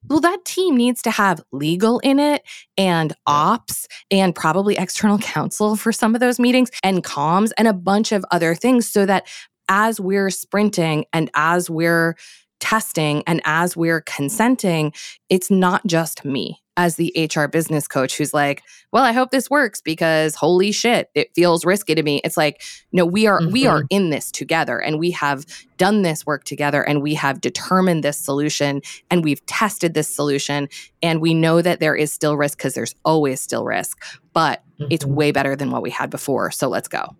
well, 0.08 0.20
that 0.20 0.44
team 0.44 0.76
needs 0.76 1.02
to 1.02 1.10
have 1.10 1.42
legal 1.52 1.98
in 2.00 2.18
it 2.18 2.42
and 2.76 3.12
ops 3.26 3.86
and 4.10 4.34
probably 4.34 4.76
external 4.76 5.18
counsel 5.20 5.76
for 5.76 5.92
some 5.92 6.14
of 6.14 6.20
those 6.20 6.38
meetings 6.38 6.70
and 6.82 7.04
comms 7.04 7.50
and 7.58 7.68
a 7.68 7.72
bunch 7.72 8.12
of 8.12 8.24
other 8.30 8.54
things 8.54 8.88
so 8.88 9.06
that 9.06 9.26
as 9.68 10.00
we're 10.00 10.30
sprinting 10.30 11.04
and 11.12 11.30
as 11.34 11.70
we're 11.70 12.16
testing 12.60 13.22
and 13.26 13.40
as 13.44 13.76
we're 13.76 14.02
consenting, 14.02 14.92
it's 15.28 15.50
not 15.50 15.86
just 15.86 16.24
me 16.24 16.62
as 16.76 16.96
the 16.96 17.12
HR 17.16 17.46
business 17.46 17.86
coach 17.86 18.16
who's 18.16 18.32
like, 18.32 18.62
well, 18.90 19.04
I 19.04 19.12
hope 19.12 19.30
this 19.30 19.50
works 19.50 19.82
because 19.82 20.34
holy 20.34 20.72
shit, 20.72 21.10
it 21.14 21.34
feels 21.34 21.64
risky 21.66 21.94
to 21.94 22.02
me. 22.02 22.22
It's 22.24 22.38
like, 22.38 22.62
no, 22.90 23.04
we 23.04 23.26
are 23.26 23.40
mm-hmm. 23.40 23.52
we 23.52 23.66
are 23.66 23.80
mm-hmm. 23.80 23.86
in 23.90 24.10
this 24.10 24.30
together 24.30 24.78
and 24.78 24.98
we 24.98 25.10
have 25.10 25.44
done 25.76 26.02
this 26.02 26.24
work 26.24 26.44
together 26.44 26.82
and 26.82 27.02
we 27.02 27.14
have 27.14 27.40
determined 27.40 28.02
this 28.02 28.18
solution 28.18 28.80
and 29.10 29.24
we've 29.24 29.44
tested 29.44 29.92
this 29.92 30.08
solution 30.14 30.68
and 31.02 31.20
we 31.20 31.34
know 31.34 31.60
that 31.60 31.80
there 31.80 31.94
is 31.94 32.12
still 32.12 32.36
risk 32.36 32.56
because 32.56 32.72
there's 32.72 32.94
always 33.04 33.42
still 33.42 33.64
risk, 33.64 34.02
but 34.32 34.62
mm-hmm. 34.78 34.86
it's 34.90 35.04
way 35.04 35.32
better 35.32 35.56
than 35.56 35.70
what 35.70 35.82
we 35.82 35.90
had 35.90 36.08
before. 36.08 36.50
So 36.50 36.68
let's 36.68 36.88
go. 36.88 37.14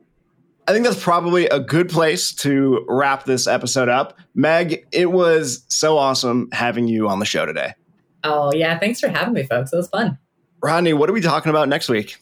I 0.70 0.72
think 0.72 0.86
that's 0.86 1.02
probably 1.02 1.46
a 1.48 1.58
good 1.58 1.88
place 1.88 2.32
to 2.34 2.84
wrap 2.88 3.24
this 3.24 3.48
episode 3.48 3.88
up. 3.88 4.16
Meg, 4.36 4.86
it 4.92 5.10
was 5.10 5.64
so 5.66 5.98
awesome 5.98 6.48
having 6.52 6.86
you 6.86 7.08
on 7.08 7.18
the 7.18 7.24
show 7.24 7.44
today. 7.44 7.74
Oh, 8.22 8.52
yeah. 8.54 8.78
Thanks 8.78 9.00
for 9.00 9.08
having 9.08 9.34
me, 9.34 9.42
folks. 9.42 9.72
It 9.72 9.76
was 9.78 9.88
fun. 9.88 10.16
Rodney, 10.62 10.92
what 10.92 11.10
are 11.10 11.12
we 11.12 11.22
talking 11.22 11.50
about 11.50 11.68
next 11.68 11.88
week? 11.88 12.18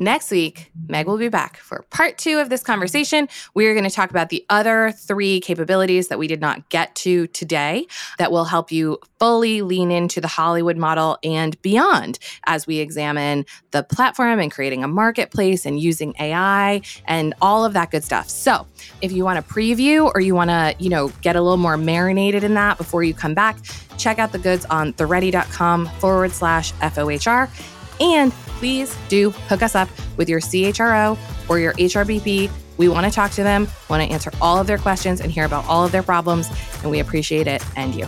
Next 0.00 0.30
week, 0.30 0.70
Meg 0.86 1.08
will 1.08 1.18
be 1.18 1.28
back 1.28 1.56
for 1.56 1.84
part 1.90 2.18
two 2.18 2.38
of 2.38 2.50
this 2.50 2.62
conversation. 2.62 3.28
We 3.54 3.66
are 3.66 3.74
going 3.74 3.82
to 3.82 3.90
talk 3.90 4.10
about 4.10 4.28
the 4.28 4.46
other 4.48 4.92
three 4.92 5.40
capabilities 5.40 6.06
that 6.06 6.20
we 6.20 6.28
did 6.28 6.40
not 6.40 6.68
get 6.68 6.94
to 6.96 7.26
today 7.26 7.84
that 8.18 8.30
will 8.30 8.44
help 8.44 8.70
you 8.70 8.98
fully 9.18 9.60
lean 9.60 9.90
into 9.90 10.20
the 10.20 10.28
Hollywood 10.28 10.76
model 10.76 11.18
and 11.24 11.60
beyond 11.62 12.20
as 12.46 12.64
we 12.64 12.78
examine 12.78 13.44
the 13.72 13.82
platform 13.82 14.38
and 14.38 14.52
creating 14.52 14.84
a 14.84 14.88
marketplace 14.88 15.66
and 15.66 15.80
using 15.80 16.14
AI 16.20 16.80
and 17.06 17.34
all 17.42 17.64
of 17.64 17.72
that 17.72 17.90
good 17.90 18.04
stuff. 18.04 18.28
So, 18.28 18.68
if 19.02 19.10
you 19.10 19.24
want 19.24 19.44
to 19.44 19.52
preview 19.52 20.12
or 20.14 20.20
you 20.20 20.36
want 20.36 20.50
to, 20.50 20.76
you 20.78 20.90
know, 20.90 21.08
get 21.22 21.34
a 21.34 21.42
little 21.42 21.56
more 21.56 21.76
marinated 21.76 22.44
in 22.44 22.54
that 22.54 22.78
before 22.78 23.02
you 23.02 23.14
come 23.14 23.34
back, 23.34 23.56
check 23.96 24.20
out 24.20 24.30
the 24.30 24.38
goods 24.38 24.64
on 24.66 24.92
theready.com 24.92 25.86
forward 25.98 26.30
slash 26.30 26.72
FOHR. 26.74 27.50
And 28.00 28.32
please 28.32 28.96
do 29.08 29.30
hook 29.30 29.62
us 29.62 29.74
up 29.74 29.88
with 30.16 30.28
your 30.28 30.40
CHRO 30.40 31.18
or 31.48 31.58
your 31.58 31.72
HRBP. 31.74 32.50
We 32.76 32.88
want 32.88 33.06
to 33.06 33.12
talk 33.12 33.32
to 33.32 33.42
them, 33.42 33.68
want 33.90 34.02
to 34.02 34.12
answer 34.12 34.30
all 34.40 34.58
of 34.58 34.66
their 34.66 34.78
questions 34.78 35.20
and 35.20 35.32
hear 35.32 35.44
about 35.44 35.64
all 35.66 35.84
of 35.84 35.92
their 35.92 36.02
problems, 36.02 36.48
and 36.82 36.90
we 36.90 37.00
appreciate 37.00 37.46
it 37.46 37.64
and 37.76 37.94
you. 37.94 38.06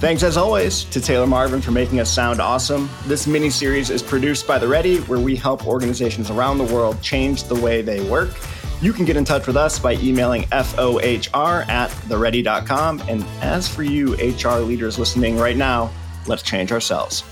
Thanks 0.00 0.22
as 0.22 0.38
always 0.38 0.84
to 0.84 1.00
Taylor 1.00 1.26
Marvin 1.26 1.60
for 1.60 1.70
making 1.70 2.00
us 2.00 2.10
sound 2.10 2.40
awesome. 2.40 2.88
This 3.06 3.26
mini 3.26 3.50
series 3.50 3.90
is 3.90 4.02
produced 4.02 4.46
by 4.46 4.58
The 4.58 4.66
Ready, 4.66 4.98
where 5.00 5.18
we 5.18 5.36
help 5.36 5.66
organizations 5.66 6.30
around 6.30 6.56
the 6.58 6.64
world 6.64 7.00
change 7.02 7.44
the 7.44 7.54
way 7.54 7.82
they 7.82 8.00
work. 8.08 8.30
You 8.80 8.92
can 8.92 9.04
get 9.04 9.16
in 9.16 9.24
touch 9.24 9.46
with 9.46 9.56
us 9.56 9.78
by 9.78 9.94
emailing 9.94 10.42
FOHR 10.44 11.68
at 11.68 11.90
theready.com. 12.08 13.02
And 13.08 13.24
as 13.40 13.68
for 13.68 13.82
you, 13.82 14.14
HR 14.14 14.60
leaders 14.60 14.98
listening 14.98 15.36
right 15.36 15.56
now, 15.56 15.90
let's 16.26 16.42
change 16.42 16.72
ourselves. 16.72 17.22